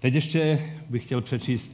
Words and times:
Teď 0.00 0.14
ještě 0.14 0.60
bych 0.90 1.04
chtěl 1.04 1.20
přečíst 1.20 1.72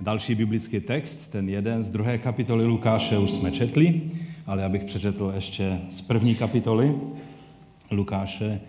další 0.00 0.34
biblický 0.34 0.80
text, 0.80 1.30
ten 1.30 1.48
jeden 1.48 1.82
z 1.82 1.88
druhé 1.88 2.18
kapitoly 2.18 2.64
Lukáše 2.64 3.18
už 3.18 3.30
jsme 3.30 3.50
četli, 3.50 4.00
ale 4.46 4.64
abych 4.64 4.84
přečetl 4.84 5.32
ještě 5.34 5.78
z 5.88 6.00
první 6.00 6.34
kapitoly 6.34 6.94
Lukáše 7.90 8.60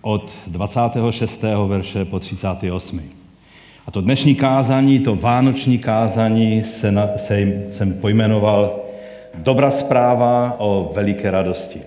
od 0.00 0.32
26. 0.46 1.44
verše 1.66 2.04
po 2.04 2.18
38. 2.18 3.00
A 3.86 3.90
to 3.90 4.00
dnešní 4.00 4.34
kázání, 4.34 4.98
to 4.98 5.16
vánoční 5.16 5.78
kázání 5.78 6.64
se, 6.64 6.92
na, 6.92 7.08
se 7.18 7.64
jsem 7.70 7.94
pojmenoval 7.94 8.80
Dobrá 9.34 9.70
zpráva 9.70 10.56
o 10.58 10.92
veliké 10.94 11.30
radosti. 11.30 11.82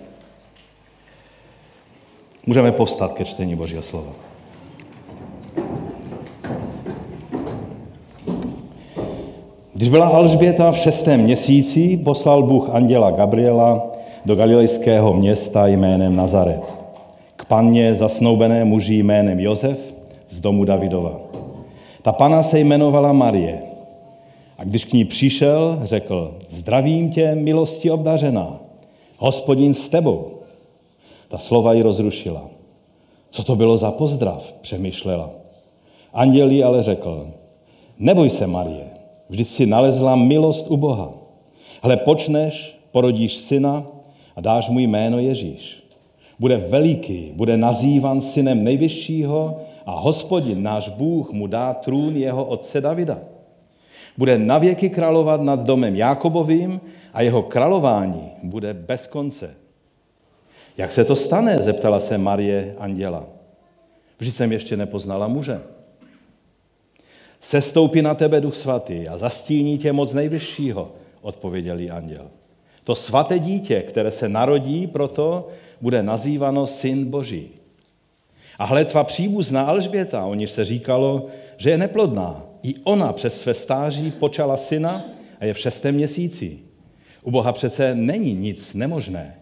Můžeme 2.45 2.71
povstat 2.71 3.13
ke 3.13 3.25
čtení 3.25 3.55
Božího 3.55 3.83
slova. 3.83 4.30
Když 9.81 9.89
byla 9.89 10.07
Alžběta 10.07 10.71
v 10.71 10.77
šestém 10.77 11.21
měsíci, 11.21 11.97
poslal 11.97 12.43
Bůh 12.43 12.69
anděla 12.69 13.11
Gabriela 13.11 13.87
do 14.25 14.35
galilejského 14.35 15.13
města 15.13 15.67
jménem 15.67 16.15
Nazaret. 16.15 16.61
K 17.35 17.45
panně 17.45 17.95
zasnoubené 17.95 18.65
muži 18.65 18.95
jménem 18.95 19.39
Josef 19.39 19.93
z 20.29 20.41
domu 20.41 20.65
Davidova. 20.65 21.19
Ta 22.01 22.11
pana 22.11 22.43
se 22.43 22.59
jmenovala 22.59 23.13
Marie. 23.13 23.59
A 24.57 24.63
když 24.63 24.85
k 24.85 24.93
ní 24.93 25.05
přišel, 25.05 25.79
řekl, 25.83 26.37
zdravím 26.49 27.09
tě, 27.09 27.35
milosti 27.35 27.91
obdařená, 27.91 28.59
hospodin 29.17 29.73
s 29.73 29.87
tebou. 29.87 30.27
Ta 31.27 31.37
slova 31.37 31.73
ji 31.73 31.81
rozrušila. 31.81 32.41
Co 33.29 33.43
to 33.43 33.55
bylo 33.55 33.77
za 33.77 33.91
pozdrav, 33.91 34.53
přemýšlela. 34.61 35.29
Anděl 36.13 36.67
ale 36.67 36.83
řekl, 36.83 37.27
neboj 37.99 38.29
se, 38.29 38.47
Marie, 38.47 38.90
vždyť 39.31 39.47
si 39.47 39.63
nalezla 39.63 40.19
milost 40.19 40.67
u 40.67 40.75
Boha. 40.75 41.15
Hle, 41.79 41.97
počneš, 42.03 42.75
porodíš 42.91 43.47
syna 43.47 43.87
a 44.35 44.39
dáš 44.43 44.69
mu 44.69 44.83
jméno 44.83 45.19
Ježíš. 45.19 45.79
Bude 46.35 46.57
veliký, 46.57 47.31
bude 47.31 47.57
nazývan 47.57 48.21
synem 48.21 48.63
nejvyššího 48.63 49.41
a 49.85 49.91
hospodin, 49.99 50.63
náš 50.63 50.89
Bůh, 50.89 51.31
mu 51.31 51.47
dá 51.47 51.73
trůn 51.73 52.17
jeho 52.17 52.45
otce 52.45 52.81
Davida. 52.81 53.19
Bude 54.17 54.37
navěky 54.37 54.89
královat 54.89 55.41
nad 55.41 55.63
domem 55.63 55.95
Jákobovým 55.95 56.81
a 57.13 57.21
jeho 57.21 57.43
králování 57.43 58.29
bude 58.43 58.73
bez 58.73 59.07
konce. 59.07 59.55
Jak 60.77 60.91
se 60.91 61.05
to 61.05 61.15
stane, 61.15 61.61
zeptala 61.61 61.99
se 61.99 62.17
Marie 62.17 62.75
anděla. 62.79 63.23
Vždyť 64.19 64.33
jsem 64.33 64.51
ještě 64.51 64.77
nepoznala 64.77 65.27
muže. 65.27 65.61
Sestoupí 67.41 68.01
na 68.01 68.13
tebe 68.13 68.41
duch 68.41 68.55
svatý 68.55 69.07
a 69.07 69.17
zastíní 69.17 69.77
tě 69.77 69.93
moc 69.93 70.13
nejvyššího, 70.13 70.91
odpověděl 71.21 71.79
jí 71.79 71.91
anděl. 71.91 72.27
To 72.83 72.95
svaté 72.95 73.39
dítě, 73.39 73.81
které 73.81 74.11
se 74.11 74.29
narodí, 74.29 74.87
proto 74.87 75.47
bude 75.81 76.03
nazývano 76.03 76.67
Syn 76.67 77.05
Boží. 77.05 77.49
A 78.57 78.65
hle, 78.65 78.85
tvá 78.85 79.03
příbuzná 79.03 79.63
Alžběta, 79.63 80.25
o 80.25 80.33
níž 80.33 80.51
se 80.51 80.65
říkalo, 80.65 81.27
že 81.57 81.69
je 81.69 81.77
neplodná. 81.77 82.43
I 82.63 82.75
ona 82.83 83.13
přes 83.13 83.41
své 83.41 83.53
stáří 83.53 84.11
počala 84.11 84.57
syna 84.57 85.05
a 85.39 85.45
je 85.45 85.53
v 85.53 85.59
šestém 85.59 85.95
měsíci. 85.95 86.59
U 87.23 87.31
Boha 87.31 87.53
přece 87.53 87.95
není 87.95 88.33
nic 88.33 88.73
nemožné. 88.73 89.35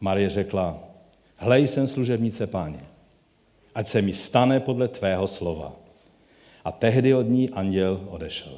Marie 0.00 0.30
řekla, 0.30 0.78
hlej 1.36 1.68
jsem 1.68 1.86
služebnice 1.86 2.46
páně, 2.46 2.80
ať 3.74 3.86
se 3.86 4.02
mi 4.02 4.12
stane 4.12 4.60
podle 4.60 4.88
tvého 4.88 5.28
slova. 5.28 5.83
A 6.64 6.72
tehdy 6.72 7.14
od 7.14 7.28
ní 7.28 7.50
anděl 7.50 8.00
odešel. 8.08 8.52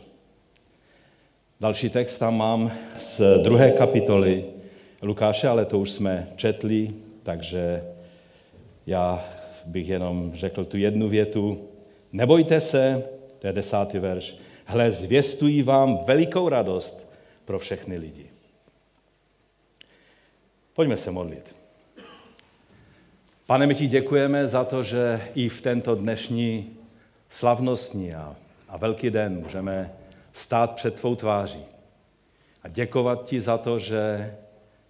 Další 1.61 1.91
text 1.91 2.19
tam 2.19 2.37
mám 2.37 2.73
z 2.99 3.21
druhé 3.43 3.73
kapitoly 3.73 4.45
Lukáše, 5.03 5.49
ale 5.49 5.65
to 5.65 5.78
už 5.78 5.91
jsme 5.91 6.28
četli, 6.37 6.94
takže 7.22 7.84
já 8.87 9.25
bych 9.67 9.89
jenom 9.89 10.33
řekl 10.34 10.65
tu 10.65 10.77
jednu 10.77 11.09
větu. 11.09 11.69
Nebojte 12.12 12.61
se, 12.61 13.09
to 13.39 13.47
je 13.47 13.53
desátý 13.53 13.99
verš, 13.99 14.37
hle, 14.65 14.91
zvěstují 14.91 15.62
vám 15.62 15.99
velikou 16.05 16.49
radost 16.49 17.09
pro 17.44 17.59
všechny 17.59 17.99
lidi. 17.99 18.27
Pojďme 20.75 20.97
se 20.97 21.11
modlit. 21.11 21.55
Pane, 23.47 23.67
my 23.67 23.75
ti 23.75 23.87
děkujeme 23.87 24.49
za 24.49 24.65
to, 24.65 24.83
že 24.83 25.21
i 25.34 25.49
v 25.49 25.61
tento 25.61 25.94
dnešní 25.94 26.77
slavnostní 27.28 28.14
a, 28.14 28.37
a 28.69 28.76
velký 28.76 29.10
den 29.10 29.37
můžeme 29.37 29.92
stát 30.32 30.75
před 30.75 30.94
tvou 30.94 31.14
tváří 31.14 31.64
a 32.62 32.69
děkovat 32.69 33.25
ti 33.25 33.41
za 33.41 33.59
to, 33.59 33.78
že 33.78 34.34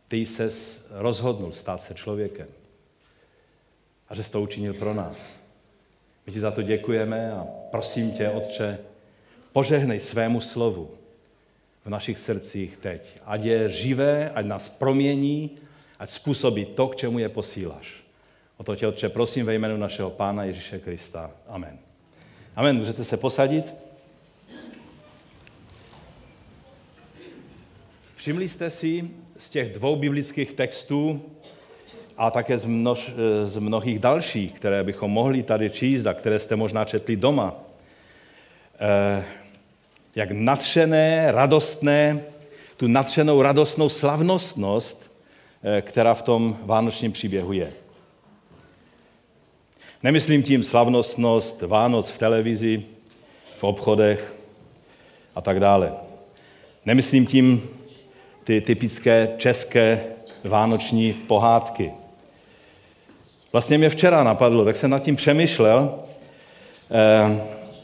ty 0.08 0.26
ses 0.26 0.86
rozhodnul 0.90 1.52
stát 1.52 1.82
se 1.82 1.94
člověkem 1.94 2.48
a 4.08 4.14
že 4.14 4.22
jsi 4.22 4.32
to 4.32 4.42
učinil 4.42 4.74
pro 4.74 4.94
nás. 4.94 5.38
My 6.26 6.32
ti 6.32 6.40
za 6.40 6.50
to 6.50 6.62
děkujeme 6.62 7.32
a 7.32 7.46
prosím 7.70 8.12
tě, 8.12 8.30
Otče, 8.30 8.78
požehnej 9.52 10.00
svému 10.00 10.40
slovu 10.40 10.90
v 11.84 11.88
našich 11.88 12.18
srdcích 12.18 12.76
teď. 12.76 13.20
Ať 13.24 13.44
je 13.44 13.68
živé, 13.68 14.30
ať 14.30 14.46
nás 14.46 14.68
promění, 14.68 15.50
ať 15.98 16.10
způsobí 16.10 16.64
to, 16.64 16.88
k 16.88 16.96
čemu 16.96 17.18
je 17.18 17.28
posíláš. 17.28 17.94
O 18.56 18.64
to 18.64 18.76
tě, 18.76 18.86
Otče, 18.86 19.08
prosím 19.08 19.46
ve 19.46 19.54
jménu 19.54 19.76
našeho 19.76 20.10
Pána 20.10 20.44
Ježíše 20.44 20.78
Krista. 20.78 21.30
Amen. 21.46 21.85
Amen. 22.56 22.76
Můžete 22.76 23.04
se 23.04 23.16
posadit? 23.16 23.74
Všimli 28.14 28.48
jste 28.48 28.70
si 28.70 29.10
z 29.36 29.48
těch 29.48 29.72
dvou 29.72 29.96
biblických 29.96 30.52
textů 30.52 31.22
a 32.16 32.30
také 32.30 32.58
z, 32.58 32.64
množ, 32.64 33.12
z 33.44 33.56
mnohých 33.56 33.98
dalších, 33.98 34.52
které 34.52 34.84
bychom 34.84 35.10
mohli 35.10 35.42
tady 35.42 35.70
číst 35.70 36.06
a 36.06 36.14
které 36.14 36.38
jste 36.38 36.56
možná 36.56 36.84
četli 36.84 37.16
doma, 37.16 37.54
eh, 38.80 39.24
jak 40.14 40.30
natřené, 40.30 41.32
radostné, 41.32 42.20
tu 42.76 42.86
natřenou 42.86 43.42
radostnou 43.42 43.88
slavnostnost, 43.88 45.12
eh, 45.62 45.82
která 45.82 46.14
v 46.14 46.22
tom 46.22 46.58
vánočním 46.62 47.12
příběhu 47.12 47.52
je. 47.52 47.85
Nemyslím 50.02 50.42
tím 50.42 50.62
slavnostnost 50.62 51.62
Vánoc 51.62 52.10
v 52.10 52.18
televizi, 52.18 52.82
v 53.58 53.64
obchodech 53.64 54.34
a 55.34 55.40
tak 55.40 55.60
dále. 55.60 55.92
Nemyslím 56.86 57.26
tím 57.26 57.62
ty 58.44 58.60
typické 58.60 59.28
české 59.36 60.04
vánoční 60.44 61.12
pohádky. 61.12 61.90
Vlastně 63.52 63.78
mě 63.78 63.88
včera 63.88 64.24
napadlo, 64.24 64.64
tak 64.64 64.76
jsem 64.76 64.90
nad 64.90 65.02
tím 65.02 65.16
přemýšlel, 65.16 65.94
eh, 66.90 67.40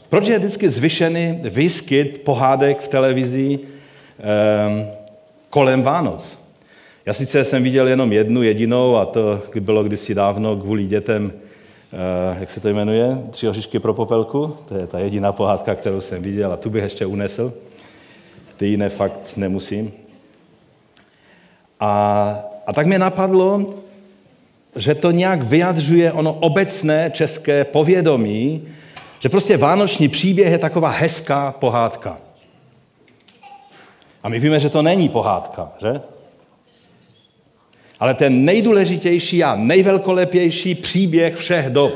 proč 0.09 0.27
je 0.27 0.39
vždycky 0.39 0.69
zvyšený 0.69 1.39
výskyt 1.43 2.21
pohádek 2.23 2.79
v 2.79 2.87
televizi 2.87 3.59
eh, 3.59 4.95
kolem 5.49 5.81
Vánoc. 5.81 6.43
Já 7.05 7.13
sice 7.13 7.45
jsem 7.45 7.63
viděl 7.63 7.87
jenom 7.87 8.13
jednu 8.13 8.43
jedinou, 8.43 8.95
a 8.95 9.05
to 9.05 9.41
bylo 9.59 9.83
kdysi 9.83 10.15
dávno 10.15 10.57
kvůli 10.57 10.85
dětem 10.85 11.33
jak 12.39 12.51
se 12.51 12.59
to 12.59 12.69
jmenuje, 12.69 13.17
Tři 13.31 13.49
oříšky 13.49 13.79
pro 13.79 13.93
popelku, 13.93 14.57
to 14.67 14.77
je 14.77 14.87
ta 14.87 14.99
jediná 14.99 15.31
pohádka, 15.31 15.75
kterou 15.75 16.01
jsem 16.01 16.23
viděl 16.23 16.53
a 16.53 16.57
tu 16.57 16.69
bych 16.69 16.83
ještě 16.83 17.05
unesl. 17.05 17.53
Ty 18.57 18.67
jiné 18.67 18.89
fakt 18.89 19.37
nemusím. 19.37 19.91
A, 21.79 22.35
a 22.67 22.73
tak 22.73 22.87
mě 22.87 22.99
napadlo, 22.99 23.73
že 24.75 24.95
to 24.95 25.11
nějak 25.11 25.43
vyjadřuje 25.43 26.11
ono 26.11 26.33
obecné 26.33 27.11
české 27.13 27.63
povědomí, 27.63 28.67
že 29.19 29.29
prostě 29.29 29.57
vánoční 29.57 30.09
příběh 30.09 30.51
je 30.51 30.57
taková 30.57 30.89
hezká 30.89 31.51
pohádka. 31.51 32.17
A 34.23 34.29
my 34.29 34.39
víme, 34.39 34.59
že 34.59 34.69
to 34.69 34.81
není 34.81 35.09
pohádka, 35.09 35.71
že? 35.81 36.01
Ale 37.99 38.13
ten 38.13 38.45
nejdůležitější 38.45 39.43
a 39.43 39.55
nejvelkolepější 39.55 40.75
příběh 40.75 41.35
všech 41.35 41.65
dob. 41.65 41.93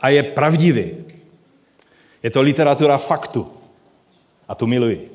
A 0.00 0.08
je 0.08 0.22
pravdivý. 0.22 0.90
Je 2.22 2.30
to 2.30 2.42
literatura 2.42 2.98
faktu. 2.98 3.48
A 4.48 4.54
tu 4.54 4.66
miluji. 4.66 5.10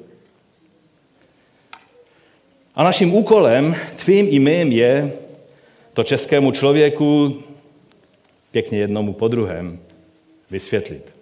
A 2.75 2.83
naším 2.83 3.13
úkolem, 3.13 3.75
tvým 3.95 4.27
i 4.29 4.39
mým, 4.39 4.71
je 4.71 5.13
to 5.93 6.03
českému 6.03 6.51
člověku 6.51 7.37
pěkně 8.51 8.79
jednomu 8.79 9.13
po 9.13 9.27
druhém 9.27 9.79
vysvětlit. 10.51 11.13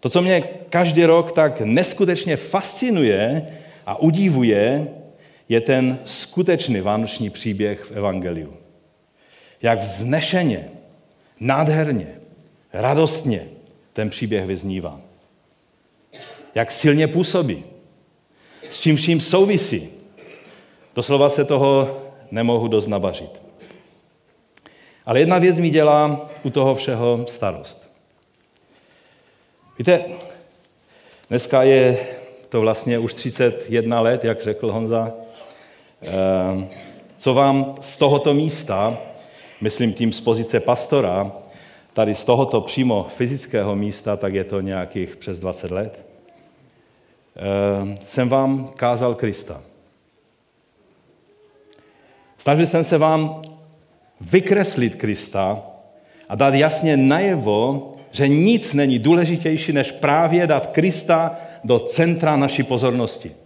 To, 0.00 0.10
co 0.10 0.22
mě 0.22 0.42
každý 0.70 1.04
rok 1.04 1.32
tak 1.32 1.60
neskutečně 1.60 2.36
fascinuje 2.36 3.48
a 3.86 4.00
udívuje, 4.00 4.88
je 5.48 5.60
ten 5.60 5.98
skutečný 6.04 6.80
vánoční 6.80 7.30
příběh 7.30 7.84
v 7.84 7.90
Evangeliu. 7.90 8.56
Jak 9.62 9.78
vznešeně, 9.78 10.70
nádherně, 11.40 12.08
radostně 12.72 13.48
ten 13.92 14.10
příběh 14.10 14.46
vyznívá. 14.46 15.00
Jak 16.54 16.72
silně 16.72 17.08
působí. 17.08 17.64
S 18.70 18.80
čím 18.80 18.96
vším 18.96 19.20
souvisí. 19.20 19.88
Doslova 20.94 21.28
se 21.28 21.44
toho 21.44 22.00
nemohu 22.30 22.68
dost 22.68 22.86
nabařit. 22.86 23.42
Ale 25.06 25.20
jedna 25.20 25.38
věc 25.38 25.58
mi 25.58 25.70
dělá 25.70 26.30
u 26.42 26.50
toho 26.50 26.74
všeho 26.74 27.26
starost. 27.28 27.92
Víte, 29.78 30.04
dneska 31.28 31.62
je 31.62 32.06
to 32.48 32.60
vlastně 32.60 32.98
už 32.98 33.14
31 33.14 34.00
let, 34.00 34.24
jak 34.24 34.42
řekl 34.42 34.72
Honza, 34.72 35.14
co 37.16 37.34
vám 37.34 37.74
z 37.80 37.96
tohoto 37.96 38.34
místa, 38.34 38.98
myslím 39.60 39.92
tím 39.92 40.12
z 40.12 40.20
pozice 40.20 40.60
pastora, 40.60 41.32
tady 41.92 42.14
z 42.14 42.24
tohoto 42.24 42.60
přímo 42.60 43.06
fyzického 43.16 43.76
místa, 43.76 44.16
tak 44.16 44.34
je 44.34 44.44
to 44.44 44.60
nějakých 44.60 45.16
přes 45.16 45.40
20 45.40 45.70
let, 45.70 46.06
eh, 47.36 47.98
jsem 48.04 48.28
vám 48.28 48.68
kázal 48.76 49.14
Krista. 49.14 49.62
Snažil 52.38 52.66
jsem 52.66 52.84
se 52.84 52.98
vám 52.98 53.42
vykreslit 54.20 54.94
Krista 54.94 55.62
a 56.28 56.34
dát 56.34 56.54
jasně 56.54 56.96
najevo, 56.96 57.92
že 58.10 58.28
nic 58.28 58.74
není 58.74 58.98
důležitější, 58.98 59.72
než 59.72 59.92
právě 59.92 60.46
dát 60.46 60.66
Krista 60.66 61.36
do 61.64 61.78
centra 61.78 62.36
naší 62.36 62.62
pozornosti. 62.62 63.45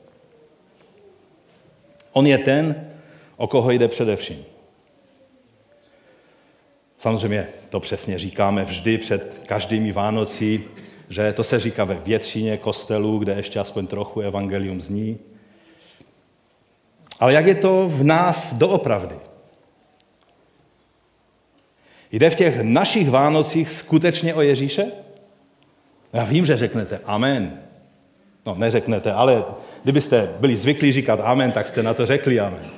On 2.12 2.26
je 2.26 2.38
ten, 2.38 2.90
o 3.36 3.46
koho 3.46 3.70
jde 3.70 3.88
především. 3.88 4.44
Samozřejmě 6.98 7.48
to 7.70 7.80
přesně 7.80 8.18
říkáme 8.18 8.64
vždy 8.64 8.98
před 8.98 9.42
každými 9.46 9.92
Vánocí, 9.92 10.64
že 11.08 11.32
to 11.32 11.42
se 11.42 11.60
říká 11.60 11.84
ve 11.84 11.94
většině 11.94 12.56
kostelů, 12.56 13.18
kde 13.18 13.32
ještě 13.34 13.60
aspoň 13.60 13.86
trochu 13.86 14.20
evangelium 14.20 14.80
zní. 14.80 15.18
Ale 17.20 17.32
jak 17.32 17.46
je 17.46 17.54
to 17.54 17.88
v 17.88 18.04
nás 18.04 18.54
doopravdy? 18.54 19.14
Jde 22.12 22.30
v 22.30 22.34
těch 22.34 22.60
našich 22.62 23.10
Vánocích 23.10 23.70
skutečně 23.70 24.34
o 24.34 24.40
Ježíše? 24.40 24.86
Já 26.12 26.24
vím, 26.24 26.46
že 26.46 26.56
řeknete 26.56 27.00
amen. 27.04 27.62
No, 28.46 28.54
neřeknete, 28.54 29.12
ale 29.12 29.44
kdybyste 29.82 30.34
byli 30.40 30.56
zvyklí 30.56 30.92
říkat 30.92 31.20
amen, 31.24 31.52
tak 31.52 31.68
jste 31.68 31.82
na 31.82 31.94
to 31.94 32.06
řekli 32.06 32.40
amen. 32.40 32.70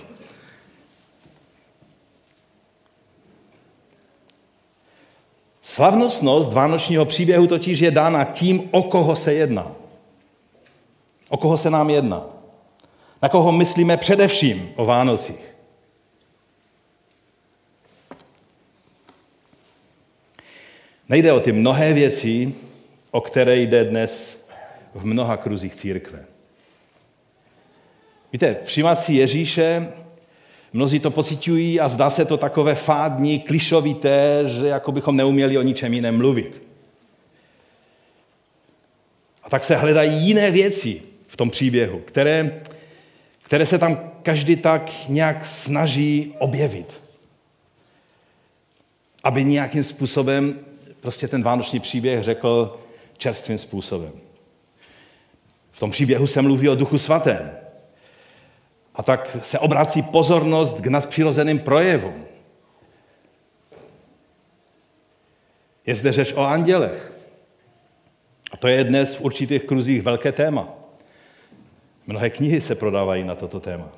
Slavnostnost 5.61 6.53
vánočního 6.53 7.05
příběhu 7.05 7.47
totiž 7.47 7.79
je 7.79 7.91
dána 7.91 8.25
tím, 8.25 8.69
o 8.71 8.83
koho 8.83 9.17
se 9.17 9.35
jedná. 9.35 9.73
O 11.29 11.37
koho 11.37 11.57
se 11.57 11.71
nám 11.71 11.91
jedná. 11.91 12.27
Na 13.23 13.29
koho 13.29 13.53
myslíme 13.53 13.97
především 13.97 14.73
o 14.77 14.87
Vánocích. 14.87 15.55
Nejde 21.09 21.33
o 21.33 21.41
ty 21.41 21.53
mnohé 21.53 21.93
věci, 21.93 22.55
o 23.11 23.21
které 23.21 23.57
jde 23.57 23.85
dnes 23.85 24.42
v 24.95 25.05
mnoha 25.05 25.37
kruzích 25.37 25.75
církve. 25.75 26.25
Víte, 28.33 28.57
všímat 28.65 29.01
si 29.01 29.15
Ježíše, 29.15 29.89
mnozí 30.73 31.01
to 31.01 31.11
pocitují 31.11 31.81
a 31.81 31.89
zdá 31.89 32.11
se 32.11 32.25
to 32.25 32.37
takové 32.37 32.75
fádní, 32.75 33.41
klišovité, 33.41 34.43
že 34.47 34.67
jako 34.67 34.93
bychom 34.93 35.17
neuměli 35.17 35.59
o 35.59 35.63
ničem 35.63 35.95
jiném 35.95 36.17
mluvit. 36.17 36.63
A 39.43 39.51
tak 39.51 39.65
se 39.65 39.77
hledají 39.77 40.27
jiné 40.27 40.51
věci 40.51 41.03
v 41.27 41.37
tom 41.37 41.51
příběhu, 41.51 41.99
které, 41.99 42.63
které 43.43 43.67
se 43.67 43.79
tam 43.79 44.11
každý 44.23 44.57
tak 44.57 44.91
nějak 45.09 45.47
snaží 45.47 46.35
objevit. 46.39 47.01
Aby 49.25 49.45
nějakým 49.45 49.83
způsobem 49.83 50.59
prostě 51.01 51.29
ten 51.29 51.43
vánoční 51.43 51.81
příběh 51.81 52.23
řekl 52.23 52.79
čerstvým 53.19 53.59
způsobem. 53.59 54.13
Tom 55.83 55.91
příběhu 55.91 56.27
se 56.27 56.43
mluví 56.43 56.69
o 56.69 56.75
duchu 56.75 56.99
svatém. 56.99 57.51
A 58.95 59.03
tak 59.03 59.37
se 59.43 59.59
obrací 59.59 60.03
pozornost 60.03 60.81
k 60.81 60.87
nadpřirozeným 60.87 61.59
projevům. 61.59 62.25
Je 65.87 65.95
zde 65.95 66.13
řeč 66.13 66.33
o 66.33 66.43
andělech. 66.43 67.13
A 68.53 68.57
to 68.57 68.69
je 68.69 68.85
dnes 68.85 69.15
v 69.15 69.21
určitých 69.21 69.65
kruzích 69.65 70.03
velké 70.03 70.33
téma. 70.33 70.69
Mnohé 72.07 72.31
knihy 72.31 72.61
se 72.61 72.75
prodávají 72.75 73.25
na 73.25 73.35
toto 73.35 73.61
téma. 73.61 73.89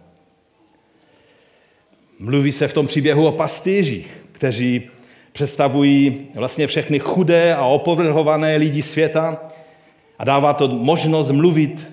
Mluví 2.18 2.52
se 2.52 2.68
v 2.68 2.72
tom 2.72 2.86
příběhu 2.86 3.26
o 3.26 3.32
pastýřích, 3.32 4.26
kteří 4.32 4.90
představují 5.32 6.28
vlastně 6.34 6.66
všechny 6.66 6.98
chudé 6.98 7.54
a 7.54 7.64
opovrhované 7.64 8.56
lidi 8.56 8.82
světa 8.82 9.53
a 10.18 10.24
dává 10.24 10.52
to 10.52 10.68
možnost 10.68 11.30
mluvit 11.30 11.86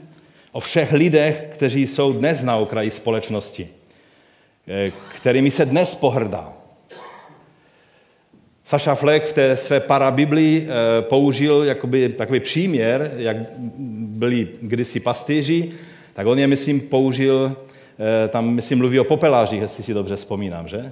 o 0.51 0.59
všech 0.59 0.93
lidech, 0.93 1.47
kteří 1.53 1.87
jsou 1.87 2.13
dnes 2.13 2.43
na 2.43 2.57
okraji 2.57 2.91
společnosti, 2.91 3.67
eh, 4.67 4.91
kterými 5.15 5.51
se 5.51 5.65
dnes 5.65 5.95
pohrdá. 5.95 6.53
Saša 8.63 8.95
Fleck 8.95 9.25
v 9.25 9.33
té 9.33 9.57
své 9.57 9.79
parabiblii 9.79 10.67
eh, 10.67 11.01
použil 11.01 11.63
jakoby 11.63 12.09
takový 12.09 12.39
příměr, 12.39 13.11
jak 13.17 13.37
byli 13.97 14.47
kdysi 14.61 14.99
pastýři, 14.99 15.69
tak 16.13 16.27
on 16.27 16.39
je, 16.39 16.47
myslím, 16.47 16.81
použil, 16.81 17.55
eh, 17.99 18.27
tam, 18.27 18.49
myslím, 18.49 18.77
mluví 18.77 18.99
o 18.99 19.03
popelářích, 19.03 19.61
jestli 19.61 19.83
si 19.83 19.93
dobře 19.93 20.15
vzpomínám, 20.15 20.67
že? 20.67 20.91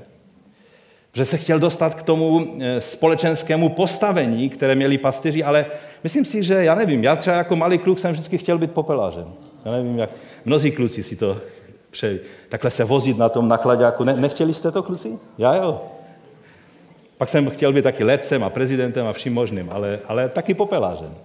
Že 1.14 1.26
se 1.26 1.38
chtěl 1.38 1.60
dostat 1.60 1.96
k 1.96 2.04
tomu 2.04 2.56
eh, 2.60 2.82
společenskému 2.82 3.70
postavení, 3.70 4.50
které 4.50 4.76
měli 4.76 4.98
pastýři, 4.98 5.44
ale 5.44 5.66
myslím 6.04 6.26
si, 6.26 6.44
že 6.44 6.54
já 6.54 6.76
nevím, 6.76 7.04
já 7.04 7.16
třeba 7.16 7.36
jako 7.36 7.56
malý 7.56 7.78
kluk 7.78 8.00
jsem 8.00 8.12
vždycky 8.12 8.38
chtěl 8.38 8.58
být 8.58 8.72
popelářem. 8.72 9.34
Já 9.66 9.72
nevím, 9.72 10.00
jak 10.00 10.10
mnozí 10.46 10.72
kluci 10.72 11.04
si 11.04 11.16
to 11.16 11.38
přejí. 11.92 12.20
Takhle 12.50 12.72
se 12.72 12.84
vozit 12.84 13.18
na 13.18 13.30
tom 13.30 13.48
nakladáku. 13.48 14.04
Ne, 14.04 14.14
nechtěli 14.14 14.54
jste 14.54 14.72
to, 14.72 14.84
kluci? 14.84 15.20
Já 15.38 15.56
jo. 15.56 15.82
Pak 17.18 17.30
jsem 17.30 17.50
chtěl 17.50 17.74
být 17.74 17.82
taky 17.82 18.04
letcem 18.04 18.44
a 18.44 18.50
prezidentem 18.50 19.08
a 19.08 19.14
vším 19.14 19.34
možným, 19.34 19.70
ale, 19.72 20.00
ale 20.08 20.30
taky 20.30 20.54
popelářem. 20.54 21.16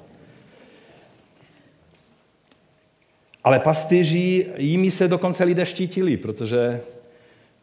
Ale 3.45 3.61
pastýři, 3.61 4.47
jimi 4.57 4.91
se 4.91 5.09
dokonce 5.09 5.45
lidé 5.45 5.67
štítili, 5.67 6.17
protože 6.17 6.81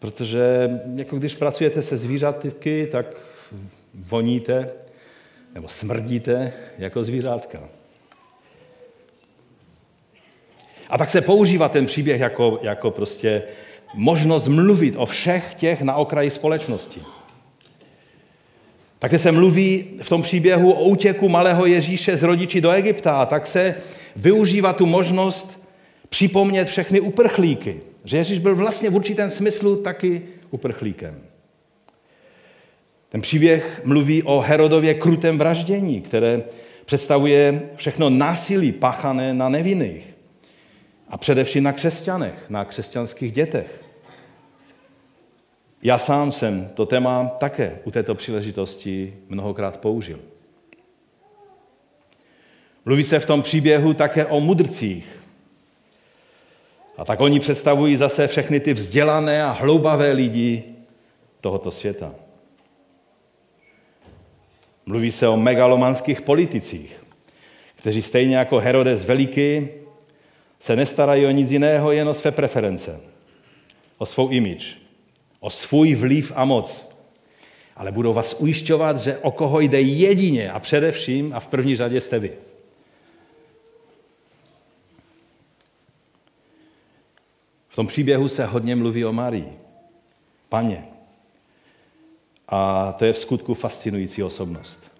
Protože 0.01 0.69
jako 0.95 1.17
když 1.17 1.35
pracujete 1.35 1.81
se 1.81 1.97
zvířatky, 1.97 2.87
tak 2.91 3.05
voníte 3.93 4.69
nebo 5.53 5.67
smrdíte 5.67 6.53
jako 6.77 7.03
zvířátka. 7.03 7.59
A 10.89 10.97
tak 10.97 11.09
se 11.09 11.21
používá 11.21 11.69
ten 11.69 11.85
příběh 11.85 12.21
jako, 12.21 12.59
jako 12.61 12.91
prostě 12.91 13.43
možnost 13.93 14.47
mluvit 14.47 14.95
o 14.97 15.05
všech 15.05 15.55
těch 15.55 15.81
na 15.81 15.95
okraji 15.95 16.29
společnosti. 16.29 17.01
Také 18.99 19.19
se 19.19 19.31
mluví 19.31 19.99
v 20.01 20.09
tom 20.09 20.21
příběhu 20.21 20.71
o 20.71 20.83
útěku 20.83 21.29
malého 21.29 21.65
Ježíše 21.65 22.17
z 22.17 22.23
rodiči 22.23 22.61
do 22.61 22.71
Egypta 22.71 23.21
a 23.21 23.25
tak 23.25 23.47
se 23.47 23.75
využívá 24.15 24.73
tu 24.73 24.85
možnost 24.85 25.63
připomnět 26.09 26.67
všechny 26.67 26.99
uprchlíky, 26.99 27.81
že 28.03 28.17
Ježíš 28.17 28.39
byl 28.39 28.55
vlastně 28.55 28.89
v 28.89 28.95
určitém 28.95 29.29
smyslu 29.29 29.83
taky 29.83 30.21
uprchlíkem. 30.49 31.21
Ten 33.09 33.21
příběh 33.21 33.81
mluví 33.85 34.23
o 34.23 34.39
Herodově 34.39 34.93
krutém 34.93 35.37
vraždění, 35.37 36.01
které 36.01 36.43
představuje 36.85 37.61
všechno 37.75 38.09
násilí 38.09 38.71
páchané 38.71 39.33
na 39.33 39.49
nevinných. 39.49 40.15
A 41.07 41.17
především 41.17 41.63
na 41.63 41.73
křesťanech, 41.73 42.49
na 42.49 42.65
křesťanských 42.65 43.31
dětech. 43.31 43.83
Já 45.83 45.97
sám 45.97 46.31
jsem 46.31 46.69
to 46.73 46.85
téma 46.85 47.27
také 47.39 47.79
u 47.83 47.91
této 47.91 48.15
příležitosti 48.15 49.13
mnohokrát 49.29 49.77
použil. 49.77 50.19
Mluví 52.85 53.03
se 53.03 53.19
v 53.19 53.25
tom 53.25 53.41
příběhu 53.41 53.93
také 53.93 54.25
o 54.25 54.39
mudrcích, 54.39 55.20
a 57.01 57.05
tak 57.05 57.21
oni 57.21 57.39
představují 57.39 57.95
zase 57.95 58.27
všechny 58.27 58.59
ty 58.59 58.73
vzdělané 58.73 59.43
a 59.43 59.51
hloubavé 59.51 60.11
lidi 60.11 60.63
tohoto 61.41 61.71
světa. 61.71 62.11
Mluví 64.85 65.11
se 65.11 65.27
o 65.27 65.37
megalomanských 65.37 66.21
politicích, 66.21 67.03
kteří 67.75 68.01
stejně 68.01 68.37
jako 68.37 68.59
Herodes 68.59 69.05
Veliký 69.05 69.67
se 70.59 70.75
nestarají 70.75 71.25
o 71.25 71.31
nic 71.31 71.51
jiného, 71.51 71.91
jen 71.91 72.09
o 72.09 72.13
své 72.13 72.31
preference, 72.31 73.01
o 73.97 74.05
svou 74.05 74.29
imič, 74.29 74.77
o 75.39 75.49
svůj 75.49 75.95
vliv 75.95 76.31
a 76.35 76.45
moc. 76.45 76.91
ale 77.75 77.91
budou 77.91 78.13
vás 78.13 78.33
ujišťovat, 78.39 78.97
že 78.97 79.17
o 79.17 79.31
koho 79.31 79.59
jde 79.59 79.81
jedině 79.81 80.51
a 80.51 80.59
především 80.59 81.33
a 81.33 81.39
v 81.39 81.47
první 81.47 81.75
řadě 81.75 82.01
jste 82.01 82.19
vy. 82.19 82.31
V 87.71 87.75
tom 87.75 87.87
příběhu 87.87 88.27
se 88.27 88.45
hodně 88.45 88.75
mluví 88.75 89.05
o 89.05 89.13
Marii, 89.13 89.53
paně. 90.49 90.85
A 92.47 92.91
to 92.97 93.05
je 93.05 93.13
v 93.13 93.19
skutku 93.19 93.53
fascinující 93.53 94.23
osobnost. 94.23 94.91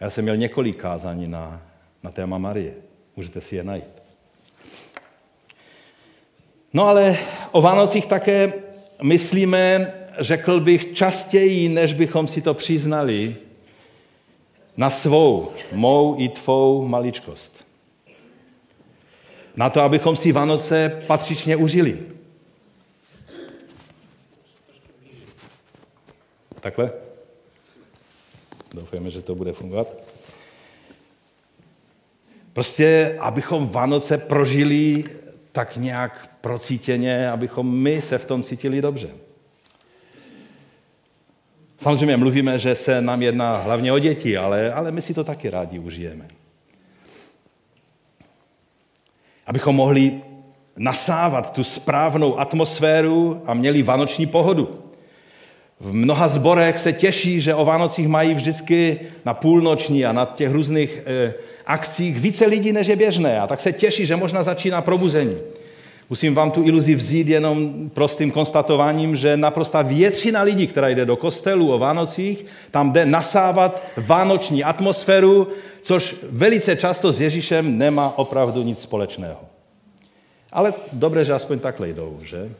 Já 0.00 0.10
jsem 0.10 0.24
měl 0.24 0.36
několik 0.36 0.76
kázání 0.76 1.28
na, 1.28 1.62
na 2.02 2.10
téma 2.10 2.38
Marie. 2.38 2.74
Můžete 3.16 3.40
si 3.40 3.56
je 3.56 3.64
najít. 3.64 4.02
No 6.72 6.88
ale 6.88 7.18
o 7.52 7.60
Vánocích 7.60 8.06
také 8.06 8.52
myslíme, 9.02 9.92
řekl 10.18 10.60
bych, 10.60 10.94
častěji, 10.94 11.68
než 11.68 11.92
bychom 11.92 12.26
si 12.26 12.42
to 12.42 12.54
přiznali, 12.54 13.36
na 14.76 14.90
svou, 14.90 15.50
mou 15.72 16.14
i 16.18 16.28
tvou 16.28 16.88
maličkost. 16.88 17.69
Na 19.56 19.70
to, 19.70 19.82
abychom 19.82 20.16
si 20.16 20.32
Vánoce 20.32 21.02
patřičně 21.06 21.56
užili. 21.56 21.98
Takhle? 26.60 26.92
Doufujeme, 28.74 29.10
že 29.10 29.22
to 29.22 29.34
bude 29.34 29.52
fungovat. 29.52 29.88
Prostě, 32.52 33.16
abychom 33.20 33.68
Vánoce 33.68 34.18
prožili 34.18 35.04
tak 35.52 35.76
nějak 35.76 36.36
procítěně, 36.40 37.30
abychom 37.30 37.78
my 37.78 38.02
se 38.02 38.18
v 38.18 38.26
tom 38.26 38.42
cítili 38.42 38.80
dobře. 38.80 39.08
Samozřejmě 41.78 42.16
mluvíme, 42.16 42.58
že 42.58 42.74
se 42.74 43.00
nám 43.00 43.22
jedná 43.22 43.56
hlavně 43.56 43.92
o 43.92 43.98
děti, 43.98 44.36
ale, 44.36 44.72
ale 44.72 44.92
my 44.92 45.02
si 45.02 45.14
to 45.14 45.24
taky 45.24 45.50
rádi 45.50 45.78
užijeme. 45.78 46.28
Abychom 49.50 49.76
mohli 49.76 50.12
nasávat 50.76 51.52
tu 51.52 51.64
správnou 51.64 52.40
atmosféru 52.40 53.42
a 53.46 53.54
měli 53.54 53.82
vánoční 53.82 54.26
pohodu. 54.26 54.68
V 55.80 55.92
mnoha 55.92 56.28
zborech 56.28 56.78
se 56.78 56.92
těší, 56.92 57.40
že 57.40 57.54
o 57.54 57.64
Vánocích 57.64 58.08
mají 58.08 58.34
vždycky 58.34 59.00
na 59.24 59.34
půlnoční 59.34 60.06
a 60.06 60.12
na 60.12 60.24
těch 60.24 60.52
různých 60.52 61.00
eh, 61.06 61.34
akcích 61.66 62.20
více 62.20 62.46
lidí, 62.46 62.72
než 62.72 62.86
je 62.86 62.96
běžné. 62.96 63.40
A 63.40 63.46
tak 63.46 63.60
se 63.60 63.72
těší, 63.72 64.06
že 64.06 64.16
možná 64.16 64.42
začíná 64.42 64.82
probuzení. 64.82 65.36
Musím 66.10 66.34
vám 66.34 66.50
tu 66.50 66.62
iluzi 66.62 66.94
vzít 66.94 67.28
jenom 67.28 67.90
prostým 67.90 68.30
konstatováním, 68.30 69.16
že 69.16 69.36
naprosta 69.36 69.82
většina 69.82 70.42
lidí, 70.42 70.66
která 70.66 70.88
jde 70.88 71.04
do 71.04 71.16
kostelu 71.16 71.72
o 71.72 71.78
Vánocích, 71.78 72.46
tam 72.70 72.92
jde 72.92 73.06
nasávat 73.06 73.82
vánoční 73.96 74.64
atmosféru, 74.64 75.48
což 75.82 76.16
velice 76.30 76.76
často 76.76 77.12
s 77.12 77.20
Ježíšem 77.20 77.78
nemá 77.78 78.18
opravdu 78.18 78.62
nic 78.62 78.82
společného. 78.82 79.38
Ale 80.52 80.74
dobré, 80.92 81.24
že 81.24 81.32
aspoň 81.32 81.58
takhle 81.58 81.88
jdou, 81.88 82.18
že? 82.22 82.50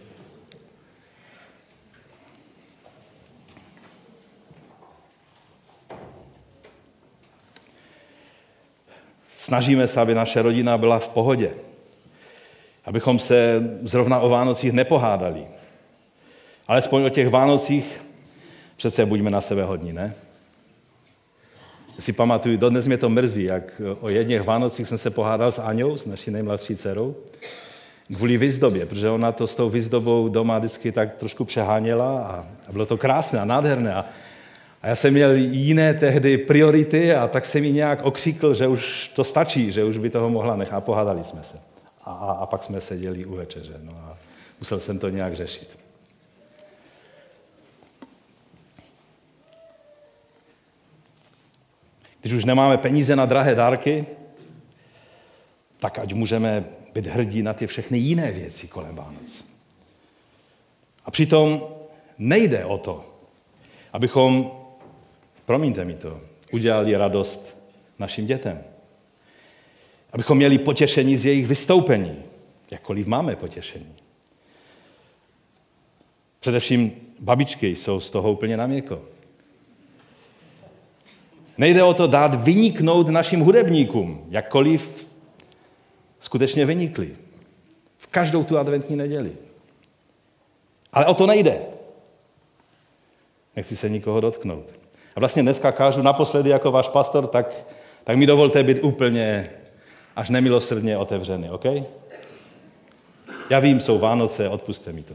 Snažíme 9.28 9.88
se, 9.88 10.00
aby 10.00 10.14
naše 10.14 10.42
rodina 10.42 10.78
byla 10.78 10.99
v 10.99 11.09
pohodě. 11.09 11.50
Abychom 12.85 13.19
se 13.19 13.63
zrovna 13.83 14.21
o 14.21 14.29
Vánocích 14.29 14.73
nepohádali. 14.73 15.45
Alespoň 16.69 17.03
o 17.05 17.09
těch 17.09 17.29
Vánocích 17.29 18.05
přece 18.77 19.07
buďme 19.07 19.31
na 19.31 19.41
sebe 19.41 19.65
hodní, 19.65 19.93
ne? 19.93 20.15
Si 21.99 22.13
pamatuju, 22.13 22.57
dodnes 22.57 22.87
mě 22.87 22.97
to 22.97 23.11
mrzí, 23.11 23.45
jak 23.45 23.83
o 24.01 24.09
jedných 24.09 24.43
Vánocích 24.43 24.89
jsem 24.89 24.99
se 24.99 25.11
pohádal 25.11 25.53
s 25.53 25.59
Aňou, 25.59 25.97
s 25.97 26.07
naší 26.07 26.31
nejmladší 26.31 26.77
dcerou, 26.77 27.17
kvůli 28.15 28.37
výzdobě, 28.37 28.87
protože 28.87 29.11
ona 29.11 29.33
to 29.33 29.47
s 29.47 29.57
tou 29.57 29.71
výzdobou 29.71 30.29
doma 30.29 30.59
vždycky 30.59 30.93
tak 30.93 31.15
trošku 31.15 31.45
přeháněla 31.45 32.21
a 32.21 32.47
bylo 32.73 32.87
to 32.87 32.97
krásné 32.97 33.41
a 33.41 33.45
nádherné. 33.45 33.95
A 33.95 34.05
a 34.83 34.89
já 34.89 34.97
jsem 34.97 35.13
měl 35.13 35.35
jiné 35.37 35.95
tehdy 35.95 36.39
priority 36.39 37.15
a 37.15 37.29
tak 37.29 37.47
jsem 37.47 37.63
mi 37.63 37.73
nějak 37.73 38.03
okřikl, 38.03 38.55
že 38.55 38.67
už 38.67 39.09
to 39.09 39.25
stačí, 39.25 39.73
že 39.73 39.85
už 39.85 39.99
by 39.99 40.11
toho 40.11 40.31
mohla 40.31 40.57
nechat. 40.57 40.77
A 40.77 40.81
pohádali 40.81 41.25
jsme 41.25 41.43
se. 41.43 41.70
A, 42.11 42.12
a, 42.12 42.33
a 42.33 42.47
pak 42.47 42.62
jsme 42.62 42.81
seděli 42.81 43.25
u 43.25 43.35
večeře. 43.37 43.75
No 43.83 43.93
a 43.93 44.19
musel 44.59 44.81
jsem 44.81 44.99
to 44.99 45.09
nějak 45.09 45.37
řešit. 45.37 45.79
Když 52.21 52.33
už 52.33 52.45
nemáme 52.45 52.79
peníze 52.79 53.17
na 53.17 53.26
drahé 53.26 53.55
dárky, 53.55 54.07
tak 55.79 55.99
ať 55.99 56.12
můžeme 56.12 56.64
být 56.95 57.07
hrdí 57.07 57.43
na 57.43 57.52
ty 57.52 57.67
všechny 57.67 57.99
jiné 57.99 58.33
věci 58.33 58.69
kolem 58.69 58.97
Vánoc. 58.97 59.45
A 61.05 61.11
přitom 61.11 61.62
nejde 62.19 62.64
o 62.64 62.79
to, 62.79 63.05
abychom 63.93 64.50
promiňte 65.47 65.85
mi 65.85 65.95
to, 65.95 66.21
udělali 66.52 66.97
radost 66.97 67.57
našim 67.99 68.26
dětem. 68.26 68.70
Abychom 70.12 70.37
měli 70.37 70.59
potěšení 70.59 71.17
z 71.17 71.26
jejich 71.26 71.47
vystoupení, 71.47 72.17
jakkoliv 72.71 73.07
máme 73.07 73.37
potěšení. 73.37 73.95
Především 76.40 76.93
babičky 77.21 77.76
jsou 77.76 78.00
z 78.00 78.11
toho 78.11 78.33
úplně 78.33 78.57
na 78.57 78.67
měko. 78.67 79.02
Nejde 81.59 81.83
o 81.83 81.95
to 81.95 82.07
dát 82.07 82.45
vyniknout 82.45 83.09
našim 83.09 83.40
hudebníkům, 83.40 84.26
jakkoliv 84.31 85.07
skutečně 86.21 86.67
vynikli. 86.67 87.17
V 87.99 88.07
každou 88.07 88.45
tu 88.45 88.59
adventní 88.59 88.97
neděli. 88.97 89.33
Ale 90.93 91.07
o 91.07 91.14
to 91.14 91.26
nejde. 91.26 91.61
Nechci 93.57 93.76
se 93.76 93.88
nikoho 93.88 94.21
dotknout. 94.21 94.64
A 95.17 95.21
vlastně 95.21 95.43
dneska 95.43 95.73
kážu 95.73 96.02
naposledy 96.02 96.50
jako 96.50 96.73
váš 96.73 96.88
pastor, 96.88 97.26
tak, 97.26 97.64
tak 98.05 98.17
mi 98.17 98.26
dovolte 98.26 98.62
být 98.62 98.81
úplně 98.83 99.50
až 100.17 100.31
nemilosrdně 100.31 100.97
otevřený, 100.97 101.50
OK? 101.50 101.64
Já 103.50 103.59
vím, 103.59 103.81
jsou 103.81 103.99
Vánoce, 103.99 104.49
odpuste 104.49 104.93
mi 104.93 105.02
to. 105.02 105.14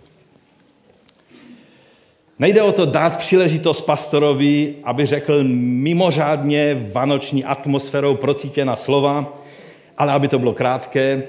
Nejde 2.39 2.61
o 2.61 2.71
to 2.71 2.85
dát 2.85 3.17
příležitost 3.17 3.81
pastorovi, 3.81 4.75
aby 4.83 5.05
řekl 5.05 5.43
mimořádně 5.43 6.89
vánoční 6.93 7.45
atmosférou 7.45 8.15
procítěna 8.15 8.75
slova, 8.75 9.33
ale 9.97 10.13
aby 10.13 10.27
to 10.27 10.39
bylo 10.39 10.53
krátké, 10.53 11.23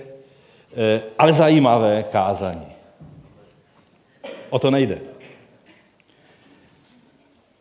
eh, 0.76 1.00
ale 1.18 1.32
zajímavé 1.32 2.02
kázání. 2.02 2.66
O 4.50 4.58
to 4.58 4.70
nejde 4.70 4.98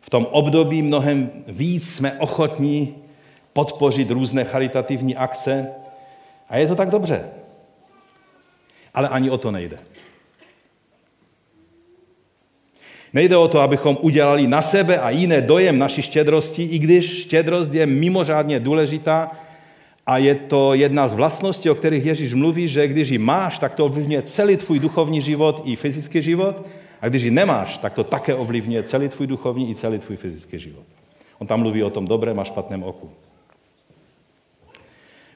v 0.06 0.10
tom 0.10 0.26
období 0.30 0.82
mnohem 0.82 1.30
víc 1.46 1.94
jsme 1.94 2.12
ochotní 2.12 2.94
podpořit 3.52 4.10
různé 4.10 4.44
charitativní 4.44 5.16
akce 5.16 5.68
a 6.48 6.56
je 6.56 6.66
to 6.66 6.74
tak 6.74 6.90
dobře. 6.90 7.24
Ale 8.94 9.08
ani 9.08 9.30
o 9.30 9.38
to 9.38 9.50
nejde. 9.50 9.78
Nejde 13.12 13.36
o 13.36 13.48
to, 13.48 13.60
abychom 13.60 13.98
udělali 14.00 14.46
na 14.46 14.62
sebe 14.62 14.98
a 14.98 15.10
jiné 15.10 15.40
dojem 15.40 15.78
naší 15.78 16.02
štědrosti, 16.02 16.62
i 16.62 16.78
když 16.78 17.20
štědrost 17.22 17.74
je 17.74 17.86
mimořádně 17.86 18.60
důležitá 18.60 19.30
a 20.06 20.18
je 20.18 20.34
to 20.34 20.74
jedna 20.74 21.08
z 21.08 21.12
vlastností, 21.12 21.70
o 21.70 21.74
kterých 21.74 22.04
Ježíš 22.04 22.34
mluví, 22.34 22.68
že 22.68 22.88
když 22.88 23.08
ji 23.08 23.18
máš, 23.18 23.58
tak 23.58 23.74
to 23.74 23.84
ovlivňuje 23.84 24.22
celý 24.22 24.56
tvůj 24.56 24.78
duchovní 24.78 25.22
život 25.22 25.62
i 25.64 25.76
fyzický 25.76 26.22
život 26.22 26.66
a 27.00 27.08
když 27.08 27.22
ji 27.22 27.30
nemáš, 27.30 27.78
tak 27.78 27.94
to 27.94 28.04
také 28.04 28.34
ovlivňuje 28.34 28.82
celý 28.82 29.08
tvůj 29.08 29.26
duchovní 29.26 29.70
i 29.70 29.74
celý 29.74 29.98
tvůj 29.98 30.16
fyzický 30.16 30.58
život. 30.58 30.84
On 31.38 31.46
tam 31.46 31.60
mluví 31.60 31.82
o 31.82 31.90
tom 31.90 32.06
dobrém 32.06 32.40
a 32.40 32.44
špatném 32.44 32.82
oku. 32.82 33.10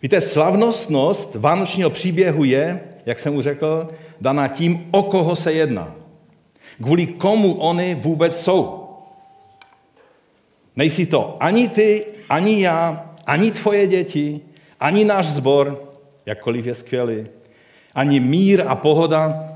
Víte, 0.03 0.21
slavnostnost 0.21 1.35
vánočního 1.35 1.91
příběhu 1.91 2.45
je, 2.45 2.81
jak 3.07 3.19
jsem 3.19 3.37
už 3.37 3.45
řekl, 3.45 3.89
daná 4.21 4.49
tím, 4.49 4.89
o 4.91 5.03
koho 5.03 5.37
se 5.37 5.53
jedná. 5.53 5.95
Kvůli 6.83 7.07
komu 7.07 7.55
oni 7.55 7.95
vůbec 7.95 8.43
jsou. 8.43 8.89
Nejsi 10.77 11.07
to 11.07 11.37
ani 11.41 11.69
ty, 11.69 12.05
ani 12.29 12.63
já, 12.63 13.11
ani 13.27 13.51
tvoje 13.51 13.87
děti, 13.87 14.41
ani 14.81 15.05
náš 15.05 15.27
zbor, 15.27 15.95
jakkoliv 16.27 16.67
je 16.67 16.75
skvělý, 16.75 17.27
ani 17.95 18.21
mír 18.21 18.65
a 18.67 18.77
pohoda, 18.77 19.51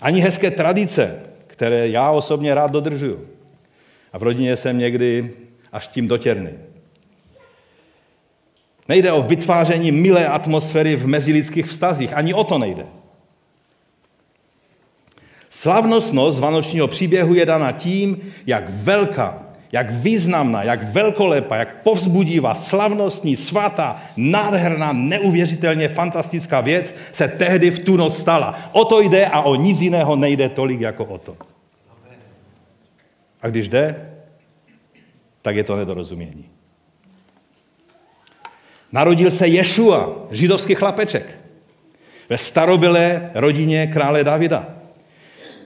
ani 0.00 0.20
hezké 0.20 0.50
tradice, 0.50 1.22
které 1.46 1.88
já 1.88 2.10
osobně 2.10 2.54
rád 2.54 2.70
dodržuju. 2.70 3.28
A 4.12 4.18
v 4.18 4.22
rodině 4.22 4.56
jsem 4.56 4.78
někdy 4.78 5.30
až 5.72 5.86
tím 5.86 6.08
dotěrný. 6.08 6.50
Nejde 8.88 9.12
o 9.12 9.22
vytváření 9.22 9.92
milé 9.92 10.28
atmosféry 10.28 10.96
v 10.96 11.06
mezilidských 11.06 11.66
vztazích. 11.66 12.12
Ani 12.14 12.34
o 12.34 12.44
to 12.44 12.58
nejde. 12.58 12.86
Slavnostnost 15.48 16.38
vánočního 16.38 16.88
příběhu 16.88 17.34
je 17.34 17.46
dana 17.46 17.72
tím, 17.72 18.32
jak 18.46 18.70
velká, 18.70 19.42
jak 19.72 19.90
významná, 19.90 20.62
jak 20.62 20.82
velkolepá, 20.82 21.56
jak 21.56 21.82
povzbudivá, 21.82 22.54
slavnostní, 22.54 23.36
svatá, 23.36 24.02
nádherná, 24.16 24.92
neuvěřitelně 24.92 25.88
fantastická 25.88 26.60
věc 26.60 26.94
se 27.12 27.28
tehdy 27.28 27.70
v 27.70 27.78
tu 27.78 27.96
noc 27.96 28.18
stala. 28.18 28.58
O 28.72 28.84
to 28.84 29.00
jde 29.00 29.26
a 29.26 29.40
o 29.40 29.54
nic 29.54 29.80
jiného 29.80 30.16
nejde 30.16 30.48
tolik 30.48 30.80
jako 30.80 31.04
o 31.04 31.18
to. 31.18 31.36
A 33.42 33.48
když 33.48 33.68
jde, 33.68 34.10
tak 35.42 35.56
je 35.56 35.64
to 35.64 35.76
nedorozumění. 35.76 36.57
Narodil 38.92 39.30
se 39.30 39.46
Ješua, 39.46 40.12
židovský 40.30 40.74
chlapeček, 40.74 41.38
ve 42.28 42.38
starobylé 42.38 43.30
rodině 43.34 43.86
krále 43.86 44.24
Davida. 44.24 44.66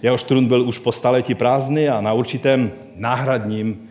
Jehož 0.03 0.23
trůn 0.23 0.47
byl 0.47 0.63
už 0.63 0.79
po 0.79 0.93
staletí 0.93 1.35
prázdný 1.35 1.89
a 1.89 2.01
na 2.01 2.13
určitém 2.13 2.73
náhradním 2.97 3.91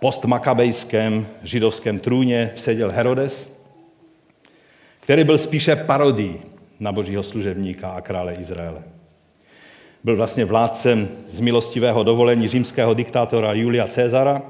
postmakabejském 0.00 1.26
židovském 1.42 1.98
trůně 1.98 2.50
seděl 2.56 2.90
Herodes, 2.90 3.62
který 5.00 5.24
byl 5.24 5.38
spíše 5.38 5.76
parodí 5.76 6.40
na 6.80 6.92
božího 6.92 7.22
služebníka 7.22 7.90
a 7.90 8.00
krále 8.00 8.34
Izraele. 8.34 8.82
Byl 10.04 10.16
vlastně 10.16 10.44
vládcem 10.44 11.08
z 11.28 11.40
milostivého 11.40 12.02
dovolení 12.02 12.48
římského 12.48 12.94
diktátora 12.94 13.52
Julia 13.52 13.86
Cezara, 13.86 14.42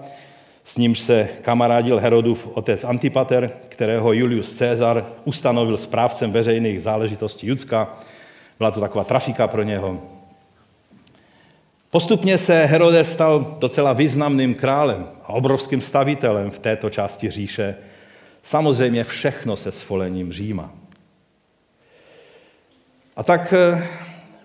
s 0.64 0.76
nímž 0.76 1.00
se 1.00 1.28
kamarádil 1.42 1.98
Herodův 1.98 2.48
otec 2.54 2.84
Antipater, 2.84 3.50
kterého 3.68 4.12
Julius 4.12 4.52
Cezar 4.52 5.06
ustanovil 5.24 5.76
správcem 5.76 6.32
veřejných 6.32 6.82
záležitostí 6.82 7.46
Judska. 7.46 7.94
Byla 8.58 8.70
to 8.70 8.80
taková 8.80 9.04
trafika 9.04 9.48
pro 9.48 9.62
něho. 9.62 10.00
Postupně 11.90 12.38
se 12.38 12.64
Herodes 12.66 13.12
stal 13.12 13.56
docela 13.58 13.92
významným 13.92 14.54
králem 14.54 15.08
a 15.24 15.28
obrovským 15.28 15.80
stavitelem 15.80 16.50
v 16.50 16.58
této 16.58 16.90
části 16.90 17.30
říše. 17.30 17.74
Samozřejmě 18.42 19.04
všechno 19.04 19.56
se 19.56 19.72
svolením 19.72 20.32
Říma. 20.32 20.72
A 23.16 23.22
tak 23.22 23.52
eh, 23.52 23.88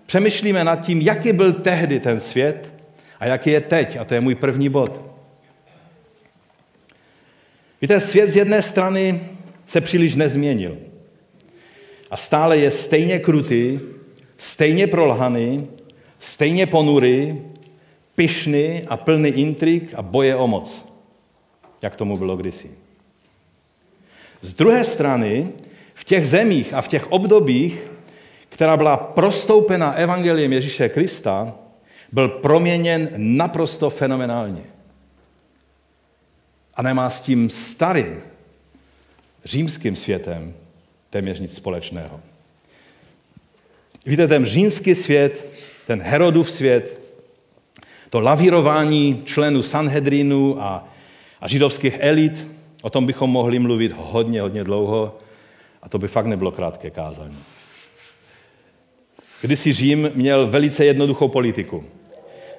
přemýšlíme 0.06 0.64
nad 0.64 0.76
tím, 0.76 1.00
jaký 1.00 1.32
byl 1.32 1.52
tehdy 1.52 2.00
ten 2.00 2.20
svět 2.20 2.74
a 3.20 3.26
jaký 3.26 3.50
je 3.50 3.60
teď. 3.60 3.96
A 3.96 4.04
to 4.04 4.14
je 4.14 4.20
můj 4.20 4.34
první 4.34 4.68
bod. 4.68 5.07
Víte, 7.82 8.00
svět 8.00 8.30
z 8.30 8.36
jedné 8.36 8.62
strany 8.62 9.20
se 9.66 9.80
příliš 9.80 10.14
nezměnil. 10.14 10.76
A 12.10 12.16
stále 12.16 12.58
je 12.58 12.70
stejně 12.70 13.18
krutý, 13.18 13.80
stejně 14.36 14.86
prolhaný, 14.86 15.68
stejně 16.18 16.66
ponurý, 16.66 17.42
pyšný 18.14 18.82
a 18.88 18.96
plný 18.96 19.28
intrik 19.28 19.94
a 19.94 20.02
boje 20.02 20.36
o 20.36 20.46
moc, 20.46 20.94
jak 21.82 21.96
tomu 21.96 22.16
bylo 22.16 22.36
kdysi. 22.36 22.70
Z 24.40 24.54
druhé 24.54 24.84
strany, 24.84 25.48
v 25.94 26.04
těch 26.04 26.28
zemích 26.28 26.74
a 26.74 26.82
v 26.82 26.88
těch 26.88 27.12
obdobích, 27.12 27.92
která 28.48 28.76
byla 28.76 28.96
prostoupena 28.96 29.92
evangeliem 29.92 30.52
Ježíše 30.52 30.88
Krista, 30.88 31.54
byl 32.12 32.28
proměněn 32.28 33.08
naprosto 33.16 33.90
fenomenálně. 33.90 34.62
A 36.78 36.82
nemá 36.82 37.10
s 37.10 37.20
tím 37.20 37.50
starým 37.50 38.22
římským 39.44 39.96
světem 39.96 40.54
téměř 41.10 41.40
nic 41.40 41.54
společného. 41.54 42.20
Víte, 44.06 44.28
ten 44.28 44.44
římský 44.44 44.94
svět, 44.94 45.44
ten 45.86 46.02
Herodův 46.02 46.50
svět, 46.50 47.00
to 48.10 48.20
lavírování 48.20 49.22
členů 49.24 49.62
Sanhedrinu 49.62 50.62
a, 50.62 50.88
a 51.40 51.48
židovských 51.48 51.96
elit, 51.98 52.46
o 52.82 52.90
tom 52.90 53.06
bychom 53.06 53.30
mohli 53.30 53.58
mluvit 53.58 53.92
hodně, 53.96 54.40
hodně 54.42 54.64
dlouho 54.64 55.18
a 55.82 55.88
to 55.88 55.98
by 55.98 56.08
fakt 56.08 56.26
nebylo 56.26 56.50
krátké 56.50 56.90
kázání. 56.90 57.38
Kdysi 59.40 59.72
Řím 59.72 60.10
měl 60.14 60.46
velice 60.46 60.84
jednoduchou 60.84 61.28
politiku. 61.28 61.84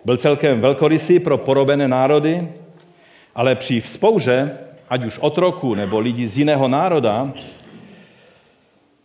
Byl 0.05 0.17
celkem 0.17 0.62
velkorysý 0.62 1.19
pro 1.19 1.38
porobené 1.38 1.88
národy, 1.88 2.47
ale 3.39 3.56
při 3.56 3.82
vzpouře, 3.82 4.52
ať 4.89 5.06
už 5.06 5.17
otroku 5.19 5.75
nebo 5.75 5.99
lidí 5.99 6.28
z 6.28 6.38
jiného 6.38 6.67
národa, 6.67 7.34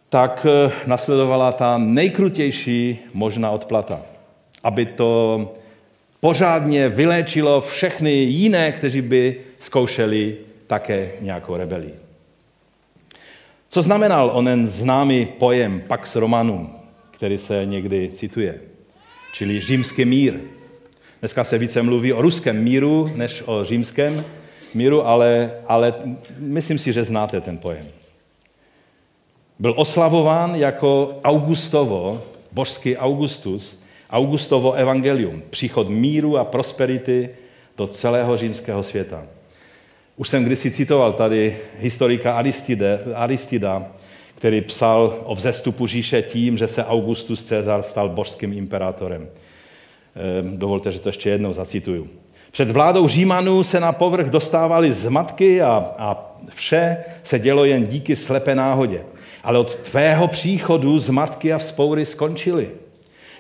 tak 0.09 0.47
eh, 0.51 0.73
nasledovala 0.87 1.53
ta 1.53 1.79
nejkrutější 1.79 2.99
možná 3.12 3.51
odplata. 3.51 4.03
Aby 4.62 4.87
to 4.87 5.55
pořádně 6.20 6.88
vyléčilo 6.88 7.61
všechny 7.61 8.12
jiné, 8.12 8.73
kteří 8.73 9.03
by 9.03 9.40
zkoušeli 9.59 10.37
také 10.66 11.11
nějakou 11.20 11.57
rebelii. 11.57 11.94
Co 13.68 13.83
znamenal 13.83 14.31
onen 14.35 14.66
známý 14.66 15.27
pojem 15.27 15.83
Pax 15.87 16.16
Romanum, 16.16 16.70
který 17.11 17.38
se 17.38 17.66
někdy 17.66 18.11
cituje, 18.12 18.61
čili 19.35 19.61
římský 19.61 20.05
mír. 20.05 20.35
Dneska 21.24 21.44
se 21.44 21.58
více 21.58 21.82
mluví 21.82 22.12
o 22.12 22.22
ruském 22.22 22.62
míru 22.62 23.10
než 23.14 23.42
o 23.46 23.64
římském 23.64 24.24
míru, 24.74 25.06
ale, 25.06 25.50
ale 25.66 25.94
myslím 26.38 26.78
si, 26.78 26.92
že 26.92 27.04
znáte 27.04 27.40
ten 27.40 27.58
pojem. 27.58 27.87
Byl 29.58 29.74
oslavován 29.76 30.54
jako 30.54 31.18
Augustovo, 31.24 32.22
božský 32.52 32.96
Augustus, 32.96 33.84
Augustovo 34.10 34.72
evangelium, 34.72 35.42
příchod 35.50 35.88
míru 35.88 36.38
a 36.38 36.44
prosperity 36.44 37.30
do 37.76 37.87
celého 37.87 38.37
římského 38.37 38.82
světa. 38.82 39.26
Už 40.16 40.28
jsem 40.28 40.44
kdysi 40.44 40.70
citoval 40.70 41.12
tady 41.12 41.58
historika 41.78 42.34
Aristide, 42.34 43.00
Aristida, 43.14 43.87
který 44.34 44.60
psal 44.60 45.18
o 45.24 45.34
vzestupu 45.34 45.87
říše 45.87 46.22
tím, 46.22 46.56
že 46.56 46.68
se 46.68 46.84
Augustus 46.84 47.44
Cezar 47.44 47.82
stal 47.82 48.08
božským 48.08 48.52
imperátorem. 48.52 49.28
Ehm, 50.16 50.59
dovolte, 50.59 50.90
že 50.90 51.00
to 51.00 51.09
ještě 51.09 51.31
jednou 51.31 51.53
zacituju. 51.53 52.09
Před 52.50 52.70
vládou 52.70 53.09
Římanů 53.09 53.62
se 53.62 53.81
na 53.81 53.92
povrch 53.92 54.31
dostávaly 54.31 54.92
zmatky 54.92 55.62
a, 55.62 55.94
a 55.98 56.37
vše 56.55 56.96
se 57.22 57.38
dělo 57.38 57.64
jen 57.64 57.85
díky 57.85 58.16
slepé 58.16 58.55
náhodě. 58.55 59.03
Ale 59.44 59.59
od 59.59 59.74
tvého 59.74 60.29
příchodu 60.29 60.98
zmatky 60.98 61.53
a 61.53 61.59
vzpoury 61.59 62.07
skončily. 62.07 62.68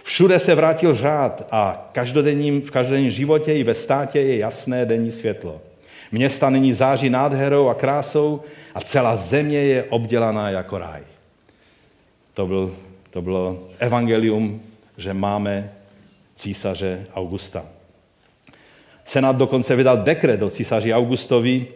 Všude 0.02 0.38
se 0.38 0.54
vrátil 0.54 0.94
řád 0.94 1.48
a 1.50 1.88
každodenním, 1.92 2.62
v 2.62 2.70
každodenním 2.70 3.10
životě 3.10 3.54
i 3.54 3.64
ve 3.64 3.74
státě 3.74 4.20
je 4.20 4.38
jasné 4.38 4.86
denní 4.86 5.10
světlo. 5.10 5.60
Města 6.12 6.50
nyní 6.50 6.72
září 6.72 7.10
nádherou 7.10 7.68
a 7.68 7.74
krásou 7.74 8.40
a 8.74 8.80
celá 8.80 9.16
země 9.16 9.58
je 9.58 9.84
obdělaná 9.84 10.50
jako 10.50 10.78
ráj. 10.78 11.00
To, 12.34 12.46
byl, 12.46 12.76
to 13.10 13.22
bylo 13.22 13.58
evangelium, 13.78 14.60
že 14.96 15.14
máme 15.14 15.72
císaře 16.34 17.04
Augusta. 17.14 17.64
Senát 19.04 19.36
dokonce 19.36 19.76
vydal 19.76 19.96
dekret 19.96 20.42
o 20.42 20.50
císaři 20.50 20.94
Augustovi 20.94 21.66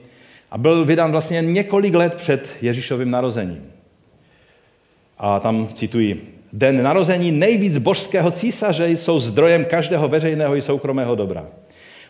a 0.51 0.59
byl 0.59 0.85
vydán 0.85 1.11
vlastně 1.11 1.42
několik 1.42 1.94
let 1.94 2.14
před 2.14 2.57
Ježíšovým 2.62 3.11
narozením. 3.11 3.73
A 5.18 5.40
tam 5.40 5.68
cituji, 5.73 6.35
den 6.53 6.83
narození 6.83 7.33
nejvíc 7.33 7.79
božského 7.79 8.31
císaře 8.31 8.90
jsou 8.90 9.18
zdrojem 9.18 9.64
každého 9.64 10.09
veřejného 10.09 10.57
i 10.57 10.62
soukromého 10.62 11.14
dobra. 11.14 11.47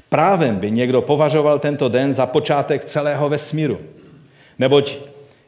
Právem 0.08 0.56
by 0.56 0.70
někdo 0.70 1.02
považoval 1.02 1.58
tento 1.58 1.88
den 1.88 2.12
za 2.12 2.26
počátek 2.26 2.84
celého 2.84 3.28
vesmíru. 3.28 3.78
Neboť 4.58 4.98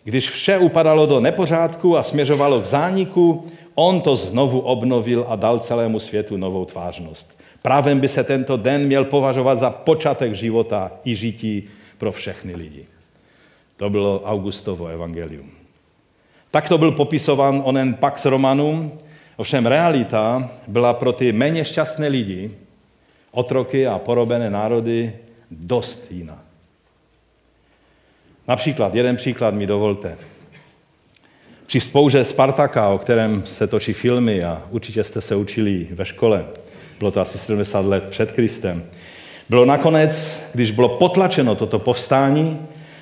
když 0.04 0.30
vše 0.30 0.58
upadalo 0.58 1.06
do 1.06 1.20
nepořádku 1.20 1.96
a 1.96 2.02
směřovalo 2.02 2.60
k 2.60 2.66
zániku, 2.66 3.48
on 3.74 4.00
to 4.00 4.16
znovu 4.16 4.60
obnovil 4.60 5.26
a 5.28 5.36
dal 5.36 5.58
celému 5.58 5.98
světu 5.98 6.36
novou 6.36 6.64
tvářnost. 6.64 7.40
Právem 7.62 8.00
by 8.00 8.08
se 8.08 8.24
tento 8.24 8.56
den 8.56 8.86
měl 8.86 9.04
považovat 9.04 9.58
za 9.58 9.70
počátek 9.70 10.34
života 10.34 10.92
i 11.04 11.16
žití 11.16 11.68
pro 11.98 12.12
všechny 12.12 12.54
lidi. 12.54 12.86
To 13.76 13.90
bylo 13.90 14.22
Augustovo 14.24 14.86
evangelium. 14.86 15.50
Takto 16.50 16.78
byl 16.78 16.92
popisovan 16.92 17.62
onen 17.64 17.94
Pax 17.94 18.24
Romanum, 18.24 18.92
ovšem 19.36 19.66
realita 19.66 20.50
byla 20.66 20.94
pro 20.94 21.12
ty 21.12 21.32
méně 21.32 21.64
šťastné 21.64 22.08
lidi, 22.08 22.50
otroky 23.30 23.86
a 23.86 23.98
porobené 23.98 24.50
národy, 24.50 25.12
dost 25.50 26.10
jiná. 26.10 26.38
Například, 28.48 28.94
jeden 28.94 29.16
příklad 29.16 29.54
mi 29.54 29.66
dovolte. 29.66 30.18
Při 31.70 31.80
spouře 31.80 32.24
Spartaka, 32.24 32.88
o 32.88 32.98
kterém 32.98 33.42
se 33.46 33.66
točí 33.66 33.92
filmy 33.92 34.44
a 34.44 34.62
určitě 34.70 35.04
jste 35.04 35.20
se 35.20 35.36
učili 35.36 35.86
ve 35.90 36.04
škole, 36.04 36.44
bylo 36.98 37.10
to 37.10 37.20
asi 37.20 37.38
70 37.38 37.86
let 37.86 38.04
před 38.10 38.32
Kristem, 38.32 38.84
bylo 39.48 39.64
nakonec, 39.64 40.42
když 40.54 40.70
bylo 40.70 40.88
potlačeno 40.88 41.54
toto 41.54 41.78
povstání, 41.78 42.58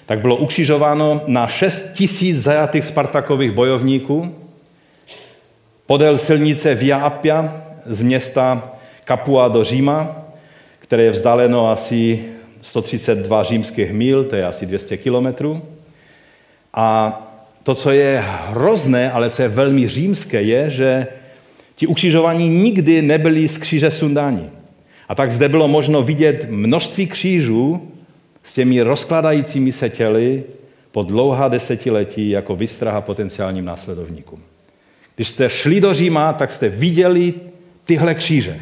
tak 0.06 0.20
bylo 0.20 0.36
ukřižováno 0.36 1.20
na 1.26 1.46
6 1.46 1.92
tisíc 1.92 2.42
zajatých 2.42 2.84
Spartakových 2.84 3.52
bojovníků 3.52 4.34
podél 5.86 6.18
silnice 6.18 6.74
Via 6.74 6.98
Appia 6.98 7.62
z 7.86 8.02
města 8.02 8.72
Kapua 9.04 9.48
do 9.48 9.64
Říma, 9.64 10.16
které 10.78 11.02
je 11.02 11.10
vzdáleno 11.10 11.70
asi 11.70 12.24
132 12.62 13.42
římských 13.42 13.92
mil, 13.92 14.24
to 14.24 14.36
je 14.36 14.46
asi 14.46 14.66
200 14.66 14.96
kilometrů. 14.96 15.62
A 16.74 17.24
to, 17.68 17.74
co 17.74 17.90
je 17.90 18.24
hrozné, 18.26 19.12
ale 19.12 19.30
co 19.30 19.42
je 19.42 19.48
velmi 19.48 19.88
římské, 19.88 20.42
je, 20.42 20.70
že 20.70 21.06
ti 21.74 21.86
ukřižovaní 21.86 22.48
nikdy 22.48 23.02
nebyli 23.02 23.48
z 23.48 23.58
kříže 23.58 23.90
sundáni. 23.90 24.50
A 25.08 25.14
tak 25.14 25.32
zde 25.32 25.48
bylo 25.48 25.68
možno 25.68 26.02
vidět 26.02 26.46
množství 26.50 27.06
křížů 27.06 27.92
s 28.42 28.52
těmi 28.52 28.82
rozkladajícími 28.82 29.72
se 29.72 29.90
těly 29.90 30.44
po 30.92 31.02
dlouhá 31.02 31.48
desetiletí 31.48 32.30
jako 32.30 32.56
vystraha 32.56 33.00
potenciálním 33.00 33.64
následovníkům. 33.64 34.42
Když 35.16 35.28
jste 35.28 35.50
šli 35.50 35.80
do 35.80 35.94
Říma, 35.94 36.32
tak 36.32 36.52
jste 36.52 36.68
viděli 36.68 37.34
tyhle 37.84 38.14
kříže. 38.14 38.60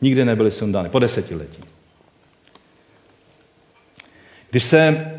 Nikdy 0.00 0.24
nebyly 0.24 0.50
sundány, 0.50 0.88
po 0.88 0.98
desetiletí. 0.98 1.62
Když 4.50 4.64
se 4.64 5.12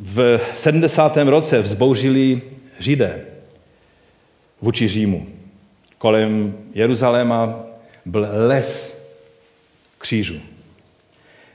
v 0.00 0.40
70. 0.54 1.16
roce 1.16 1.62
vzbouřili 1.62 2.42
Židé 2.78 3.24
vůči 4.60 4.88
Římu, 4.88 5.26
kolem 5.98 6.54
Jeruzaléma 6.74 7.60
byl 8.06 8.28
les 8.46 9.00
křížů. 9.98 10.40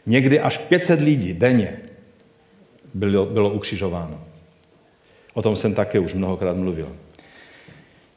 Někdy 0.05 0.39
až 0.39 0.57
500 0.57 1.01
lidí 1.01 1.33
denně 1.33 1.79
bylo, 2.93 3.25
bylo 3.25 3.49
ukřižováno. 3.49 4.21
O 5.33 5.41
tom 5.41 5.55
jsem 5.55 5.75
také 5.75 5.99
už 5.99 6.13
mnohokrát 6.13 6.57
mluvil. 6.57 6.95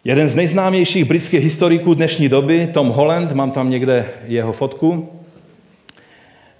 Jeden 0.05 0.29
z 0.29 0.35
nejznámějších 0.35 1.05
britských 1.05 1.43
historiků 1.43 1.95
dnešní 1.95 2.29
doby, 2.29 2.71
Tom 2.75 2.89
Holland, 2.89 3.33
mám 3.33 3.51
tam 3.51 3.71
někde 3.71 4.11
jeho 4.27 4.53
fotku, 4.53 5.18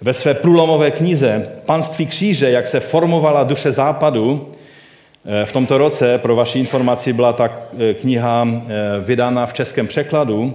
ve 0.01 0.13
své 0.13 0.33
průlomové 0.33 0.91
knize 0.91 1.47
Panství 1.65 2.05
kříže, 2.05 2.49
jak 2.49 2.67
se 2.67 2.79
formovala 2.79 3.43
duše 3.43 3.71
západu, 3.71 4.47
eh, 5.25 5.45
v 5.45 5.51
tomto 5.51 5.77
roce, 5.77 6.17
pro 6.17 6.35
vaši 6.35 6.59
informaci, 6.59 7.13
byla 7.13 7.33
ta 7.33 7.49
eh, 7.79 7.93
kniha 7.93 8.47
eh, 8.47 8.73
vydána 8.99 9.45
v 9.45 9.53
českém 9.53 9.87
překladu 9.87 10.53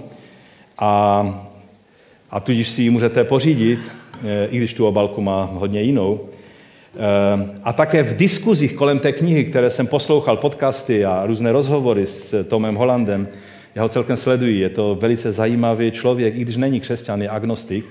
a, 0.79 1.45
a 2.31 2.39
tudíž 2.39 2.69
si 2.69 2.81
ji 2.81 2.89
můžete 2.89 3.23
pořídit, 3.23 3.79
i 4.49 4.57
když 4.57 4.73
tu 4.73 4.87
obalku 4.87 5.21
má 5.21 5.49
hodně 5.53 5.81
jinou. 5.81 6.19
A 7.63 7.73
také 7.73 8.03
v 8.03 8.17
diskuzích 8.17 8.73
kolem 8.73 8.99
té 8.99 9.11
knihy, 9.11 9.45
které 9.45 9.69
jsem 9.69 9.87
poslouchal, 9.87 10.37
podcasty 10.37 11.05
a 11.05 11.25
různé 11.25 11.51
rozhovory 11.51 12.05
s 12.05 12.43
Tomem 12.43 12.75
Holandem, 12.75 13.27
já 13.75 13.81
ho 13.81 13.89
celkem 13.89 14.17
sleduji, 14.17 14.59
je 14.59 14.69
to 14.69 14.95
velice 14.95 15.31
zajímavý 15.31 15.91
člověk, 15.91 16.35
i 16.35 16.41
když 16.41 16.57
není 16.57 16.79
křesťan, 16.79 17.21
je 17.21 17.29
agnostik, 17.29 17.85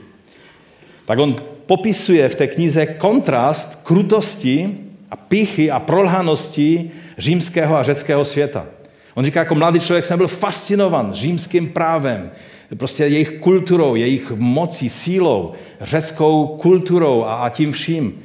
tak 1.04 1.18
on 1.18 1.36
popisuje 1.66 2.28
v 2.28 2.34
té 2.34 2.46
knize 2.46 2.86
kontrast 2.86 3.82
krutosti 3.82 4.78
a 5.10 5.16
pichy 5.16 5.70
a 5.70 5.80
prolhanosti 5.80 6.90
římského 7.18 7.76
a 7.76 7.82
řeckého 7.82 8.24
světa. 8.24 8.66
On 9.14 9.24
říká, 9.24 9.40
jako 9.40 9.54
mladý 9.54 9.80
člověk 9.80 10.04
jsem 10.04 10.18
byl 10.18 10.28
fascinovan 10.28 11.12
římským 11.12 11.68
právem, 11.68 12.30
prostě 12.76 13.02
jejich 13.02 13.38
kulturou, 13.40 13.94
jejich 13.94 14.30
mocí, 14.30 14.88
sílou, 14.88 15.52
řeckou 15.80 16.46
kulturou 16.46 17.24
a, 17.24 17.34
a 17.34 17.48
tím 17.48 17.72
vším. 17.72 18.22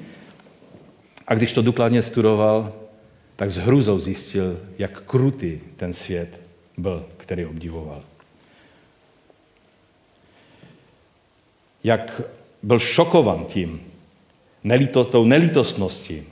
A 1.27 1.33
když 1.33 1.53
to 1.53 1.61
důkladně 1.61 2.01
studoval, 2.01 2.73
tak 3.35 3.51
s 3.51 3.57
hrůzou 3.57 3.99
zjistil, 3.99 4.59
jak 4.77 5.01
krutý 5.01 5.59
ten 5.77 5.93
svět 5.93 6.41
byl, 6.77 7.05
který 7.17 7.45
obdivoval. 7.45 8.03
Jak 11.83 12.21
byl 12.63 12.79
šokovan 12.79 13.45
tím, 13.45 13.81
nelítost, 14.63 15.11
tou 15.11 15.25
nelítostností 15.25 16.23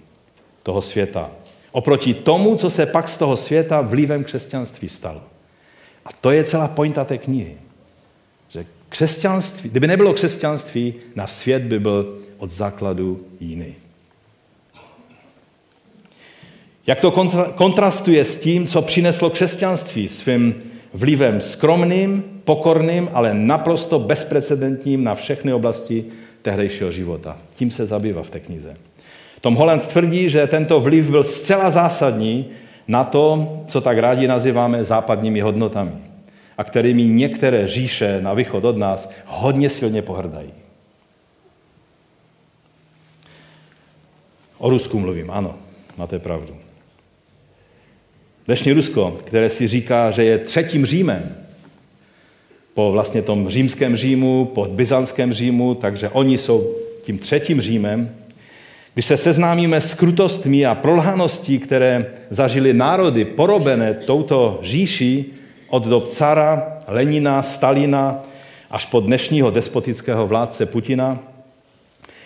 toho 0.64 0.82
světa. 0.82 1.32
Oproti 1.72 2.14
tomu, 2.14 2.56
co 2.56 2.70
se 2.70 2.86
pak 2.86 3.10
z 3.10 3.18
toho 3.18 3.38
světa 3.38 3.82
vlivem 3.82 4.24
křesťanství 4.24 4.90
stalo. 4.90 5.22
A 6.06 6.10
to 6.22 6.32
je 6.32 6.44
celá 6.44 6.68
pointa 6.68 7.06
té 7.06 7.18
knihy. 7.18 7.58
Že 8.50 8.66
křesťanství, 8.90 9.70
kdyby 9.70 9.88
nebylo 9.88 10.14
křesťanství, 10.14 10.94
náš 11.16 11.32
svět 11.32 11.62
by 11.64 11.80
byl 11.80 12.18
od 12.38 12.50
základu 12.50 13.26
jiný. 13.40 13.76
Jak 16.88 17.02
to 17.02 17.12
kontrastuje 17.56 18.26
s 18.26 18.42
tím, 18.42 18.68
co 18.68 18.82
přineslo 18.82 19.30
křesťanství 19.30 20.10
svým 20.10 20.72
vlivem 20.98 21.42
skromným, 21.42 22.42
pokorným, 22.44 23.10
ale 23.14 23.34
naprosto 23.34 24.00
bezprecedentním 24.00 25.04
na 25.04 25.16
všechny 25.16 25.54
oblasti 25.54 26.06
tehdejšího 26.42 26.92
života. 26.92 27.38
Tím 27.56 27.72
se 27.72 27.86
zabývá 27.86 28.24
v 28.24 28.30
té 28.30 28.40
knize. 28.40 28.74
Tom 29.42 29.56
Holland 29.56 29.88
tvrdí, 29.88 30.30
že 30.30 30.48
tento 30.48 30.80
vliv 30.80 31.10
byl 31.10 31.24
zcela 31.24 31.70
zásadní 31.70 32.46
na 32.88 33.04
to, 33.04 33.54
co 33.68 33.82
tak 33.82 33.98
rádi 33.98 34.28
nazýváme 34.28 34.84
západními 34.84 35.40
hodnotami 35.40 35.92
a 36.58 36.64
kterými 36.64 37.04
některé 37.04 37.68
říše 37.68 38.22
na 38.22 38.34
východ 38.34 38.66
od 38.66 38.78
nás 38.78 39.14
hodně 39.26 39.70
silně 39.70 40.02
pohrdají. 40.02 40.50
O 44.58 44.70
Rusku 44.70 45.00
mluvím, 45.00 45.32
ano, 45.32 45.56
máte 45.98 46.20
pravdu. 46.20 46.67
Dnešní 48.48 48.74
Rusko, 48.74 49.18
které 49.26 49.50
si 49.50 49.68
říká, 49.68 50.12
že 50.12 50.24
je 50.24 50.38
třetím 50.38 50.86
Římem, 50.86 51.36
po 52.74 52.92
vlastně 52.92 53.22
tom 53.22 53.50
římském 53.50 53.96
Římu, 53.96 54.46
po 54.46 54.66
byzantském 54.66 55.34
Římu, 55.34 55.76
takže 55.76 56.10
oni 56.10 56.38
jsou 56.38 56.76
tím 57.02 57.20
třetím 57.20 57.62
Římem. 57.62 58.10
Když 58.94 59.06
se 59.06 59.18
seznámíme 59.18 59.82
s 59.82 59.94
krutostmi 59.94 60.66
a 60.66 60.76
prolhaností, 60.76 61.60
které 61.60 62.06
zažili 62.30 62.74
národy 62.74 63.26
porobené 63.26 63.94
touto 63.94 64.60
říší 64.64 65.34
od 65.70 65.88
dob 65.88 66.08
cara, 66.08 66.80
Lenina, 66.88 67.44
Stalina 67.44 68.24
až 68.72 68.86
po 68.86 69.00
dnešního 69.00 69.52
despotického 69.52 70.28
vládce 70.28 70.66
Putina, 70.66 71.20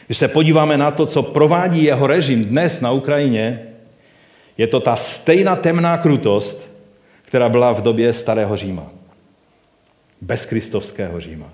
když 0.06 0.18
se 0.18 0.28
podíváme 0.28 0.78
na 0.78 0.92
to, 0.92 1.06
co 1.06 1.24
provádí 1.24 1.84
jeho 1.84 2.08
režim 2.08 2.46
dnes 2.46 2.82
na 2.82 2.92
Ukrajině, 2.92 3.71
je 4.62 4.68
to 4.68 4.80
ta 4.80 4.96
stejná 4.96 5.56
temná 5.56 5.98
krutost, 5.98 6.70
která 7.22 7.50
byla 7.50 7.72
v 7.72 7.82
době 7.82 8.14
starého 8.14 8.58
Říma. 8.58 8.92
Bez 10.22 10.46
kristovského 10.46 11.20
Říma. 11.20 11.50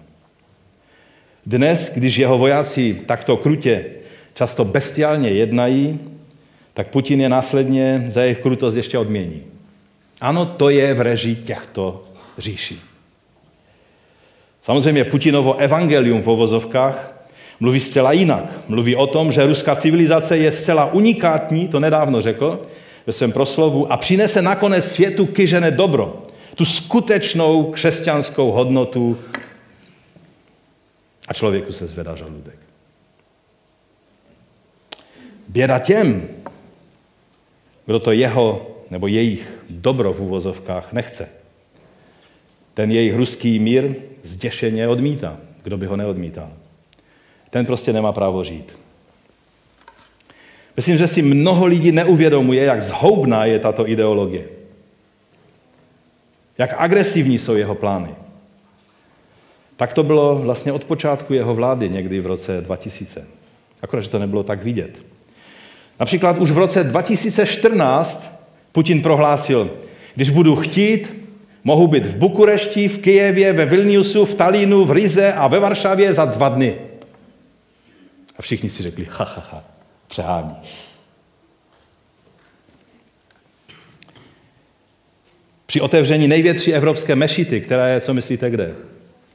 Dnes, 1.46 1.94
když 1.96 2.18
jeho 2.18 2.38
vojáci 2.38 3.02
takto 3.06 3.38
krutě, 3.38 3.86
často 4.34 4.66
bestiálně 4.66 5.30
jednají, 5.30 6.00
tak 6.74 6.88
Putin 6.88 7.22
je 7.22 7.30
následně 7.30 8.06
za 8.08 8.22
jejich 8.22 8.40
krutost 8.40 8.76
ještě 8.76 8.98
odmění. 8.98 9.44
Ano, 10.22 10.46
to 10.46 10.70
je 10.70 10.94
v 10.94 11.02
režii 11.02 11.36
těchto 11.36 12.04
říší. 12.38 12.82
Samozřejmě 14.62 15.04
Putinovo 15.04 15.56
evangelium 15.56 16.22
v 16.22 16.30
ovozovkách 16.30 17.24
mluví 17.60 17.80
zcela 17.80 18.12
jinak. 18.12 18.44
Mluví 18.68 18.96
o 18.96 19.08
tom, 19.08 19.32
že 19.32 19.46
ruská 19.46 19.76
civilizace 19.76 20.38
je 20.38 20.52
zcela 20.52 20.94
unikátní, 20.94 21.68
to 21.68 21.80
nedávno 21.80 22.22
řekl, 22.22 22.68
ve 23.08 23.14
svém 23.14 23.32
proslovu 23.32 23.92
a 23.92 23.98
přinese 23.98 24.42
nakonec 24.42 24.92
světu 24.92 25.26
kyžené 25.26 25.72
dobro. 25.72 26.24
Tu 26.56 26.66
skutečnou 26.66 27.72
křesťanskou 27.72 28.52
hodnotu 28.52 29.18
a 31.28 31.34
člověku 31.34 31.72
se 31.72 31.88
zvedá 31.88 32.16
žaludek. 32.16 32.60
Běda 35.48 35.80
těm, 35.80 36.28
kdo 37.86 38.00
to 38.00 38.12
jeho 38.12 38.68
nebo 38.90 39.08
jejich 39.08 39.64
dobro 39.70 40.14
v 40.14 40.22
úvozovkách 40.22 40.94
nechce. 40.94 41.30
Ten 42.74 42.92
jejich 42.92 43.16
ruský 43.16 43.60
mír 43.60 43.96
zděšeně 44.24 44.88
odmítá. 44.88 45.38
Kdo 45.64 45.78
by 45.78 45.86
ho 45.86 45.96
neodmítal? 45.96 46.54
Ten 47.50 47.66
prostě 47.66 47.94
nemá 47.94 48.12
právo 48.12 48.44
žít. 48.44 48.78
Myslím, 50.78 50.98
že 50.98 51.08
si 51.08 51.22
mnoho 51.22 51.66
lidí 51.66 51.92
neuvědomuje, 51.92 52.64
jak 52.64 52.82
zhoubná 52.82 53.46
je 53.46 53.60
tato 53.60 53.90
ideologie. 53.90 54.46
Jak 56.58 56.74
agresivní 56.78 57.38
jsou 57.38 57.56
jeho 57.56 57.76
plány. 57.76 58.10
Tak 59.76 59.94
to 59.94 60.04
bylo 60.04 60.36
vlastně 60.36 60.72
od 60.72 60.86
počátku 60.86 61.34
jeho 61.34 61.56
vlády, 61.56 61.90
někdy 61.90 62.20
v 62.20 62.26
roce 62.26 62.62
2000. 62.62 63.28
Akorát, 63.82 64.02
že 64.02 64.10
to 64.10 64.20
nebylo 64.20 64.44
tak 64.44 64.64
vidět. 64.64 65.06
Například 66.00 66.38
už 66.38 66.52
v 66.52 66.58
roce 66.58 66.84
2014 66.84 68.42
Putin 68.72 69.02
prohlásil, 69.02 69.72
když 70.16 70.30
budu 70.30 70.56
chtít, 70.56 71.28
mohu 71.64 71.88
být 71.88 72.06
v 72.06 72.16
Bukurešti, 72.16 72.88
v 72.88 72.98
Kijevě, 72.98 73.54
ve 73.54 73.66
Vilniusu, 73.66 74.26
v 74.26 74.36
Talínu, 74.36 74.86
v 74.86 74.92
Rize 74.92 75.34
a 75.34 75.48
ve 75.48 75.60
Varšavě 75.60 76.14
za 76.14 76.26
dva 76.26 76.50
dny. 76.50 76.76
A 78.38 78.42
všichni 78.42 78.70
si 78.70 78.84
řekli, 78.84 79.08
ha, 79.10 79.26
ha, 79.26 79.44
ha 79.52 79.77
přehání. 80.08 80.56
Při 85.66 85.82
otevření 85.82 86.28
největší 86.28 86.74
evropské 86.74 87.16
mešity, 87.16 87.62
která 87.62 87.88
je, 87.88 88.02
co 88.02 88.14
myslíte, 88.14 88.50
kde? 88.50 88.76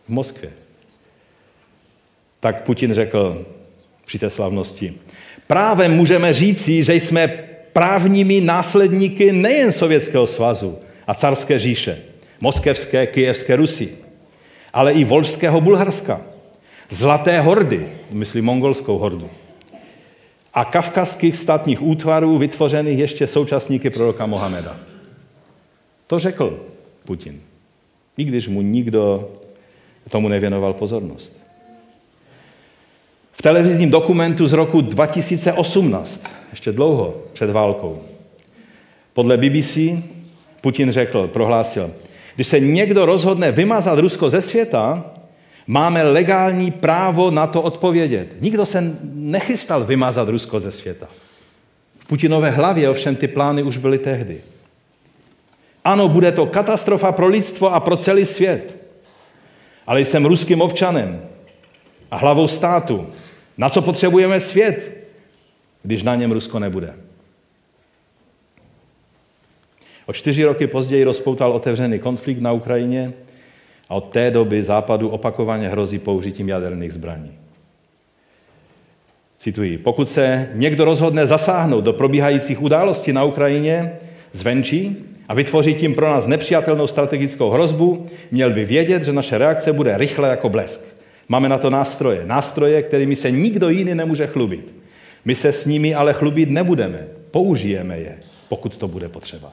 v 0.07 0.09
Moskvě. 0.09 0.51
Tak 2.41 2.63
Putin 2.63 2.93
řekl 2.93 3.47
při 4.05 4.19
té 4.19 4.31
slavnosti, 4.31 4.95
právem 5.47 5.97
můžeme 5.97 6.33
říci, 6.33 6.85
že 6.85 6.95
jsme 6.95 7.29
právními 7.73 8.41
následníky 8.41 9.33
nejen 9.33 9.73
Sovětského 9.73 10.27
svazu 10.27 10.79
a 11.07 11.15
carské 11.15 11.59
říše, 11.59 12.03
moskevské, 12.41 13.07
kijevské 13.07 13.57
Rusy, 13.57 13.99
ale 14.73 14.93
i 14.93 15.05
volžského 15.05 15.61
Bulharska, 15.61 16.21
Zlaté 16.93 17.41
hordy, 17.41 17.89
myslím 18.11 18.45
mongolskou 18.45 18.99
hordu, 18.99 19.31
a 20.55 20.65
kavkazských 20.65 21.37
státních 21.37 21.83
útvarů 21.83 22.39
vytvořených 22.39 22.99
ještě 22.99 23.27
současníky 23.27 23.91
proroka 23.91 24.27
Mohameda. 24.27 24.77
To 26.07 26.19
řekl 26.19 26.61
Putin, 27.05 27.41
i 28.17 28.25
když 28.25 28.49
mu 28.49 28.63
nikdo 28.63 29.31
tomu 30.11 30.29
nevěnoval 30.29 30.73
pozornost. 30.73 31.43
V 33.33 33.43
televizním 33.43 33.91
dokumentu 33.91 34.47
z 34.47 34.53
roku 34.53 34.81
2018, 34.81 36.27
ještě 36.51 36.73
dlouho 36.73 37.23
před 37.33 37.51
válkou, 37.51 38.03
podle 39.13 39.37
BBC 39.37 39.79
Putin 40.61 40.91
řekl, 40.91 41.29
prohlásil, 41.29 41.93
když 42.35 42.47
se 42.47 42.61
někdo 42.61 43.07
rozhodne 43.07 43.53
vymazat 43.53 43.99
Rusko 43.99 44.31
ze 44.31 44.43
světa, 44.43 45.13
máme 45.67 46.03
legální 46.03 46.71
právo 46.71 47.31
na 47.31 47.47
to 47.47 47.63
odpovědět. 47.63 48.37
Nikdo 48.41 48.67
se 48.67 48.97
nechystal 49.13 49.85
vymazat 49.85 50.29
Rusko 50.29 50.61
ze 50.61 50.71
světa. 50.71 51.09
V 51.99 52.07
Putinové 52.07 52.51
hlavě 52.51 52.91
ovšem 52.91 53.17
ty 53.17 53.29
plány 53.29 53.63
už 53.63 53.77
byly 53.77 53.99
tehdy. 53.99 54.41
Ano, 55.85 56.09
bude 56.09 56.33
to 56.33 56.47
katastrofa 56.47 57.13
pro 57.13 57.29
lidstvo 57.29 57.75
a 57.75 57.81
pro 57.81 57.97
celý 57.97 58.25
svět. 58.25 58.77
Ale 59.87 60.01
jsem 60.01 60.27
ruským 60.27 60.61
občanem 60.61 61.23
a 62.11 62.17
hlavou 62.17 62.47
státu. 62.47 63.07
Na 63.59 63.69
co 63.69 63.83
potřebujeme 63.83 64.41
svět, 64.41 65.07
když 65.83 66.03
na 66.03 66.15
něm 66.15 66.33
Rusko 66.33 66.59
nebude? 66.59 66.95
O 70.07 70.13
čtyři 70.13 70.45
roky 70.45 70.67
později 70.67 71.05
rozpoutal 71.05 71.53
otevřený 71.53 71.99
konflikt 71.99 72.41
na 72.41 72.53
Ukrajině 72.53 73.13
a 73.89 73.95
od 73.95 74.05
té 74.05 74.31
doby 74.31 74.63
Západu 74.63 75.09
opakovaně 75.09 75.69
hrozí 75.69 75.99
použitím 75.99 76.49
jaderných 76.49 76.93
zbraní. 76.93 77.31
Cituji, 79.39 79.79
pokud 79.79 80.09
se 80.09 80.49
někdo 80.55 80.85
rozhodne 80.85 81.27
zasáhnout 81.27 81.85
do 81.85 81.93
probíhajících 81.93 82.63
událostí 82.63 83.13
na 83.13 83.25
Ukrajině 83.25 83.93
zvenčí 84.33 84.97
a 85.29 85.35
vytvoří 85.35 85.75
tím 85.75 85.95
pro 85.95 86.07
nás 86.09 86.27
nepřijatelnou 86.27 86.87
strategickou 86.87 87.51
hrozbu, 87.51 88.07
měl 88.31 88.51
by 88.51 88.65
vědět, 88.65 89.03
že 89.03 89.13
naše 89.13 89.39
reakce 89.39 89.73
bude 89.73 89.99
rychle 89.99 90.29
jako 90.29 90.49
blesk. 90.49 90.97
Máme 91.29 91.49
na 91.49 91.59
to 91.59 91.71
nástroje. 91.71 92.23
Nástroje, 92.27 92.83
kterými 92.83 93.17
se 93.17 93.31
nikdo 93.31 93.69
jiný 93.69 93.95
nemůže 93.95 94.27
chlubit. 94.27 94.75
My 95.25 95.35
se 95.35 95.53
s 95.53 95.67
nimi 95.67 95.95
ale 95.95 96.13
chlubit 96.13 96.51
nebudeme. 96.51 97.07
Použijeme 97.31 97.99
je, 97.99 98.19
pokud 98.49 98.77
to 98.77 98.89
bude 98.89 99.09
potřeba. 99.09 99.53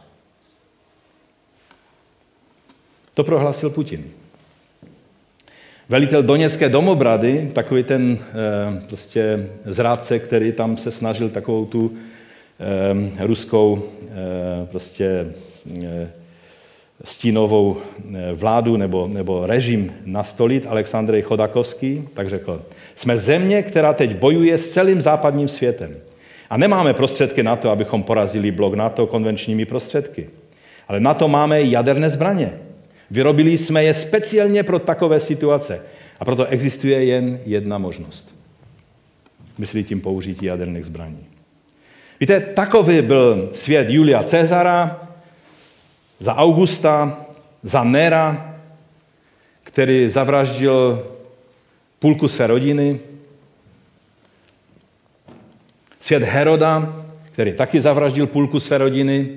To 3.19 3.23
prohlásil 3.23 3.69
Putin. 3.69 4.03
Velitel 5.89 6.23
Doněcké 6.23 6.69
domobrady, 6.69 7.51
takový 7.53 7.83
ten 7.83 8.17
e, 8.19 8.87
prostě 8.87 9.49
zrádce, 9.65 10.19
který 10.19 10.51
tam 10.51 10.77
se 10.77 10.91
snažil 10.91 11.29
takovou 11.29 11.65
tu 11.65 11.97
e, 13.19 13.25
ruskou 13.25 13.83
e, 13.83 14.65
prostě 14.65 15.33
stínovou 17.03 17.77
vládu 18.33 18.77
nebo, 18.77 19.07
nebo 19.07 19.45
režim 19.45 19.93
nastolit, 20.05 20.65
Aleksandrej 20.69 21.21
Chodakovský, 21.21 22.07
tak 22.13 22.29
řekl, 22.29 22.61
jsme 22.95 23.17
země, 23.17 23.63
která 23.63 23.93
teď 23.93 24.15
bojuje 24.15 24.57
s 24.57 24.69
celým 24.69 25.01
západním 25.01 25.47
světem. 25.47 25.95
A 26.49 26.57
nemáme 26.57 26.93
prostředky 26.93 27.43
na 27.43 27.55
to, 27.55 27.71
abychom 27.71 28.03
porazili 28.03 28.51
blok 28.51 28.73
NATO 28.73 29.07
konvenčními 29.07 29.65
prostředky. 29.65 30.29
Ale 30.87 30.99
na 30.99 31.13
to 31.13 31.27
máme 31.27 31.61
jaderné 31.61 32.09
zbraně. 32.09 32.68
Vyrobili 33.11 33.57
jsme 33.57 33.83
je 33.83 33.93
speciálně 33.93 34.63
pro 34.63 34.79
takové 34.79 35.19
situace. 35.19 35.85
A 36.19 36.25
proto 36.25 36.45
existuje 36.45 37.05
jen 37.05 37.39
jedna 37.45 37.77
možnost. 37.77 38.35
Myslí 39.57 39.83
tím 39.83 40.01
použití 40.01 40.45
jaderných 40.45 40.85
zbraní. 40.85 41.25
Víte, 42.19 42.39
takový 42.39 43.01
byl 43.01 43.49
svět 43.53 43.89
Julia 43.89 44.23
Cezara, 44.23 45.09
za 46.19 46.35
Augusta, 46.35 47.25
za 47.63 47.83
Nera, 47.83 48.55
který 49.63 50.09
zavraždil 50.09 51.07
půlku 51.99 52.27
své 52.27 52.47
rodiny, 52.47 52.99
svět 55.99 56.23
Heroda, 56.23 57.05
který 57.31 57.53
taky 57.53 57.81
zavraždil 57.81 58.27
půlku 58.27 58.59
své 58.59 58.77
rodiny, 58.77 59.29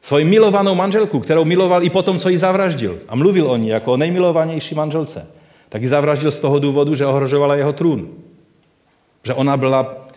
svoji 0.00 0.24
milovanou 0.24 0.74
manželku, 0.74 1.20
kterou 1.20 1.44
miloval 1.44 1.84
i 1.84 1.90
potom, 1.90 2.18
co 2.18 2.28
ji 2.28 2.38
zavraždil. 2.38 2.98
A 3.08 3.16
mluvil 3.16 3.50
o 3.50 3.56
ní 3.56 3.68
jako 3.68 3.92
o 3.92 3.96
nejmilovanější 3.96 4.74
manželce. 4.74 5.26
Tak 5.68 5.82
ji 5.82 5.88
zavraždil 5.88 6.30
z 6.30 6.40
toho 6.40 6.58
důvodu, 6.58 6.94
že 6.94 7.06
ohrožovala 7.06 7.54
jeho 7.54 7.72
trůn. 7.72 8.08
Že 9.24 9.34
ona 9.34 9.56
byla 9.56 10.08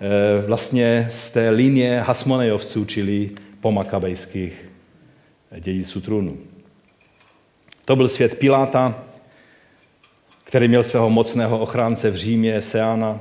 e, 0.00 0.46
vlastně 0.46 1.08
z 1.12 1.30
té 1.30 1.50
linie 1.50 2.00
Hasmonejovců, 2.00 2.84
čili 2.84 3.30
pomakabejských 3.60 4.70
dědiců 5.60 6.00
trůnu. 6.00 6.36
To 7.84 7.96
byl 7.96 8.08
svět 8.08 8.38
Piláta, 8.38 8.94
který 10.44 10.68
měl 10.68 10.82
svého 10.82 11.10
mocného 11.10 11.58
ochránce 11.58 12.10
v 12.10 12.16
Římě, 12.16 12.62
Seana. 12.62 13.20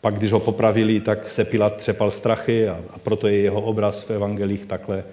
Pak, 0.00 0.14
když 0.14 0.32
ho 0.32 0.40
popravili, 0.40 1.00
tak 1.00 1.32
se 1.32 1.44
Pilát 1.44 1.76
třepal 1.76 2.10
strachy 2.10 2.68
a, 2.68 2.80
a 2.90 2.98
proto 2.98 3.28
je 3.28 3.36
jeho 3.36 3.60
obraz 3.60 4.02
v 4.02 4.10
evangelích 4.10 4.66
takhle 4.66 5.04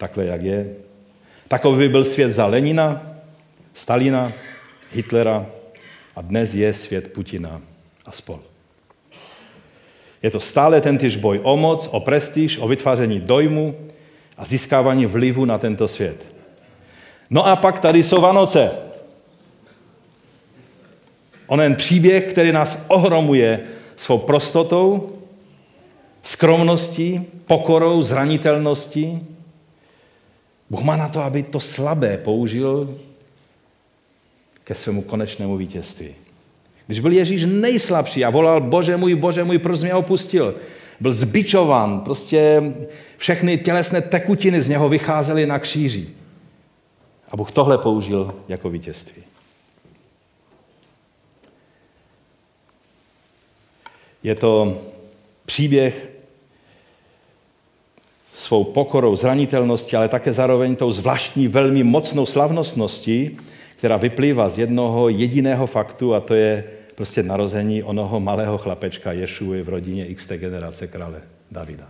takhle, 0.00 0.26
jak 0.26 0.42
je. 0.42 0.74
Takový 1.48 1.88
byl 1.88 2.04
svět 2.04 2.32
za 2.32 2.46
Lenina, 2.46 3.02
Stalina, 3.74 4.32
Hitlera 4.92 5.46
a 6.16 6.22
dnes 6.22 6.54
je 6.54 6.72
svět 6.72 7.12
Putina 7.12 7.60
a 8.06 8.12
spol. 8.12 8.40
Je 10.22 10.30
to 10.30 10.40
stále 10.40 10.80
ten 10.80 10.98
týž 10.98 11.16
boj 11.16 11.40
o 11.42 11.56
moc, 11.56 11.88
o 11.92 12.00
prestiž, 12.00 12.58
o 12.58 12.68
vytváření 12.68 13.20
dojmu 13.20 13.76
a 14.36 14.44
získávání 14.44 15.06
vlivu 15.06 15.44
na 15.44 15.58
tento 15.58 15.88
svět. 15.88 16.26
No 17.30 17.46
a 17.46 17.56
pak 17.56 17.78
tady 17.78 18.02
jsou 18.02 18.20
Vánoce. 18.20 18.70
Onen 21.46 21.74
příběh, 21.74 22.24
který 22.30 22.52
nás 22.52 22.84
ohromuje 22.88 23.60
svou 23.96 24.18
prostotou, 24.18 25.18
skromností, 26.22 27.26
pokorou, 27.46 28.02
zranitelností, 28.02 29.26
Bůh 30.70 30.82
má 30.82 30.96
na 30.96 31.08
to, 31.08 31.22
aby 31.22 31.42
to 31.42 31.60
slabé 31.60 32.16
použil 32.16 32.98
ke 34.64 34.74
svému 34.74 35.02
konečnému 35.02 35.56
vítězství. 35.56 36.14
Když 36.86 37.00
byl 37.00 37.12
Ježíš 37.12 37.44
nejslabší 37.46 38.24
a 38.24 38.30
volal, 38.30 38.60
bože 38.60 38.96
můj, 38.96 39.14
bože 39.14 39.44
můj, 39.44 39.58
proč 39.58 39.80
mě 39.80 39.94
opustil? 39.94 40.54
Byl 41.00 41.12
zbičován, 41.12 42.00
prostě 42.00 42.62
všechny 43.16 43.58
tělesné 43.58 44.00
tekutiny 44.00 44.62
z 44.62 44.68
něho 44.68 44.88
vycházely 44.88 45.46
na 45.46 45.58
kříži. 45.58 46.08
A 47.28 47.36
Bůh 47.36 47.52
tohle 47.52 47.78
použil 47.78 48.34
jako 48.48 48.70
vítězství. 48.70 49.22
Je 54.22 54.34
to 54.34 54.82
příběh 55.46 56.08
svou 58.32 58.64
pokorou, 58.64 59.16
zranitelností, 59.16 59.96
ale 59.96 60.08
také 60.08 60.32
zároveň 60.32 60.76
tou 60.76 60.90
zvláštní, 60.90 61.48
velmi 61.48 61.84
mocnou 61.84 62.26
slavnostností, 62.26 63.36
která 63.76 63.96
vyplývá 63.96 64.48
z 64.48 64.58
jednoho 64.58 65.08
jediného 65.08 65.66
faktu, 65.66 66.14
a 66.14 66.20
to 66.20 66.34
je 66.34 66.64
prostě 66.94 67.22
narození 67.22 67.82
onoho 67.82 68.20
malého 68.20 68.58
chlapečka 68.58 69.12
Ješuji 69.12 69.62
v 69.62 69.68
rodině 69.68 70.14
XT 70.14 70.32
generace 70.32 70.86
krále 70.86 71.22
Davida. 71.50 71.88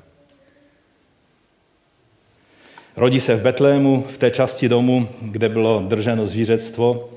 Rodí 2.96 3.20
se 3.20 3.36
v 3.36 3.42
Betlému, 3.42 4.04
v 4.10 4.18
té 4.18 4.30
části 4.30 4.68
domu, 4.68 5.08
kde 5.22 5.48
bylo 5.48 5.82
drženo 5.88 6.26
zvířectvo, 6.26 7.08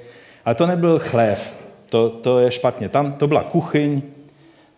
ale 0.45 0.55
to 0.55 0.67
nebyl 0.67 0.99
chlév, 0.99 1.59
to, 1.89 2.09
to 2.09 2.39
je 2.39 2.51
špatně. 2.51 2.89
Tam 2.89 3.13
to 3.13 3.27
byla 3.27 3.43
kuchyň, 3.43 4.01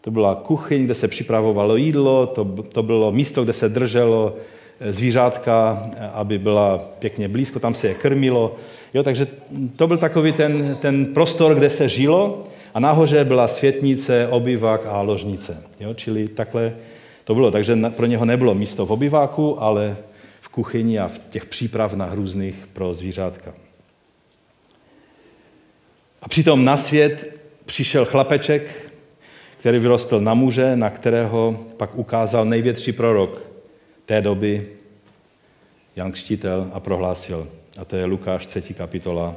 to 0.05 0.11
byla 0.11 0.35
kuchyň, 0.35 0.85
kde 0.85 0.93
se 0.93 1.07
připravovalo 1.07 1.75
jídlo, 1.75 2.27
to, 2.27 2.45
to 2.45 2.83
bylo 2.83 3.11
místo, 3.11 3.43
kde 3.43 3.53
se 3.53 3.69
drželo 3.69 4.35
eh, 4.79 4.93
zvířátka, 4.93 5.83
eh, 5.97 6.09
aby 6.13 6.39
byla 6.39 6.77
pěkně 6.99 7.27
blízko, 7.27 7.59
tam 7.59 7.73
se 7.73 7.87
je 7.87 7.93
krmilo. 7.93 8.55
Jo, 8.93 9.03
takže 9.03 9.27
to 9.75 9.87
byl 9.87 9.97
takový 9.97 10.33
ten, 10.33 10.77
ten 10.81 11.05
prostor, 11.05 11.55
kde 11.55 11.69
se 11.69 11.89
žilo 11.89 12.43
a 12.73 12.79
nahoře 12.79 13.25
byla 13.25 13.47
světnice, 13.47 14.27
obyvák 14.27 14.85
a 14.85 15.01
ložnice. 15.01 15.63
Jo, 15.79 15.93
čili 15.93 16.27
takhle 16.27 16.73
to 17.23 17.35
bylo. 17.35 17.51
Takže 17.51 17.77
pro 17.89 18.05
něho 18.05 18.25
nebylo 18.25 18.53
místo 18.53 18.85
v 18.85 18.91
obyváku, 18.91 19.63
ale 19.63 19.97
v 20.41 20.49
kuchyni 20.49 20.99
a 20.99 21.07
v 21.07 21.19
těch 21.29 21.45
přípravnách 21.45 22.13
různých 22.13 22.67
pro 22.73 22.93
zvířátka. 22.93 23.53
A 26.21 26.27
přitom 26.29 26.65
na 26.65 26.77
svět 26.77 27.41
přišel 27.65 28.05
chlapeček, 28.05 28.84
který 29.65 29.80
vyrostl 29.80 30.19
na 30.19 30.34
muže, 30.34 30.75
na 30.75 30.89
kterého 30.89 31.65
pak 31.78 31.95
ukázal 31.95 32.45
největší 32.45 32.91
prorok 32.91 33.41
té 34.06 34.21
doby, 34.21 34.67
Jan 35.95 36.12
Křtitel, 36.12 36.69
a 36.73 36.80
prohlásil, 36.80 37.47
a 37.78 37.86
to 37.86 37.95
je 37.95 38.06
Lukáš 38.06 38.47
3. 38.47 38.62
kapitola 38.73 39.36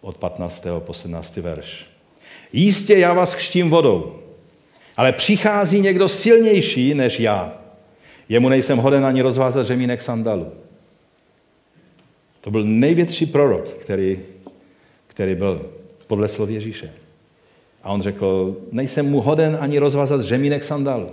od 0.00 0.16
15. 0.16 0.66
po 0.78 0.94
17. 0.94 1.36
verš. 1.36 1.86
Jistě 2.52 2.98
já 2.98 3.12
vás 3.14 3.34
křtím 3.34 3.70
vodou, 3.70 4.18
ale 4.96 5.12
přichází 5.12 5.80
někdo 5.80 6.08
silnější 6.08 6.94
než 6.94 7.20
já. 7.20 7.52
Jemu 8.28 8.48
nejsem 8.48 8.78
hoden 8.78 9.04
ani 9.04 9.22
rozvázat 9.22 9.66
řemínek 9.66 10.02
sandalu. 10.02 10.52
To 12.40 12.50
byl 12.50 12.64
největší 12.64 13.26
prorok, 13.26 13.68
který, 13.68 14.18
který 15.06 15.34
byl 15.34 15.70
podle 16.06 16.28
slov 16.28 16.50
Ježíše. 16.50 16.99
A 17.82 17.92
on 17.92 18.02
řekl, 18.02 18.56
nejsem 18.72 19.10
mu 19.10 19.20
hoden 19.20 19.58
ani 19.60 19.78
rozvázat 19.78 20.20
řemínek 20.20 20.64
sandalu. 20.64 21.06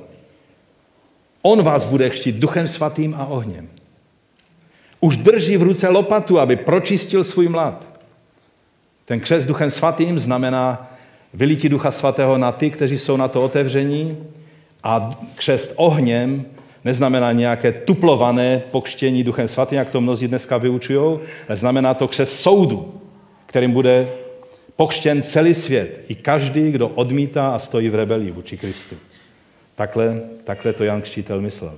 On 1.41 1.63
vás 1.63 1.83
bude 1.83 2.09
chtít 2.09 2.35
duchem 2.35 2.67
svatým 2.67 3.15
a 3.17 3.25
ohněm. 3.25 3.69
Už 4.99 5.17
drží 5.17 5.57
v 5.57 5.61
ruce 5.61 5.89
lopatu, 5.89 6.39
aby 6.39 6.55
pročistil 6.55 7.23
svůj 7.23 7.47
mlad. 7.47 7.87
Ten 9.05 9.19
křest 9.19 9.47
duchem 9.47 9.71
svatým 9.71 10.19
znamená 10.19 10.91
vylítí 11.33 11.69
ducha 11.69 11.91
svatého 11.91 12.37
na 12.37 12.51
ty, 12.51 12.69
kteří 12.69 12.97
jsou 12.97 13.17
na 13.17 13.27
to 13.27 13.43
otevření 13.43 14.17
a 14.83 15.19
křest 15.35 15.73
ohněm 15.75 16.45
neznamená 16.85 17.31
nějaké 17.31 17.71
tuplované 17.71 18.61
pokštění 18.71 19.23
duchem 19.23 19.47
svatým, 19.47 19.77
jak 19.77 19.89
to 19.89 20.01
mnozí 20.01 20.27
dneska 20.27 20.57
vyučují, 20.57 21.19
ale 21.47 21.57
znamená 21.57 21.93
to 21.93 22.07
křest 22.07 22.39
soudu, 22.39 23.01
kterým 23.45 23.71
bude 23.71 24.07
pokštěn 24.77 25.21
celý 25.21 25.53
svět. 25.53 26.05
I 26.07 26.15
každý, 26.15 26.71
kdo 26.71 26.87
odmítá 26.87 27.49
a 27.49 27.59
stojí 27.59 27.89
v 27.89 27.95
rebelii 27.95 28.31
vůči 28.31 28.57
Kristu. 28.57 28.95
Takhle, 29.75 30.21
takhle 30.43 30.73
to 30.73 30.83
Jan 30.83 31.01
Kštítel 31.01 31.41
myslel. 31.41 31.73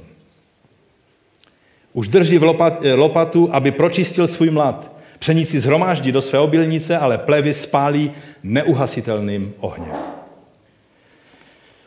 Už 1.94 2.08
drží 2.08 2.38
v 2.38 2.44
lopat, 2.44 2.84
lopatu, 2.96 3.50
aby 3.52 3.72
pročistil 3.72 4.28
svůj 4.28 4.50
mlad. 4.50 4.92
Pšenici 5.20 5.60
zhromáždí 5.60 6.12
do 6.12 6.22
své 6.22 6.40
obilnice, 6.40 6.98
ale 6.98 7.18
plevy 7.18 7.54
spálí 7.54 8.12
neuhasitelným 8.44 9.54
ohněm. 9.60 9.92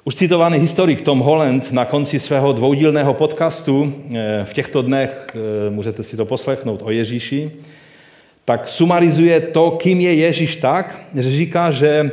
Už 0.05 0.15
citovaný 0.15 0.59
historik 0.59 1.01
Tom 1.03 1.19
Holland 1.19 1.73
na 1.73 1.85
konci 1.85 2.21
svého 2.21 2.53
dvoudílného 2.53 3.15
podcastu 3.15 3.95
eh, 4.15 4.45
v 4.45 4.53
těchto 4.53 4.83
dnech, 4.83 5.27
eh, 5.35 5.71
můžete 5.71 6.03
si 6.03 6.17
to 6.17 6.25
poslechnout 6.25 6.83
o 6.85 6.91
Ježíši, 6.91 7.51
tak 8.45 8.69
sumarizuje 8.69 9.41
to, 9.41 9.71
kým 9.71 10.01
je 10.01 10.15
Ježíš 10.15 10.57
tak, 10.57 11.07
že 11.15 11.31
říká, 11.31 11.71
že 11.71 12.11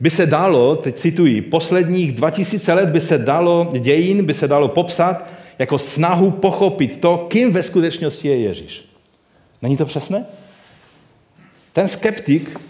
by 0.00 0.10
se 0.10 0.26
dalo, 0.26 0.76
teď 0.76 0.94
cituji, 0.94 1.42
posledních 1.42 2.12
2000 2.12 2.72
let 2.72 2.88
by 2.88 3.00
se 3.00 3.18
dalo, 3.18 3.70
dějin 3.78 4.24
by 4.24 4.34
se 4.34 4.48
dalo 4.48 4.68
popsat 4.68 5.26
jako 5.58 5.78
snahu 5.78 6.30
pochopit 6.30 7.00
to, 7.00 7.26
kým 7.30 7.52
ve 7.52 7.62
skutečnosti 7.62 8.28
je 8.28 8.40
Ježíš. 8.40 8.84
Není 9.62 9.76
to 9.76 9.86
přesné? 9.86 10.26
Ten 11.72 11.88
skeptik 11.88 12.60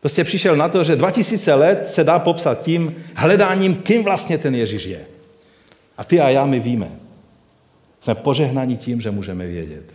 prostě 0.00 0.24
přišel 0.24 0.56
na 0.56 0.68
to, 0.68 0.84
že 0.84 0.96
2000 0.96 1.54
let 1.54 1.90
se 1.90 2.04
dá 2.04 2.18
popsat 2.18 2.62
tím 2.62 2.94
hledáním, 3.14 3.74
kým 3.74 4.04
vlastně 4.04 4.38
ten 4.38 4.54
Ježíš 4.54 4.84
je. 4.84 5.04
A 5.98 6.04
ty 6.04 6.20
a 6.20 6.28
já 6.28 6.46
my 6.46 6.60
víme. 6.60 6.88
Jsme 8.00 8.14
požehnaní 8.14 8.76
tím, 8.76 9.00
že 9.00 9.10
můžeme 9.10 9.46
vědět 9.46 9.93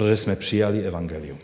protože 0.00 0.16
jsme 0.16 0.36
přijali 0.36 0.82
evangelium. 0.82 1.38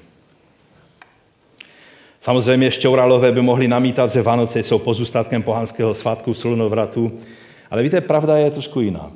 Samozřejmě 2.20 2.70
šťouralové 2.70 3.32
by 3.32 3.42
mohli 3.42 3.68
namítat, 3.68 4.10
že 4.10 4.22
Vánoce 4.22 4.62
jsou 4.62 4.78
pozůstatkem 4.78 5.42
pohanského 5.42 5.94
svatku 5.94 6.34
slunovratu, 6.34 7.20
ale 7.70 7.82
víte, 7.82 8.00
pravda 8.00 8.36
je 8.36 8.50
trošku 8.50 8.80
jiná. 8.80 9.12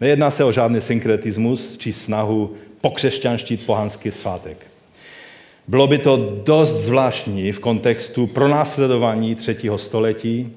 Nejedná 0.00 0.30
se 0.30 0.44
o 0.44 0.52
žádný 0.52 0.80
synkretismus 0.80 1.76
či 1.78 1.92
snahu 1.92 2.54
pokřesťanštit 2.80 3.66
pohanský 3.66 4.12
svátek. 4.12 4.66
Bylo 5.68 5.86
by 5.86 5.98
to 5.98 6.40
dost 6.44 6.76
zvláštní 6.76 7.52
v 7.52 7.58
kontextu 7.58 8.26
pronásledování 8.26 9.34
třetího 9.34 9.78
století, 9.78 10.52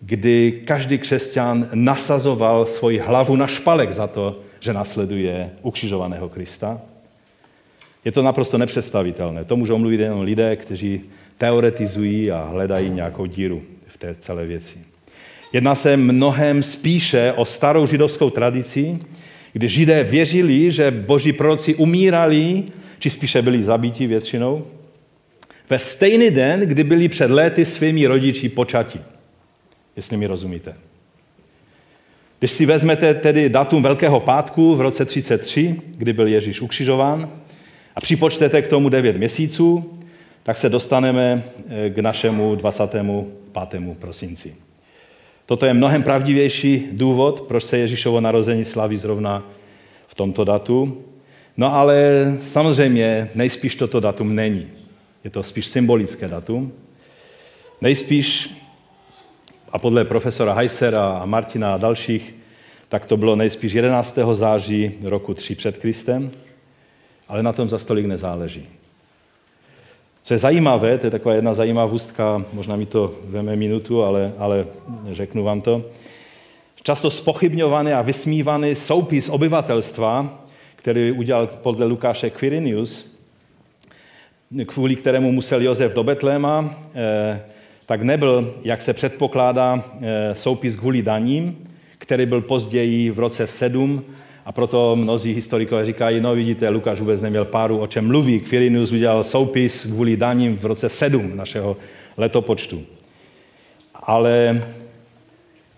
kdy 0.00 0.62
každý 0.64 0.98
křesťan 0.98 1.68
nasazoval 1.74 2.66
svoji 2.66 2.98
hlavu 2.98 3.36
na 3.36 3.46
špalek 3.46 3.92
za 3.92 4.06
to, 4.06 4.45
že 4.66 4.72
nasleduje 4.72 5.50
ukřižovaného 5.62 6.28
Krista. 6.28 6.80
Je 8.04 8.12
to 8.12 8.22
naprosto 8.22 8.58
nepředstavitelné. 8.58 9.44
To 9.44 9.56
můžou 9.56 9.78
mluvit 9.78 10.00
jenom 10.00 10.20
lidé, 10.20 10.56
kteří 10.56 11.00
teoretizují 11.38 12.30
a 12.30 12.44
hledají 12.44 12.90
nějakou 12.90 13.26
díru 13.26 13.62
v 13.86 13.96
té 13.98 14.14
celé 14.14 14.46
věci. 14.46 14.78
Jedná 15.52 15.74
se 15.74 15.96
mnohem 15.96 16.62
spíše 16.62 17.32
o 17.32 17.44
starou 17.44 17.86
židovskou 17.86 18.30
tradici, 18.30 18.98
kdy 19.52 19.68
židé 19.68 20.04
věřili, 20.04 20.72
že 20.72 20.90
boží 20.90 21.32
proroci 21.32 21.74
umírali, 21.74 22.64
či 22.98 23.10
spíše 23.10 23.42
byli 23.42 23.62
zabíti 23.62 24.06
většinou, 24.06 24.66
ve 25.70 25.78
stejný 25.78 26.30
den, 26.30 26.60
kdy 26.60 26.84
byli 26.84 27.08
před 27.08 27.30
léty 27.30 27.64
svými 27.64 28.06
rodiči 28.06 28.48
počati. 28.48 28.98
Jestli 29.96 30.16
mi 30.16 30.26
rozumíte. 30.26 30.74
Když 32.38 32.50
si 32.50 32.66
vezmete 32.66 33.14
tedy 33.14 33.48
datum 33.48 33.82
Velkého 33.82 34.20
pátku 34.20 34.74
v 34.74 34.80
roce 34.80 35.04
33, 35.04 35.80
kdy 35.96 36.12
byl 36.12 36.26
Ježíš 36.26 36.60
ukřižován, 36.60 37.30
a 37.96 38.00
připočtete 38.00 38.62
k 38.62 38.68
tomu 38.68 38.88
9 38.88 39.16
měsíců, 39.16 39.92
tak 40.42 40.56
se 40.56 40.68
dostaneme 40.68 41.44
eh, 41.68 41.90
k 41.90 41.98
našemu 41.98 42.54
25. 42.54 43.06
prosinci. 43.98 44.54
Toto 45.46 45.66
je 45.66 45.74
mnohem 45.74 46.02
pravdivější 46.02 46.88
důvod, 46.92 47.40
proč 47.40 47.64
se 47.64 47.78
Ježíšovo 47.78 48.20
narození 48.20 48.64
slaví 48.64 48.96
zrovna 48.96 49.42
v 50.06 50.14
tomto 50.14 50.44
datu. 50.44 51.04
No 51.56 51.74
ale 51.74 51.98
samozřejmě 52.42 53.30
nejspíš 53.34 53.74
toto 53.74 54.00
datum 54.00 54.34
není. 54.34 54.66
Je 55.24 55.30
to 55.30 55.42
spíš 55.42 55.66
symbolické 55.66 56.28
datum. 56.28 56.72
Nejspíš 57.80 58.56
a 59.72 59.78
podle 59.78 60.04
profesora 60.04 60.52
Heisera 60.52 61.18
a 61.18 61.26
Martina 61.26 61.74
a 61.74 61.76
dalších, 61.76 62.34
tak 62.88 63.06
to 63.06 63.16
bylo 63.16 63.36
nejspíš 63.36 63.72
11. 63.72 64.18
září 64.32 64.92
roku 65.02 65.34
3 65.34 65.54
před 65.54 65.78
Kristem, 65.78 66.30
ale 67.28 67.42
na 67.42 67.52
tom 67.52 67.68
za 67.68 67.78
stolik 67.78 68.06
nezáleží. 68.06 68.66
Co 70.22 70.34
je 70.34 70.38
zajímavé, 70.38 70.98
to 70.98 71.06
je 71.06 71.10
taková 71.10 71.34
jedna 71.34 71.54
zajímavostka, 71.54 72.44
možná 72.52 72.76
mi 72.76 72.86
to 72.86 73.14
veme 73.24 73.56
minutu, 73.56 74.02
ale, 74.02 74.32
ale 74.38 74.66
řeknu 75.12 75.44
vám 75.44 75.60
to. 75.60 75.84
Často 76.82 77.10
spochybňovaný 77.10 77.92
a 77.92 78.02
vysmívaný 78.02 78.74
soupis 78.74 79.28
obyvatelstva, 79.28 80.44
který 80.76 81.12
udělal 81.12 81.46
podle 81.46 81.86
Lukáše 81.86 82.30
Quirinius, 82.30 83.18
kvůli 84.66 84.96
kterému 84.96 85.32
musel 85.32 85.62
Josef 85.62 85.94
do 85.94 86.04
Betléma, 86.04 86.74
eh, 86.94 87.40
tak 87.86 88.02
nebyl, 88.02 88.54
jak 88.64 88.82
se 88.82 88.92
předpokládá, 88.92 89.84
eh, 90.00 90.34
soupis 90.34 90.76
kvůli 90.76 91.02
daním, 91.02 91.68
který 91.98 92.26
byl 92.26 92.40
později 92.40 93.10
v 93.10 93.18
roce 93.18 93.46
7 93.46 94.04
a 94.44 94.52
proto 94.52 94.96
mnozí 94.96 95.32
historikové 95.32 95.84
říkají, 95.84 96.20
no 96.20 96.34
vidíte, 96.34 96.68
Lukáš 96.68 97.00
vůbec 97.00 97.20
neměl 97.20 97.44
páru, 97.44 97.78
o 97.78 97.86
čem 97.86 98.06
mluví. 98.06 98.40
Quirinius 98.40 98.92
udělal 98.92 99.24
soupis 99.24 99.86
kvůli 99.86 100.16
daním 100.16 100.58
v 100.58 100.64
roce 100.64 100.88
7 100.88 101.36
našeho 101.36 101.76
letopočtu. 102.16 102.82
Ale 103.94 104.62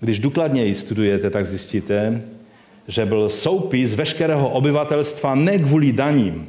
když 0.00 0.18
důkladněji 0.18 0.74
studujete, 0.74 1.30
tak 1.30 1.46
zjistíte, 1.46 2.22
že 2.88 3.06
byl 3.06 3.28
soupis 3.28 3.94
veškerého 3.94 4.48
obyvatelstva 4.48 5.34
ne 5.34 5.58
kvůli 5.58 5.92
daním, 5.92 6.46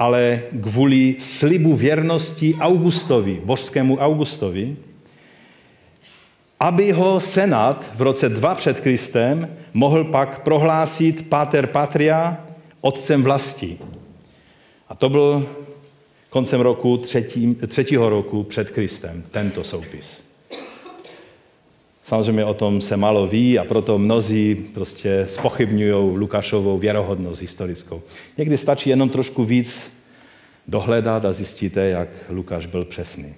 ale 0.00 0.42
kvůli 0.62 1.16
slibu 1.18 1.76
věrnosti 1.76 2.54
Augustovi, 2.60 3.40
božskému 3.44 3.96
Augustovi, 3.96 4.76
aby 6.60 6.92
ho 6.92 7.20
senát 7.20 7.90
v 7.94 8.02
roce 8.02 8.28
2 8.28 8.54
před 8.54 8.80
Kristem 8.80 9.56
mohl 9.72 10.04
pak 10.04 10.42
prohlásit 10.42 11.28
pater 11.28 11.66
patria, 11.66 12.46
otcem 12.80 13.22
vlasti. 13.22 13.78
A 14.88 14.94
to 14.94 15.08
byl 15.08 15.48
koncem 16.30 16.60
roku 16.60 16.96
třetí, 16.96 17.56
třetího 17.66 18.08
roku 18.08 18.42
před 18.42 18.70
Kristem, 18.70 19.22
tento 19.30 19.64
soupis. 19.64 20.29
Samozřejmě 22.10 22.44
o 22.44 22.54
tom 22.54 22.80
se 22.80 22.96
málo 22.96 23.26
ví 23.26 23.58
a 23.58 23.64
proto 23.64 23.98
mnozí 23.98 24.54
prostě 24.74 25.24
spochybňují 25.28 26.16
Lukášovou 26.16 26.78
věrohodnost 26.78 27.40
historickou. 27.40 28.02
Někdy 28.38 28.56
stačí 28.56 28.90
jenom 28.90 29.10
trošku 29.10 29.44
víc 29.44 29.92
dohledat 30.68 31.24
a 31.24 31.32
zjistíte, 31.32 31.80
jak 31.88 32.08
Lukáš 32.28 32.66
byl 32.66 32.84
přesný. 32.84 33.34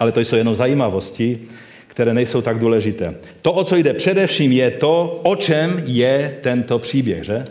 Ale 0.00 0.12
to 0.12 0.20
jsou 0.20 0.36
jenom 0.36 0.56
zajímavosti, 0.56 1.40
které 1.86 2.14
nejsou 2.14 2.42
tak 2.42 2.58
důležité. 2.58 3.14
To, 3.42 3.52
o 3.52 3.64
co 3.64 3.76
jde 3.76 3.94
především, 3.94 4.52
je 4.52 4.70
to, 4.70 5.20
o 5.24 5.36
čem 5.36 5.82
je 5.86 6.38
tento 6.40 6.78
příběh, 6.78 7.24
že? 7.24 7.44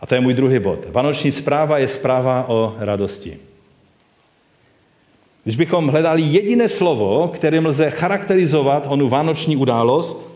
A 0.00 0.06
to 0.06 0.14
je 0.14 0.20
můj 0.20 0.34
druhý 0.34 0.58
bod. 0.58 0.86
Vánoční 0.88 1.30
zpráva 1.30 1.78
je 1.78 1.88
zpráva 1.88 2.48
o 2.48 2.74
radosti. 2.78 3.49
Když 5.44 5.56
bychom 5.56 5.88
hledali 5.88 6.22
jediné 6.22 6.68
slovo, 6.68 7.28
kterým 7.34 7.66
lze 7.66 7.90
charakterizovat 7.90 8.84
onu 8.88 9.08
vánoční 9.08 9.56
událost, 9.56 10.28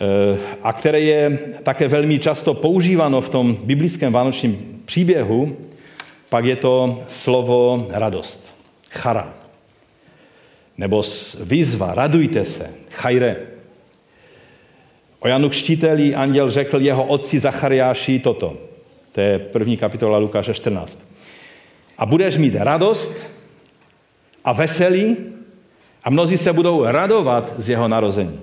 eh, 0.00 0.38
a 0.62 0.72
které 0.72 1.00
je 1.00 1.38
také 1.62 1.88
velmi 1.88 2.18
často 2.18 2.54
používáno 2.54 3.20
v 3.20 3.28
tom 3.28 3.56
biblickém 3.64 4.12
vánočním 4.12 4.82
příběhu, 4.84 5.56
pak 6.28 6.44
je 6.44 6.56
to 6.56 6.98
slovo 7.08 7.86
radost, 7.90 8.54
chara. 8.90 9.34
Nebo 10.78 11.02
výzva, 11.40 11.94
radujte 11.94 12.44
se, 12.44 12.74
chajre. 12.90 13.36
O 15.20 15.28
Janu 15.28 15.48
Kštíteli 15.48 16.14
anděl 16.14 16.50
řekl 16.50 16.80
jeho 16.80 17.04
otci 17.04 17.38
Zachariáši 17.38 18.18
toto. 18.18 18.56
To 19.12 19.20
je 19.20 19.38
první 19.38 19.76
kapitola 19.76 20.18
Lukáše 20.18 20.54
14. 20.54 21.08
A 21.98 22.06
budeš 22.06 22.36
mít 22.36 22.54
radost 22.54 23.26
a 24.44 24.52
veselí 24.52 25.16
a 26.04 26.10
mnozí 26.10 26.36
se 26.36 26.52
budou 26.52 26.84
radovat 26.84 27.54
z 27.58 27.68
jeho 27.68 27.88
narození. 27.88 28.40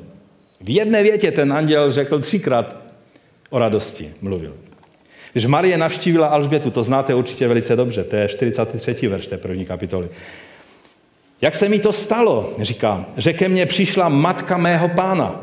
V 0.62 0.70
jedné 0.70 1.04
větě 1.04 1.32
ten 1.32 1.54
anděl 1.54 1.92
řekl 1.92 2.20
třikrát 2.20 2.78
o 3.50 3.60
radosti, 3.60 4.14
mluvil. 4.22 4.54
Když 5.32 5.46
Marie 5.46 5.78
navštívila 5.78 6.28
Alžbětu, 6.28 6.72
to 6.72 6.84
znáte 6.84 7.16
určitě 7.16 7.48
velice 7.48 7.76
dobře, 7.76 8.04
to 8.04 8.16
je 8.16 8.28
43. 8.28 9.08
verš 9.08 9.28
té 9.28 9.38
první 9.38 9.66
kapitoly. 9.66 10.10
Jak 11.42 11.56
se 11.56 11.70
mi 11.70 11.80
to 11.80 11.94
stalo, 11.94 12.54
říká, 12.60 13.06
že 13.18 13.34
ke 13.34 13.50
mně 13.50 13.66
přišla 13.66 14.10
matka 14.10 14.58
mého 14.58 14.90
pána. 14.90 15.42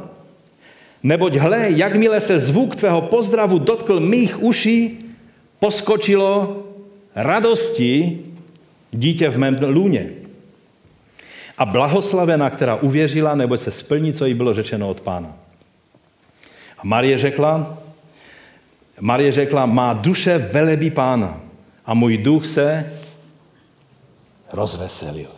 Neboť 1.03 1.35
hle, 1.35 1.67
jakmile 1.69 2.21
se 2.21 2.39
zvuk 2.39 2.77
tvého 2.77 3.01
pozdravu 3.01 3.59
dotkl 3.59 4.01
mých 4.01 4.43
uší, 4.43 4.99
poskočilo 5.59 6.63
radosti 7.15 8.19
dítě 8.91 9.29
v 9.29 9.39
mém 9.39 9.59
lůně. 9.63 10.11
A 11.59 11.65
blahoslavena, 11.65 12.51
která 12.51 12.77
uvěřila, 12.77 13.35
nebo 13.35 13.59
se 13.59 13.71
splní, 13.71 14.13
co 14.13 14.27
jí 14.27 14.35
bylo 14.35 14.55
řečeno 14.55 14.89
od 14.89 15.01
pána. 15.01 15.37
A 16.79 16.81
Marie 16.85 17.19
řekla, 17.19 17.79
Marie 19.01 19.33
řekla, 19.33 19.67
má 19.67 19.93
duše 19.93 20.39
velebí 20.39 20.91
pána 20.91 21.41
a 21.87 21.95
můj 21.95 22.19
duch 22.19 22.47
se 22.47 22.93
rozveselil 24.53 25.31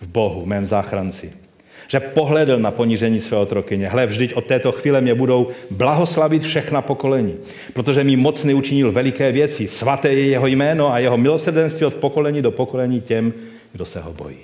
v 0.00 0.06
Bohu, 0.06 0.46
mém 0.46 0.66
záchranci. 0.66 1.43
Že 1.88 2.00
pohledl 2.00 2.58
na 2.58 2.70
ponížení 2.70 3.20
své 3.20 3.38
otrokyně. 3.38 3.88
Hle, 3.88 4.06
vždyť 4.06 4.34
od 4.34 4.46
této 4.46 4.72
chvíle 4.72 5.00
mě 5.00 5.14
budou 5.14 5.48
blahoslavit 5.70 6.42
všechna 6.42 6.82
pokolení, 6.82 7.34
protože 7.72 8.04
mi 8.04 8.16
mocný 8.16 8.54
učinil 8.54 8.92
veliké 8.92 9.32
věci. 9.32 9.68
Svaté 9.68 10.12
je 10.12 10.26
jeho 10.26 10.46
jméno 10.46 10.92
a 10.92 10.98
jeho 10.98 11.16
milosrdenství 11.16 11.86
od 11.86 11.94
pokolení 11.94 12.42
do 12.42 12.50
pokolení 12.50 13.00
těm, 13.00 13.32
kdo 13.72 13.84
se 13.84 14.00
ho 14.00 14.12
bojí. 14.12 14.36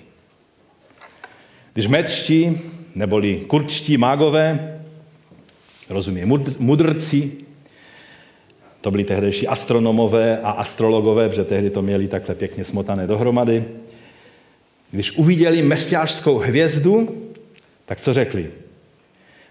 Když 1.74 1.86
metští, 1.86 2.58
neboli 2.94 3.40
kurčtí 3.46 3.96
mágové, 3.96 4.76
rozumí, 5.88 6.22
mudrci, 6.58 7.32
to 8.80 8.90
byli 8.90 9.04
tehdejší 9.04 9.48
astronomové 9.48 10.38
a 10.38 10.50
astrologové, 10.50 11.28
protože 11.28 11.44
tehdy 11.44 11.70
to 11.70 11.82
měli 11.82 12.08
takhle 12.08 12.34
pěkně 12.34 12.64
smotané 12.64 13.06
dohromady. 13.06 13.64
Když 14.90 15.16
uviděli 15.16 15.62
mesiářskou 15.62 16.38
hvězdu, 16.38 17.08
tak 17.90 18.00
co 18.00 18.14
řekli? 18.14 18.50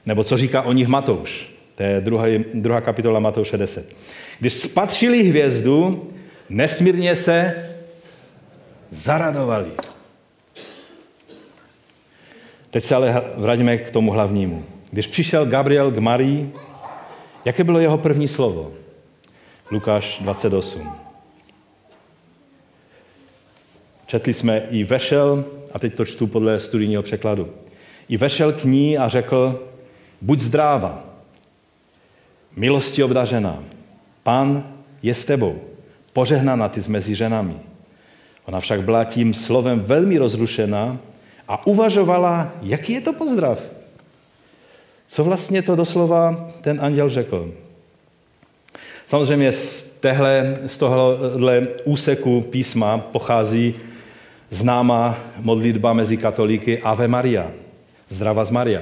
Nebo 0.06 0.24
co 0.24 0.38
říká 0.38 0.62
o 0.62 0.74
nich 0.74 0.88
Matouš? 0.88 1.54
To 1.76 1.84
je 1.84 2.02
druhá, 2.02 2.26
druhá 2.54 2.82
kapitola 2.82 3.20
Matouše 3.20 3.58
10. 3.58 3.96
Když 4.40 4.54
spatřili 4.54 5.24
hvězdu, 5.24 6.10
nesmírně 6.50 7.16
se 7.16 7.70
zaradovali. 8.90 9.72
Teď 12.70 12.84
se 12.84 12.96
ale 12.96 13.24
vraťme 13.36 13.78
k 13.78 13.92
tomu 13.92 14.12
hlavnímu. 14.12 14.66
Když 14.92 15.08
přišel 15.08 15.46
Gabriel 15.46 15.92
k 15.92 15.98
Marii, 15.98 16.54
jaké 17.46 17.64
bylo 17.64 17.80
jeho 17.80 17.98
první 17.98 18.28
slovo? 18.28 18.74
Lukáš 19.72 20.20
28. 20.22 20.92
Četli 24.06 24.34
jsme 24.34 24.62
i 24.70 24.84
vešel, 24.84 25.46
a 25.74 25.80
teď 25.80 25.94
to 25.96 26.06
čtu 26.06 26.28
podle 26.28 26.60
studijního 26.60 27.04
překladu. 27.04 27.54
I 28.10 28.18
vešel 28.18 28.54
k 28.54 28.64
ní 28.64 28.98
a 28.98 29.08
řekl, 29.08 29.68
buď 30.22 30.40
zdráva, 30.40 31.04
milosti 32.56 33.04
obdařená, 33.04 33.64
pán 34.24 34.64
je 35.04 35.14
s 35.14 35.26
tebou, 35.26 35.62
požehnaná 36.14 36.70
ty 36.70 36.82
mezi 36.88 37.16
ženami. 37.16 37.56
Ona 38.46 38.60
však 38.60 38.82
byla 38.82 39.04
tím 39.04 39.34
slovem 39.34 39.80
velmi 39.80 40.18
rozrušená 40.18 40.98
a 41.48 41.68
uvažovala, 41.68 42.54
jaký 42.62 42.94
je 42.94 43.02
to 43.02 43.14
pozdrav. 43.14 43.62
Co 45.08 45.24
vlastně 45.24 45.62
to 45.62 45.76
doslova 45.76 46.50
ten 46.62 46.80
anděl 46.82 47.10
řekl? 47.10 47.54
Samozřejmě 49.06 49.52
z, 49.52 49.84
téhle, 50.00 50.58
z 50.68 50.78
tohohle 50.78 51.68
úseku 51.84 52.42
písma 52.42 52.98
pochází 52.98 53.74
známá 54.50 55.18
modlitba 55.38 55.94
mezi 55.94 56.18
katolíky 56.18 56.80
Ave 56.82 57.08
Maria, 57.08 57.52
Zdrava 58.10 58.46
z 58.46 58.50
Maria. 58.50 58.82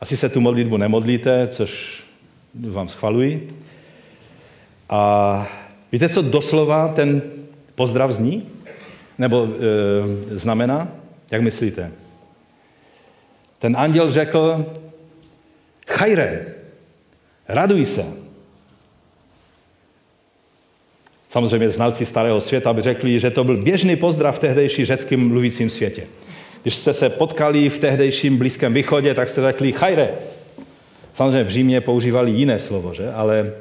Asi 0.00 0.16
se 0.16 0.28
tu 0.28 0.40
modlitbu 0.40 0.76
nemodlíte, 0.76 1.48
což 1.48 2.02
vám 2.54 2.88
schvaluji. 2.88 3.48
A 4.88 5.48
víte, 5.92 6.08
co 6.08 6.22
doslova 6.22 6.88
ten 6.88 7.22
pozdrav 7.74 8.10
zní? 8.10 8.48
Nebo 9.18 9.48
e, 9.48 10.38
znamená? 10.38 10.88
Jak 11.30 11.42
myslíte? 11.42 11.92
Ten 13.58 13.76
anděl 13.76 14.10
řekl, 14.10 14.66
chajre, 15.88 16.46
raduj 17.48 17.84
se. 17.84 18.06
Samozřejmě 21.28 21.70
znalci 21.70 22.06
starého 22.06 22.40
světa 22.40 22.72
by 22.72 22.82
řekli, 22.82 23.20
že 23.20 23.30
to 23.30 23.44
byl 23.44 23.56
běžný 23.56 23.96
pozdrav 23.96 24.36
v 24.36 24.38
tehdejší 24.38 24.84
řeckým 24.84 25.28
mluvícím 25.28 25.70
světě. 25.70 26.06
Když 26.64 26.74
jste 26.74 26.94
se 26.94 27.08
potkali 27.08 27.68
v 27.68 27.78
tehdejším 27.78 28.36
Blízkém 28.36 28.74
východě, 28.74 29.14
tak 29.14 29.28
jste 29.28 29.40
řekli 29.40 29.72
chajre. 29.72 30.08
Samozřejmě 31.12 31.44
v 31.44 31.50
Římě 31.50 31.80
používali 31.80 32.30
jiné 32.30 32.60
slovo, 32.60 32.94
že? 32.94 33.12
Ale, 33.12 33.52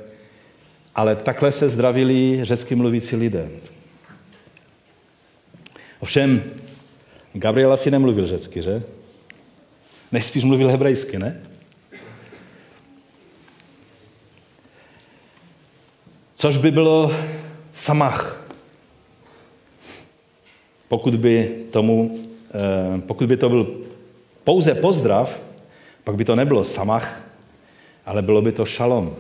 ale 0.96 1.16
takhle 1.16 1.52
se 1.52 1.70
zdravili 1.70 2.40
řecky 2.46 2.76
mluvící 2.76 3.16
lidé. 3.16 3.50
Ovšem, 6.00 6.44
Gabriel 7.34 7.74
asi 7.74 7.92
nemluvil 7.92 8.26
řecky, 8.26 8.62
že? 8.62 8.84
Nejspíš 10.12 10.44
mluvil 10.44 10.70
hebrejsky, 10.70 11.20
ne? 11.20 11.42
Což 16.36 16.58
by 16.58 16.72
bylo 16.72 17.16
samach. 17.74 18.48
Pokud 20.88 21.16
by, 21.16 21.52
tomu, 21.72 22.20
pokud 23.08 23.28
by 23.28 23.38
to 23.38 23.50
byl 23.50 23.68
pouze 24.44 24.76
pozdrav, 24.76 25.44
pak 26.04 26.16
by 26.16 26.26
to 26.26 26.36
nebylo 26.36 26.64
samach, 26.64 27.24
ale 28.06 28.22
bylo 28.22 28.42
by 28.42 28.52
to 28.52 28.66
šalom. 28.66 29.16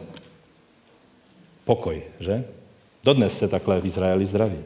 Pokoj, 1.65 2.01
že? 2.19 2.43
Dodnes 3.03 3.37
se 3.37 3.47
takhle 3.47 3.81
v 3.81 3.85
Izraeli 3.85 4.25
zdraví. 4.25 4.59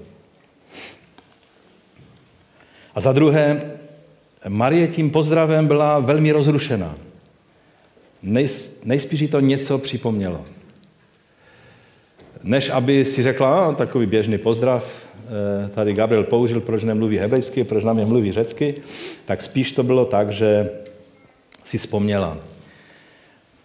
A 2.96 3.02
za 3.02 3.12
druhé, 3.12 3.62
Marie 4.48 4.88
tím 4.88 5.12
pozdravem 5.12 5.68
byla 5.68 6.00
velmi 6.00 6.32
rozrušená. 6.32 6.96
Nejspíš 8.84 9.30
to 9.32 9.40
něco 9.40 9.78
připomnělo 9.78 10.46
než 12.44 12.70
aby 12.70 13.06
si 13.06 13.24
řekla, 13.24 13.74
takový 13.74 14.06
běžný 14.06 14.38
pozdrav, 14.38 14.84
eh, 14.86 15.07
tady 15.70 15.94
Gabriel 15.94 16.24
použil, 16.24 16.62
proč 16.62 16.84
nemluví 16.84 17.18
hebrejsky, 17.18 17.64
proč 17.64 17.84
nám 17.84 18.00
je 18.00 18.06
mluví 18.06 18.32
řecky, 18.32 18.76
tak 19.26 19.42
spíš 19.42 19.72
to 19.72 19.84
bylo 19.84 20.06
tak, 20.06 20.32
že 20.32 20.70
si 21.64 21.78
vzpomněla. 21.78 22.38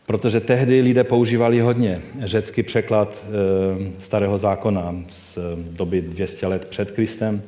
Protože 0.07 0.40
tehdy 0.40 0.80
lidé 0.80 1.05
používali 1.05 1.61
hodně 1.61 2.03
řecký 2.22 2.62
překlad 2.62 3.24
eh, 3.24 3.92
starého 3.98 4.38
zákona 4.38 4.94
z 5.09 5.38
doby 5.57 6.00
200 6.00 6.46
let 6.46 6.64
před 6.64 6.90
Kristem. 6.90 7.42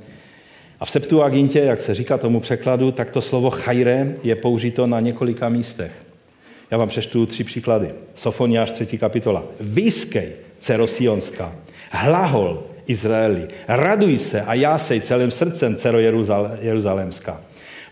A 0.80 0.84
v 0.84 0.90
Septuagintě, 0.90 1.58
jak 1.58 1.80
se 1.80 1.94
říká 1.94 2.18
tomu 2.18 2.40
překladu, 2.40 2.90
tak 2.90 3.10
to 3.10 3.22
slovo 3.22 3.50
chajre 3.50 4.14
je 4.22 4.36
použito 4.36 4.86
na 4.86 5.00
několika 5.00 5.48
místech. 5.48 5.92
Já 6.70 6.78
vám 6.78 6.88
přečtu 6.88 7.26
tři 7.26 7.44
příklady. 7.44 7.90
Sofoniáš, 8.14 8.70
třetí 8.70 8.98
kapitola. 8.98 9.44
Výskej, 9.60 10.28
dcero 10.58 10.86
Sionská. 10.86 11.52
Hlahol 11.90 12.62
Izraeli, 12.86 13.48
raduj 13.68 14.18
se 14.18 14.42
a 14.42 14.54
jásej 14.54 15.00
celým 15.00 15.30
srdcem, 15.30 15.76
dcero 15.76 15.98
Jeruzalémská. 16.60 17.40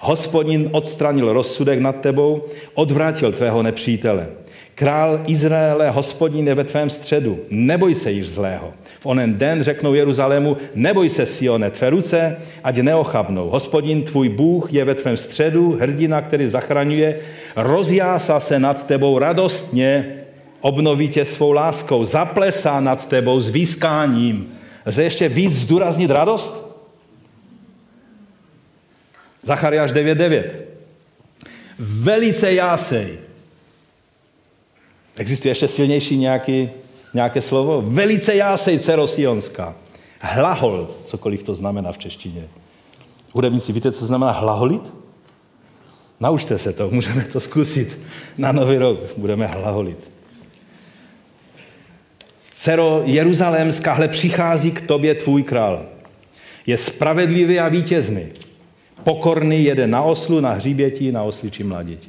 Hospodin 0.01 0.69
odstranil 0.73 1.33
rozsudek 1.33 1.81
nad 1.81 2.01
tebou, 2.01 2.45
odvrátil 2.75 3.33
tvého 3.33 3.63
nepřítele. 3.63 4.27
Král 4.75 5.21
Izraele, 5.27 5.91
hospodin 5.91 6.49
je 6.49 6.55
ve 6.55 6.65
tvém 6.65 6.91
středu, 6.91 7.39
neboj 7.51 7.95
se 7.95 8.11
již 8.11 8.29
zlého. 8.29 8.73
V 9.01 9.07
onen 9.07 9.35
den 9.35 9.63
řeknou 9.63 9.95
Jeruzalému, 9.95 10.57
neboj 10.75 11.11
se 11.11 11.27
Sione, 11.27 11.71
tvé 11.71 11.91
ruce, 11.91 12.37
ať 12.65 12.77
neochabnou. 12.77 13.49
Hospodin, 13.49 14.03
tvůj 14.03 14.29
Bůh, 14.29 14.73
je 14.73 14.85
ve 14.85 14.95
tvém 14.95 15.17
středu, 15.17 15.77
hrdina, 15.81 16.23
který 16.23 16.47
zachraňuje, 16.47 17.19
rozjásá 17.57 18.41
se 18.41 18.59
nad 18.59 18.87
tebou 18.87 19.19
radostně, 19.19 20.17
obnoví 20.61 21.09
tě 21.09 21.25
svou 21.25 21.53
láskou, 21.53 22.05
zaplesá 22.05 22.81
nad 22.81 23.09
tebou 23.09 23.41
s 23.41 23.49
výskáním. 23.49 24.53
Lze 24.87 25.03
ještě 25.03 25.29
víc 25.29 25.53
zdůraznit 25.53 26.11
radost? 26.11 26.77
Zachariáš 29.43 29.93
9.9. 29.93 30.45
Velice 31.79 32.53
jásej. 32.53 33.19
Existuje 35.17 35.51
ještě 35.51 35.69
silnější 35.69 36.17
nějaký, 36.17 36.71
nějaké 37.15 37.43
slovo? 37.43 37.83
Velice 37.83 38.35
jásej, 38.35 38.79
dcero 38.79 39.07
Sionská. 39.07 39.75
Hlahol, 40.21 40.91
cokoliv 41.05 41.43
to 41.43 41.55
znamená 41.55 41.93
v 41.93 41.99
češtině. 41.99 42.49
Hudebníci, 43.33 43.73
víte, 43.73 43.93
co 43.93 44.07
znamená 44.07 44.33
hlaholit? 44.33 44.93
Naučte 46.21 46.59
se 46.59 46.73
to, 46.73 46.91
můžeme 46.91 47.25
to 47.25 47.41
zkusit 47.41 47.99
na 48.39 48.53
nový 48.53 48.79
rok. 48.79 48.99
Budeme 49.17 49.47
hlaholit. 49.47 50.13
Cero 52.63 53.03
Jeruzalémská, 53.05 53.93
hle 53.93 54.09
přichází 54.09 54.73
k 54.73 54.87
tobě 54.87 55.15
tvůj 55.15 55.43
král. 55.43 55.87
Je 56.67 56.77
spravedlivý 56.77 57.61
a 57.61 57.69
vítězný. 57.69 58.27
Pokorný 59.05 59.65
jede 59.65 59.87
na 59.87 60.03
oslu, 60.03 60.41
na 60.41 60.53
hříběti, 60.53 61.13
na 61.13 61.23
osličí 61.23 61.65
mladěti. 61.65 62.09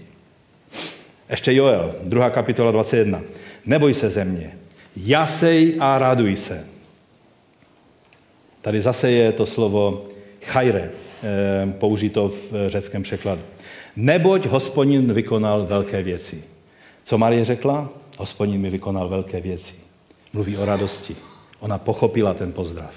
Ještě 1.30 1.54
Joel, 1.54 1.96
druhá 2.04 2.30
kapitola 2.30 2.72
21. 2.72 3.22
Neboj 3.66 3.94
se 3.94 4.10
země, 4.10 4.58
jasej 4.98 5.76
a 5.80 5.98
raduj 5.98 6.36
se. 6.36 6.68
Tady 8.62 8.82
zase 8.82 9.12
je 9.12 9.32
to 9.32 9.46
slovo 9.46 10.06
chajre, 10.42 10.90
eh, 11.24 11.74
použito 11.80 12.30
v 12.30 12.68
řeckém 12.68 13.04
překladu. 13.04 13.42
Neboť 13.96 14.46
hospodin 14.46 15.14
vykonal 15.14 15.66
velké 15.66 16.04
věci. 16.04 16.44
Co 17.04 17.18
Marie 17.18 17.46
řekla? 17.46 17.90
Hospodin 18.18 18.62
mi 18.62 18.70
vykonal 18.70 19.10
velké 19.10 19.42
věci. 19.42 19.83
Mluví 20.34 20.58
o 20.58 20.66
radosti. 20.66 21.16
Ona 21.60 21.78
pochopila 21.78 22.34
ten 22.34 22.52
pozdrav. 22.52 22.94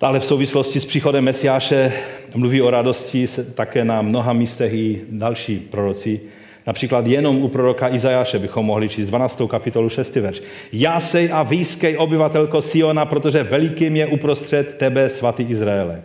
Dále 0.00 0.20
v 0.20 0.24
souvislosti 0.24 0.80
s 0.80 0.84
příchodem 0.84 1.24
Mesiáše 1.24 1.92
mluví 2.34 2.62
o 2.62 2.70
radosti 2.70 3.26
také 3.54 3.84
na 3.84 4.02
mnoha 4.02 4.32
místech 4.32 4.72
i 4.72 5.04
další 5.10 5.58
proroci. 5.58 6.20
Například 6.66 7.06
jenom 7.06 7.42
u 7.42 7.48
proroka 7.48 7.94
Izajáše 7.94 8.38
bychom 8.38 8.66
mohli 8.66 8.88
číst 8.88 9.06
12. 9.06 9.42
kapitolu 9.48 9.88
6. 9.88 10.16
verš. 10.16 10.42
Jásej 10.72 11.30
a 11.32 11.42
výskej 11.42 11.96
obyvatelko 11.96 12.60
Siona, 12.60 13.06
protože 13.06 13.42
velikým 13.42 13.96
je 13.96 14.06
uprostřed 14.06 14.74
tebe 14.74 15.08
svatý 15.08 15.42
Izraele. 15.42 16.02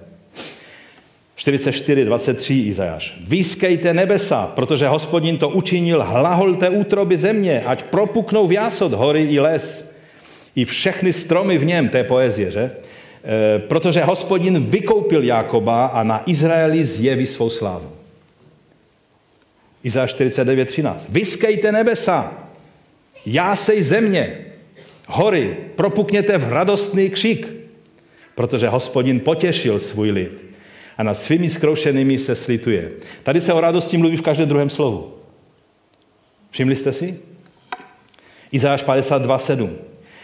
44, 1.36 2.06
23 2.06 2.54
Izajáš. 2.54 3.18
Výskejte 3.28 3.94
nebesa, 3.94 4.52
protože 4.56 4.88
hospodin 4.88 5.38
to 5.38 5.50
učinil, 5.50 6.04
hlaholte 6.04 6.70
útroby 6.70 7.18
země, 7.18 7.64
ať 7.66 7.84
propuknou 7.84 8.48
v 8.48 8.52
jásot 8.52 8.94
hory 8.94 9.24
i 9.24 9.40
les, 9.40 9.96
i 10.56 10.66
všechny 10.66 11.14
stromy 11.14 11.58
v 11.58 11.66
něm, 11.66 11.90
je 11.98 12.04
poezie, 12.04 12.52
že? 12.52 12.62
E, 12.62 13.60
protože 13.60 14.04
hospodin 14.04 14.64
vykoupil 14.64 15.24
Jákoba 15.24 15.86
a 15.86 16.04
na 16.04 16.24
Izraeli 16.26 16.86
zjeví 16.86 17.26
svou 17.26 17.50
slávu. 17.50 17.92
Izajáš 19.84 20.14
49, 20.14 20.66
13. 20.66 21.10
Vyskejte 21.10 21.72
nebesa, 21.72 22.34
jásej 23.26 23.82
země, 23.82 24.38
hory, 25.08 25.58
propukněte 25.76 26.38
v 26.38 26.54
radostný 26.54 27.10
křik, 27.10 27.54
protože 28.36 28.70
hospodin 28.70 29.20
potěšil 29.20 29.80
svůj 29.80 30.12
lid 30.12 30.46
a 30.98 31.04
nad 31.04 31.14
svými 31.14 31.50
zkroušenými 31.50 32.20
se 32.20 32.36
slituje. 32.36 32.92
Tady 33.24 33.42
se 33.42 33.54
o 33.54 33.62
radosti 33.62 33.98
mluví 33.98 34.18
v 34.18 34.22
každém 34.22 34.50
druhém 34.50 34.70
slovu. 34.70 35.14
Všimli 36.52 36.76
jste 36.76 36.92
si? 36.92 37.20
Izáš 38.52 38.84
52.7. 38.84 39.70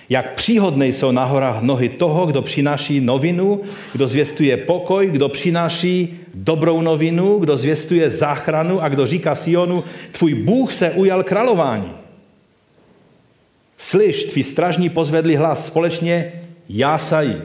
Jak 0.09 0.34
příhodné 0.34 0.88
jsou 0.88 1.11
na 1.11 1.26
horách 1.26 1.61
nohy 1.61 1.89
toho, 1.89 2.26
kdo 2.26 2.41
přináší 2.41 3.01
novinu, 3.01 3.61
kdo 3.93 4.07
zvěstuje 4.07 4.57
pokoj, 4.57 5.07
kdo 5.07 5.30
přináší 5.30 6.19
dobrou 6.34 6.82
novinu, 6.82 7.39
kdo 7.39 7.57
zvěstuje 7.57 8.09
záchranu 8.09 8.82
a 8.82 8.89
kdo 8.89 9.05
říká 9.05 9.36
Sionu, 9.36 9.84
tvůj 10.11 10.34
Bůh 10.34 10.74
se 10.74 10.91
ujal 10.91 11.24
králování. 11.24 11.91
Slyš, 13.78 14.24
tví 14.24 14.43
stražní 14.43 14.89
pozvedli 14.89 15.36
hlas, 15.36 15.65
společně 15.65 16.32
jásají. 16.69 17.41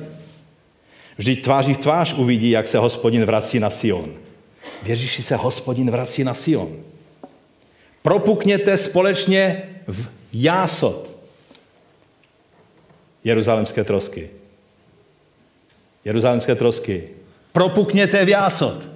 Vždyť 1.19 1.45
tváří 1.45 1.75
v 1.75 1.79
tvář 1.79 2.13
uvidí, 2.13 2.51
jak 2.51 2.69
se 2.69 2.79
hospodin 2.79 3.25
vrací 3.25 3.61
na 3.61 3.71
Sion. 3.71 4.13
Věříš, 4.83 5.25
se 5.25 5.37
hospodin 5.37 5.91
vrací 5.91 6.25
na 6.25 6.35
Sion. 6.35 6.77
Propukněte 8.03 8.77
společně 8.77 9.63
v 9.87 10.09
jásot. 10.33 11.11
Jeruzalemské 13.25 13.85
trosky. 13.85 14.31
Jeruzalemské 16.05 16.55
trosky. 16.55 17.05
Propukněte 17.53 18.25
v 18.25 18.29
jásot. 18.29 18.89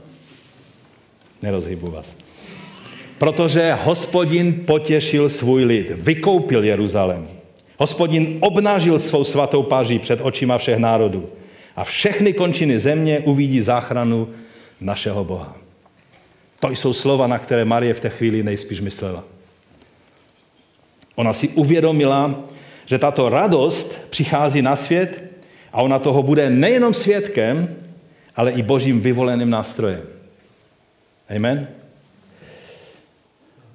Nerozhybu 1.43 1.91
vás. 1.91 2.17
Protože 3.19 3.73
hospodin 3.83 4.65
potěšil 4.67 5.29
svůj 5.29 5.65
lid, 5.65 5.91
vykoupil 5.91 6.65
Jeruzalém. 6.65 7.29
Hospodin 7.79 8.39
obnažil 8.41 8.99
svou 8.99 9.25
svatou 9.25 9.63
paří 9.63 9.99
před 9.99 10.21
očima 10.23 10.59
všech 10.59 10.79
národů 10.79 11.31
a 11.77 11.85
všechny 11.85 12.33
končiny 12.33 12.79
země 12.79 13.21
uvidí 13.21 13.61
záchranu 13.61 14.29
našeho 14.81 15.25
Boha. 15.25 15.57
To 16.61 16.71
jsou 16.71 16.93
slova, 16.93 17.27
na 17.27 17.39
které 17.39 17.65
Marie 17.65 17.95
v 17.95 18.01
té 18.01 18.09
chvíli 18.09 18.43
nejspíš 18.43 18.81
myslela. 18.81 19.25
Ona 21.15 21.33
si 21.33 21.49
uvědomila, 21.49 22.35
že 22.87 22.99
tato 22.99 23.29
radost 23.29 24.01
přichází 24.11 24.63
na 24.63 24.77
svět 24.77 25.23
a 25.73 25.83
ona 25.83 25.99
toho 25.99 26.23
bude 26.23 26.51
nejenom 26.51 26.95
svědkem, 26.95 27.77
ale 28.37 28.51
i 28.51 28.63
božím 28.63 29.01
vyvoleným 29.01 29.51
nástrojem. 29.51 30.03
Amen? 31.37 31.69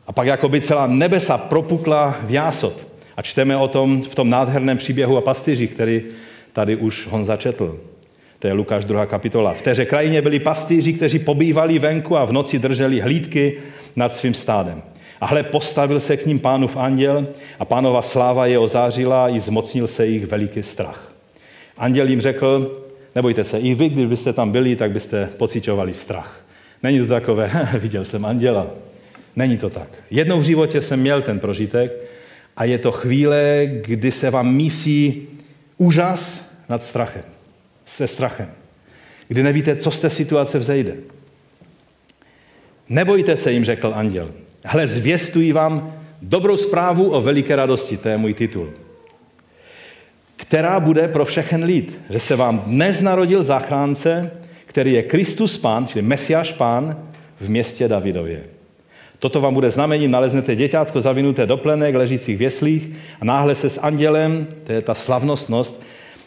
A 0.08 0.12
pak 0.12 0.28
jako 0.28 0.50
by 0.50 0.62
celá 0.62 0.88
nebesa 0.88 1.38
propukla 1.38 2.18
v 2.24 2.32
jásot. 2.32 2.88
A 3.18 3.22
čteme 3.22 3.58
o 3.58 3.68
tom 3.68 4.02
v 4.02 4.16
tom 4.16 4.30
nádherném 4.30 4.78
příběhu 4.78 5.18
a 5.18 5.22
pastyři, 5.22 5.68
který 5.68 6.04
tady 6.56 6.76
už 6.76 7.08
Honza 7.08 7.38
četl. 7.38 7.80
To 8.40 8.48
je 8.48 8.54
Lukáš 8.54 8.86
2. 8.86 9.06
kapitola. 9.06 9.54
V 9.54 9.62
téže 9.62 9.86
krajině 9.86 10.22
byli 10.22 10.40
pastýři, 10.40 10.94
kteří 10.94 11.20
pobývali 11.20 11.80
venku 11.80 12.18
a 12.18 12.26
v 12.26 12.32
noci 12.32 12.60
drželi 12.60 13.00
hlídky 13.00 13.58
nad 13.96 14.12
svým 14.12 14.34
stádem. 14.34 14.84
A 15.22 15.26
hle, 15.26 15.44
postavil 15.44 16.00
se 16.00 16.18
k 16.18 16.26
ním 16.26 16.40
pánův 16.40 16.78
anděl 16.78 17.28
a 17.60 17.66
pánova 17.66 18.02
sláva 18.02 18.46
je 18.46 18.60
ozářila 18.60 19.30
i 19.30 19.40
zmocnil 19.40 19.88
se 19.88 20.08
jich 20.08 20.26
veliký 20.26 20.64
strach. 20.64 21.14
Anděl 21.78 22.08
jim 22.08 22.22
řekl, 22.22 22.84
nebojte 23.16 23.44
se, 23.44 23.60
i 23.60 23.76
vy, 23.76 23.90
kdybyste 23.90 24.34
tam 24.34 24.52
byli, 24.52 24.76
tak 24.76 24.92
byste 24.92 25.30
pocitovali 25.38 25.94
strach. 25.94 26.46
Není 26.84 27.00
to 27.00 27.08
takové, 27.08 27.52
viděl 27.80 28.06
jsem 28.06 28.26
anděla. 28.26 28.68
Není 29.36 29.58
to 29.58 29.70
tak. 29.70 29.88
Jednou 30.10 30.40
v 30.40 30.44
životě 30.44 30.82
jsem 30.82 31.00
měl 31.00 31.22
ten 31.22 31.40
prožitek 31.40 31.92
a 32.58 32.64
je 32.64 32.78
to 32.78 32.92
chvíle, 32.92 33.62
kdy 33.66 34.12
se 34.12 34.30
vám 34.30 34.56
mísí 34.56 35.28
úžas 35.78 36.52
nad 36.70 36.84
strachem 36.84 37.24
se 37.86 38.08
strachem, 38.08 38.52
kdy 39.28 39.44
nevíte, 39.44 39.76
co 39.76 39.92
z 39.92 40.02
té 40.02 40.10
situace 40.10 40.60
vzejde. 40.60 40.96
Nebojte 42.90 43.38
se, 43.38 43.52
jim 43.52 43.66
řekl 43.66 43.94
anděl. 43.96 44.32
Hle, 44.66 44.88
zvěstuji 44.88 45.54
vám 45.54 45.94
dobrou 46.22 46.58
zprávu 46.58 47.12
o 47.12 47.22
veliké 47.22 47.56
radosti, 47.56 47.98
to 47.98 48.10
je 48.10 48.18
můj 48.18 48.34
titul, 48.34 48.74
která 50.36 50.80
bude 50.80 51.08
pro 51.08 51.26
všechen 51.26 51.64
lid, 51.64 52.00
že 52.10 52.20
se 52.20 52.36
vám 52.36 52.60
dnes 52.60 53.02
narodil 53.02 53.44
záchránce, 53.44 54.32
který 54.66 54.94
je 54.94 55.04
Kristus 55.04 55.58
Pán, 55.58 55.88
čili 55.88 56.02
Mesiáš 56.02 56.52
Pán 56.52 57.10
v 57.40 57.50
městě 57.50 57.88
Davidově. 57.88 58.44
Toto 59.26 59.42
vám 59.42 59.54
bude 59.54 59.70
znamením, 59.70 60.12
naleznete 60.12 60.56
děťátko 60.56 61.02
zavinuté 61.02 61.46
do 61.46 61.58
plenek, 61.58 61.96
ležících 61.96 62.38
v 62.38 62.42
jeslích 62.42 62.90
a 63.22 63.26
náhle 63.26 63.56
se 63.56 63.70
s 63.70 63.82
andělem, 63.82 64.48
to 64.64 64.74
je 64.74 64.82
ta 64.82 64.94
slavnostnost, 64.94 65.84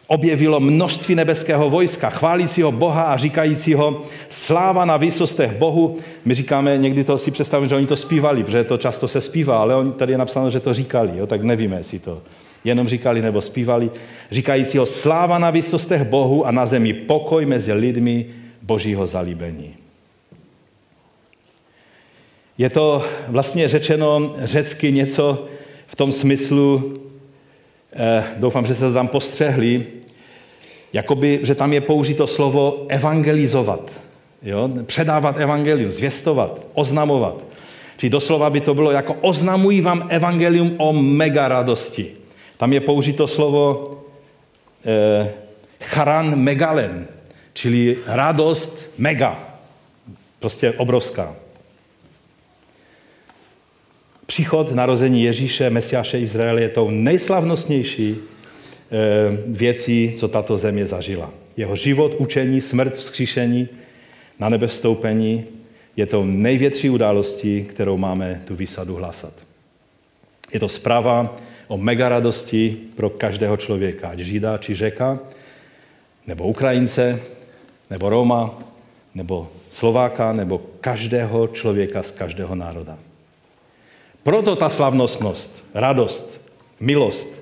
objevilo 0.07 0.61
množství 0.61 1.15
nebeského 1.15 1.71
vojska, 1.71 2.11
chválícího 2.11 2.73
Boha 2.73 3.03
a 3.03 3.17
říkajícího 3.17 4.03
sláva 4.29 4.85
na 4.85 4.97
výsostech 4.97 5.53
Bohu. 5.53 5.97
My 6.25 6.35
říkáme, 6.35 6.79
někdy 6.79 7.05
to 7.05 7.19
si 7.19 7.31
představíme, 7.31 7.69
že 7.69 7.77
oni 7.77 7.87
to 7.87 7.97
zpívali, 7.97 8.45
protože 8.45 8.65
to 8.65 8.79
často 8.79 9.09
se 9.09 9.21
zpívá, 9.21 9.59
ale 9.59 9.75
on, 9.75 9.93
tady 9.93 10.13
je 10.13 10.19
napsáno, 10.19 10.51
že 10.51 10.61
to 10.61 10.73
říkali, 10.73 11.11
jo, 11.15 11.27
tak 11.27 11.43
nevíme, 11.43 11.77
jestli 11.77 11.99
to 11.99 12.23
jenom 12.65 12.89
říkali 12.89 13.23
nebo 13.23 13.41
zpívali. 13.41 13.91
Říkajícího 14.31 14.87
sláva 14.87 15.39
na 15.39 15.51
výsostech 15.51 16.03
Bohu 16.03 16.47
a 16.47 16.51
na 16.51 16.67
zemi 16.67 16.93
pokoj 16.93 17.47
mezi 17.47 17.73
lidmi 17.73 18.27
Božího 18.63 19.07
zalíbení. 19.07 19.88
Je 22.59 22.71
to 22.71 23.05
vlastně 23.29 23.69
řečeno 23.69 24.35
řecky 24.43 24.93
něco 24.93 25.47
v 25.87 25.97
tom 25.97 26.13
smyslu, 26.13 26.95
eh, 27.93 28.25
doufám, 28.37 28.67
že 28.67 28.75
jste 28.75 28.85
to 28.85 28.93
tam 28.93 29.09
postřehli, 29.09 29.87
jakoby, 30.93 31.41
že 31.43 31.55
tam 31.55 31.73
je 31.73 31.81
použito 31.81 32.27
slovo 32.27 32.87
evangelizovat. 32.89 33.93
Jo? 34.43 34.71
Předávat 34.87 35.39
evangelium, 35.39 35.91
zvěstovat, 35.91 36.67
oznamovat. 36.75 37.45
Čili 37.97 38.11
doslova 38.11 38.51
by 38.51 38.61
to 38.61 38.75
bylo 38.75 38.91
jako 38.91 39.17
oznamují 39.21 39.81
vám 39.81 40.07
evangelium 40.09 40.75
o 40.77 40.93
mega 40.93 41.49
radosti. 41.49 42.07
Tam 42.57 42.73
je 42.73 42.81
použito 42.81 43.27
slovo 43.27 43.95
eh, 44.87 45.31
charan 45.81 46.37
megalen, 46.37 47.07
čili 47.53 47.99
radost 48.07 48.91
mega. 48.99 49.39
Prostě 50.39 50.73
obrovská. 50.73 51.37
Příchod 54.29 54.73
narození 54.73 55.23
Ježíše, 55.23 55.71
Mesiáše 55.71 56.19
Izraele, 56.19 56.61
je 56.61 56.69
tou 56.69 56.91
nejslavnostnější 56.91 58.17
eh, 58.17 58.97
věcí, 59.47 60.13
co 60.17 60.29
tato 60.29 60.57
země 60.57 60.87
zažila. 60.87 61.31
Jeho 61.57 61.77
život, 61.77 62.15
učení, 62.19 62.61
smrt, 62.61 62.95
vzkříšení, 62.95 63.69
na 64.39 64.49
nebe 64.49 64.67
vstoupení 64.67 65.45
je 65.97 66.07
to 66.07 66.25
největší 66.25 66.91
událostí, 66.91 67.65
kterou 67.65 67.97
máme 67.97 68.43
tu 68.45 68.57
výsadu 68.57 68.95
hlasat. 68.95 69.33
Je 70.53 70.61
to 70.61 70.69
zpráva 70.69 71.37
o 71.69 71.77
mega 71.77 72.09
radosti 72.09 72.77
pro 72.97 73.11
každého 73.11 73.57
člověka, 73.57 74.09
ať 74.09 74.19
Žida 74.19 74.59
či 74.59 74.75
Řeka, 74.75 75.19
nebo 76.27 76.45
Ukrajince, 76.45 77.21
nebo 77.91 78.09
Roma, 78.09 78.59
nebo 79.15 79.49
Slováka, 79.71 80.33
nebo 80.33 80.61
každého 80.81 81.49
člověka 81.49 82.03
z 82.03 82.13
každého 82.13 82.55
národa. 82.55 83.08
Proto 84.29 84.57
ta 84.57 84.69
slavnostnost, 84.69 85.65
radost, 85.75 86.41
milost 86.81 87.41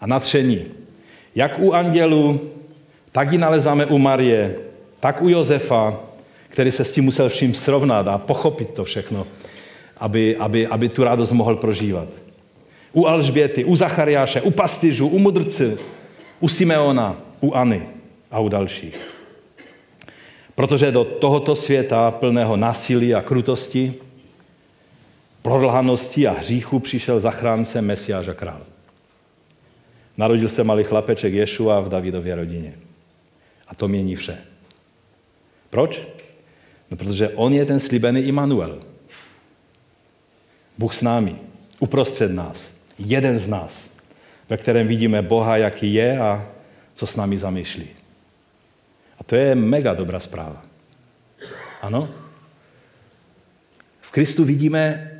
a 0.00 0.06
natření, 0.06 0.64
jak 1.34 1.58
u 1.58 1.72
andělů, 1.72 2.40
tak 3.12 3.32
ji 3.32 3.38
nalezáme 3.38 3.86
u 3.86 3.98
Marie, 3.98 4.54
tak 5.00 5.22
u 5.22 5.28
Josefa, 5.28 6.00
který 6.48 6.70
se 6.70 6.84
s 6.84 6.92
tím 6.92 7.04
musel 7.04 7.28
vším 7.28 7.54
srovnat 7.54 8.08
a 8.08 8.18
pochopit 8.18 8.70
to 8.70 8.84
všechno, 8.84 9.26
aby, 9.96 10.36
aby, 10.36 10.66
aby 10.66 10.88
tu 10.88 11.04
radost 11.04 11.32
mohl 11.32 11.56
prožívat. 11.56 12.08
U 12.92 13.06
Alžběty, 13.06 13.64
u 13.64 13.76
Zachariáše, 13.76 14.40
u 14.40 14.50
pastyžů, 14.50 15.08
u 15.08 15.18
mudrci, 15.18 15.78
u 16.40 16.48
Simeona, 16.48 17.16
uAny 17.40 17.82
a 18.30 18.40
u 18.40 18.48
dalších. 18.48 19.00
Protože 20.54 20.92
do 20.92 21.04
tohoto 21.04 21.54
světa 21.54 22.10
plného 22.10 22.56
násilí 22.56 23.14
a 23.14 23.22
krutosti, 23.22 23.94
prolhanosti 25.42 26.26
a 26.26 26.32
hříchu 26.32 26.78
přišel 26.78 27.20
zachránce 27.20 27.82
Mesiáš 27.82 28.28
a 28.28 28.34
král. 28.34 28.60
Narodil 30.16 30.48
se 30.48 30.64
malý 30.64 30.84
chlapeček 30.84 31.32
Ješua 31.32 31.80
v 31.80 31.88
Davidově 31.88 32.34
rodině. 32.34 32.74
A 33.68 33.74
to 33.74 33.88
mění 33.88 34.16
vše. 34.16 34.38
Proč? 35.70 36.02
No, 36.90 36.96
protože 36.96 37.28
on 37.28 37.52
je 37.52 37.66
ten 37.66 37.80
slíbený 37.80 38.20
Immanuel. 38.20 38.82
Bůh 40.78 40.94
s 40.94 41.02
námi, 41.02 41.36
uprostřed 41.78 42.32
nás, 42.32 42.74
jeden 42.98 43.38
z 43.38 43.46
nás, 43.46 43.96
ve 44.48 44.56
kterém 44.56 44.88
vidíme 44.88 45.22
Boha, 45.22 45.56
jaký 45.56 45.94
je 45.94 46.18
a 46.18 46.46
co 46.94 47.06
s 47.06 47.16
námi 47.16 47.38
zamýšlí. 47.38 47.88
A 49.20 49.24
to 49.24 49.36
je 49.36 49.54
mega 49.54 49.94
dobrá 49.94 50.20
zpráva. 50.20 50.62
Ano? 51.82 52.08
V 54.00 54.10
Kristu 54.10 54.44
vidíme 54.44 55.10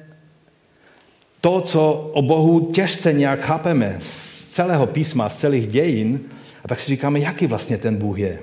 to, 1.40 1.60
co 1.60 1.92
o 2.12 2.22
Bohu 2.22 2.72
těžce 2.72 3.12
nějak 3.12 3.40
chápeme 3.40 3.96
z 3.98 4.44
celého 4.48 4.86
písma, 4.86 5.28
z 5.28 5.38
celých 5.38 5.66
dějin, 5.66 6.20
a 6.64 6.68
tak 6.68 6.80
si 6.80 6.88
říkáme, 6.88 7.20
jaký 7.20 7.46
vlastně 7.46 7.78
ten 7.78 7.96
Bůh 7.96 8.18
je. 8.18 8.38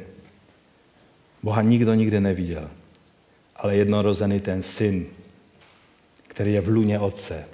Boha 1.43 1.61
nikdo 1.61 1.93
nikdy 1.93 2.19
neviděl 2.19 2.69
ale 3.55 3.75
jednorozený 3.75 4.39
ten 4.39 4.63
syn, 4.63 5.05
který 6.27 6.53
je 6.53 6.61
v 6.61 6.67
luně 6.67 6.99
Otce, 6.99 7.47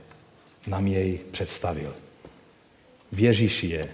nám 0.67 0.87
jej 0.87 1.19
představil. 1.31 1.93
V 3.11 3.19
Ježíši 3.19 3.67
je 3.67 3.85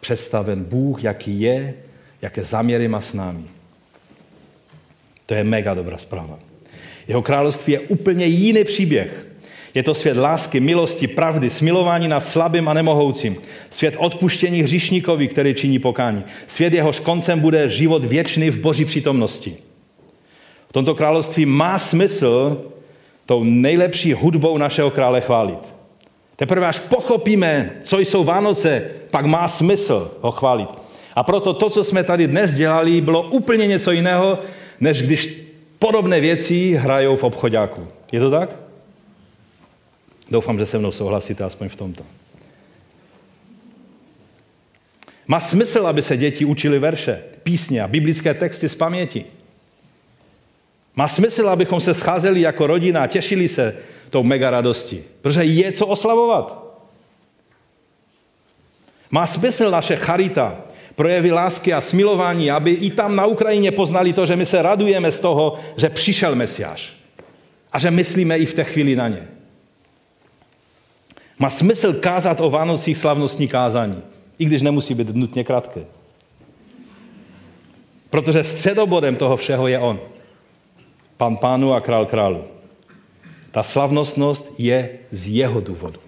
představen 0.00 0.64
Bůh, 0.64 1.04
jaký 1.04 1.40
je, 1.40 1.74
jaké 2.22 2.44
záměry 2.44 2.88
má 2.88 3.00
s 3.00 3.12
námi. 3.12 3.44
To 5.26 5.34
je 5.34 5.44
mega 5.44 5.74
dobrá 5.74 5.98
zpráva. 5.98 6.38
Jeho 7.08 7.22
království 7.22 7.72
je 7.72 7.80
úplně 7.80 8.26
jiný 8.26 8.64
příběh. 8.64 9.27
Je 9.78 9.82
to 9.82 9.94
svět 9.94 10.16
lásky, 10.16 10.60
milosti, 10.60 11.06
pravdy, 11.06 11.50
smilování 11.50 12.08
nad 12.08 12.20
slabým 12.20 12.68
a 12.68 12.74
nemohoucím. 12.74 13.36
Svět 13.70 13.94
odpuštění 13.98 14.62
hříšníkovi, 14.62 15.28
který 15.28 15.54
činí 15.54 15.78
pokání. 15.78 16.24
Svět 16.46 16.72
jehož 16.72 17.00
koncem 17.00 17.40
bude 17.40 17.68
život 17.68 18.04
věčný 18.04 18.50
v 18.50 18.60
boží 18.60 18.84
přítomnosti 18.84 19.56
v 20.68 20.72
tomto 20.72 20.94
království 20.94 21.46
má 21.46 21.78
smysl 21.78 22.64
tou 23.26 23.44
nejlepší 23.44 24.12
hudbou 24.12 24.58
našeho 24.58 24.90
krále 24.90 25.20
chválit. 25.20 25.74
Teprve 26.36 26.66
až 26.66 26.78
pochopíme, 26.78 27.70
co 27.82 27.98
jsou 27.98 28.24
Vánoce, 28.24 28.90
pak 29.10 29.26
má 29.26 29.48
smysl 29.48 30.10
ho 30.20 30.30
chválit. 30.30 30.68
A 31.14 31.22
proto 31.22 31.54
to, 31.54 31.70
co 31.70 31.84
jsme 31.84 32.04
tady 32.04 32.26
dnes 32.26 32.52
dělali, 32.52 33.00
bylo 33.00 33.22
úplně 33.22 33.66
něco 33.66 33.90
jiného, 33.90 34.38
než 34.80 35.02
když 35.02 35.44
podobné 35.78 36.20
věci 36.20 36.74
hrajou 36.74 37.16
v 37.16 37.24
obchodáku. 37.24 37.88
Je 38.12 38.20
to 38.20 38.30
tak? 38.30 38.67
Doufám, 40.30 40.58
že 40.58 40.66
se 40.66 40.78
mnou 40.78 40.92
souhlasíte 40.92 41.44
aspoň 41.44 41.68
v 41.68 41.76
tomto. 41.76 42.04
Má 45.28 45.40
smysl, 45.40 45.86
aby 45.86 46.02
se 46.02 46.16
děti 46.16 46.44
učili 46.44 46.78
verše, 46.78 47.22
písně 47.42 47.82
a 47.82 47.88
biblické 47.88 48.34
texty 48.34 48.68
z 48.68 48.74
paměti. 48.74 49.24
Má 50.96 51.08
smysl, 51.08 51.48
abychom 51.48 51.80
se 51.80 51.94
scházeli 51.94 52.40
jako 52.40 52.66
rodina 52.66 53.02
a 53.02 53.06
těšili 53.06 53.48
se 53.48 53.76
tou 54.10 54.22
mega 54.22 54.50
radosti, 54.50 55.04
protože 55.22 55.44
je 55.44 55.72
co 55.72 55.86
oslavovat. 55.86 56.68
Má 59.10 59.26
smysl 59.26 59.70
naše 59.70 59.96
charita, 59.96 60.60
projevy 60.94 61.32
lásky 61.32 61.72
a 61.72 61.80
smilování, 61.80 62.50
aby 62.50 62.70
i 62.70 62.90
tam 62.90 63.16
na 63.16 63.26
Ukrajině 63.26 63.72
poznali 63.72 64.12
to, 64.12 64.26
že 64.26 64.36
my 64.36 64.46
se 64.46 64.62
radujeme 64.62 65.12
z 65.12 65.20
toho, 65.20 65.58
že 65.76 65.88
přišel 65.88 66.34
Mesiáš 66.34 66.92
a 67.72 67.78
že 67.78 67.90
myslíme 67.90 68.38
i 68.38 68.46
v 68.46 68.54
té 68.54 68.64
chvíli 68.64 68.96
na 68.96 69.08
ně. 69.08 69.28
Má 71.38 71.50
smysl 71.50 71.92
kázat 71.92 72.40
o 72.40 72.50
Vánocích 72.50 72.98
slavnostní 72.98 73.48
kázání, 73.48 74.02
i 74.38 74.44
když 74.44 74.62
nemusí 74.62 74.94
být 74.94 75.14
nutně 75.14 75.44
krátké. 75.44 75.84
Protože 78.10 78.44
středobodem 78.44 79.16
toho 79.16 79.36
všeho 79.36 79.68
je 79.68 79.78
On. 79.78 80.00
Pan 81.16 81.36
pánu 81.36 81.74
a 81.74 81.80
král 81.80 82.06
králu. 82.06 82.44
Ta 83.50 83.62
slavnostnost 83.62 84.54
je 84.58 84.98
z 85.10 85.26
jeho 85.26 85.60
důvodu. 85.60 86.00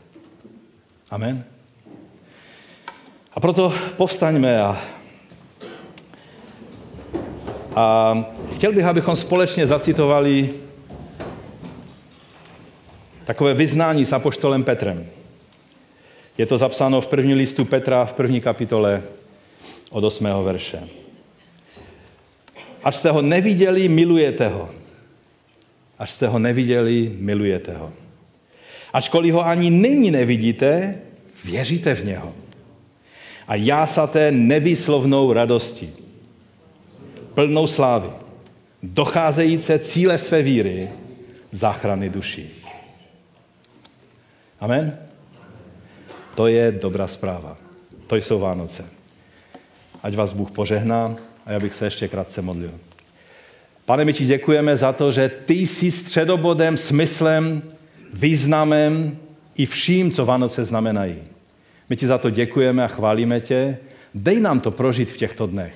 Amen. 1.11 1.45
A 3.35 3.41
proto 3.41 3.73
povstaňme 3.97 4.63
a, 4.63 4.83
a 7.77 8.15
chtěl 8.55 8.73
bych, 8.73 8.85
abychom 8.85 9.17
společně 9.17 9.67
zacitovali 9.67 10.55
takové 13.25 13.55
vyznání 13.55 14.05
s 14.05 14.13
apoštolem 14.13 14.65
Petrem. 14.65 15.07
Je 16.41 16.47
to 16.47 16.59
zapsáno 16.59 17.01
v 17.01 17.07
první 17.07 17.35
listu 17.35 17.65
Petra 17.65 18.05
v 18.05 18.13
první 18.13 18.41
kapitole 18.41 19.03
od 19.91 20.05
8. 20.05 20.27
verše. 20.45 20.89
Až 22.85 22.97
jste 22.97 23.11
ho 23.11 23.23
neviděli, 23.23 23.89
milujete 23.89 24.49
ho. 24.49 24.71
Až 25.99 26.11
jste 26.11 26.29
ho 26.29 26.39
neviděli, 26.39 27.13
milujete 27.19 27.77
ho. 27.77 27.93
Ačkoliv 28.93 29.35
ho 29.35 29.47
ani 29.47 29.71
nyní 29.71 30.11
nevidíte, 30.11 30.99
věříte 31.45 31.95
v 31.95 32.05
něho. 32.05 32.35
A 33.49 33.55
jásaté 33.55 34.33
nevýslovnou 34.33 35.33
radostí, 35.33 35.93
plnou 37.35 37.67
slávy, 37.67 38.09
docházející 38.83 39.73
cíle 39.79 40.19
své 40.19 40.43
víry, 40.43 40.89
záchrany 41.51 42.11
duší. 42.11 42.49
Amen? 44.61 45.10
To 46.35 46.47
je 46.47 46.73
dobrá 46.73 47.07
zpráva. 47.07 47.57
To 48.07 48.17
jsou 48.17 48.39
Vánoce. 48.39 48.85
Ať 50.03 50.15
vás 50.15 50.33
Bůh 50.33 50.51
požehná 50.51 51.17
a 51.47 51.53
já 51.53 51.61
bych 51.61 51.75
se 51.75 51.87
ještě 51.87 52.09
krátce 52.09 52.43
modlil. 52.43 52.71
Pane, 53.85 54.05
my 54.05 54.13
ti 54.13 54.27
děkujeme 54.27 54.77
za 54.77 54.93
to, 54.93 55.13
že 55.13 55.31
ty 55.47 55.55
jsi 55.55 55.91
středobodem, 55.91 56.77
smyslem, 56.77 57.63
významem 58.13 59.17
i 59.57 59.67
vším, 59.67 60.11
co 60.11 60.27
Vánoce 60.27 60.65
znamenají. 60.65 61.17
My 61.89 61.97
ti 61.97 62.07
za 62.07 62.19
to 62.19 62.31
děkujeme 62.31 62.85
a 62.85 62.89
chválíme 62.89 63.41
tě. 63.41 63.79
Dej 64.15 64.41
nám 64.41 64.61
to 64.61 64.71
prožít 64.71 65.11
v 65.11 65.17
těchto 65.17 65.47
dnech. 65.47 65.75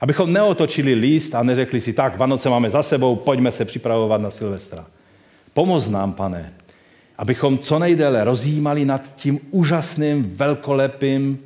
Abychom 0.00 0.32
neotočili 0.32 0.94
líst 0.94 1.34
a 1.34 1.42
neřekli 1.42 1.80
si, 1.80 1.92
tak, 1.92 2.16
Vánoce 2.16 2.48
máme 2.48 2.70
za 2.70 2.82
sebou, 2.82 3.16
pojďme 3.16 3.52
se 3.52 3.64
připravovat 3.64 4.20
na 4.20 4.30
Silvestra. 4.30 4.86
Pomoz 5.54 5.88
nám, 5.88 6.12
pane, 6.12 6.52
abychom 7.18 7.58
co 7.58 7.78
nejdéle 7.78 8.24
rozjímali 8.24 8.84
nad 8.84 9.14
tím 9.16 9.40
úžasným, 9.50 10.36
velkolepým, 10.36 11.38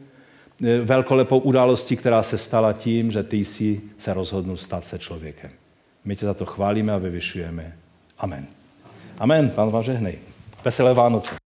eh, 0.64 0.80
velkolepou 0.80 1.38
událostí, 1.38 1.96
která 1.96 2.22
se 2.22 2.38
stala 2.38 2.72
tím, 2.72 3.12
že 3.12 3.22
ty 3.22 3.36
jsi 3.36 3.80
se 3.98 4.14
rozhodnul 4.14 4.56
stát 4.56 4.84
se 4.84 4.98
člověkem. 4.98 5.50
My 6.04 6.16
tě 6.16 6.26
za 6.26 6.34
to 6.34 6.46
chválíme 6.46 6.92
a 6.92 6.98
vyvyšujeme. 6.98 7.76
Amen. 8.18 8.46
Amen. 9.18 9.50
Pán 9.50 9.70
vám 9.70 9.82
žehnej. 9.82 10.18
Veselé 10.64 10.94
Vánoce. 10.94 11.45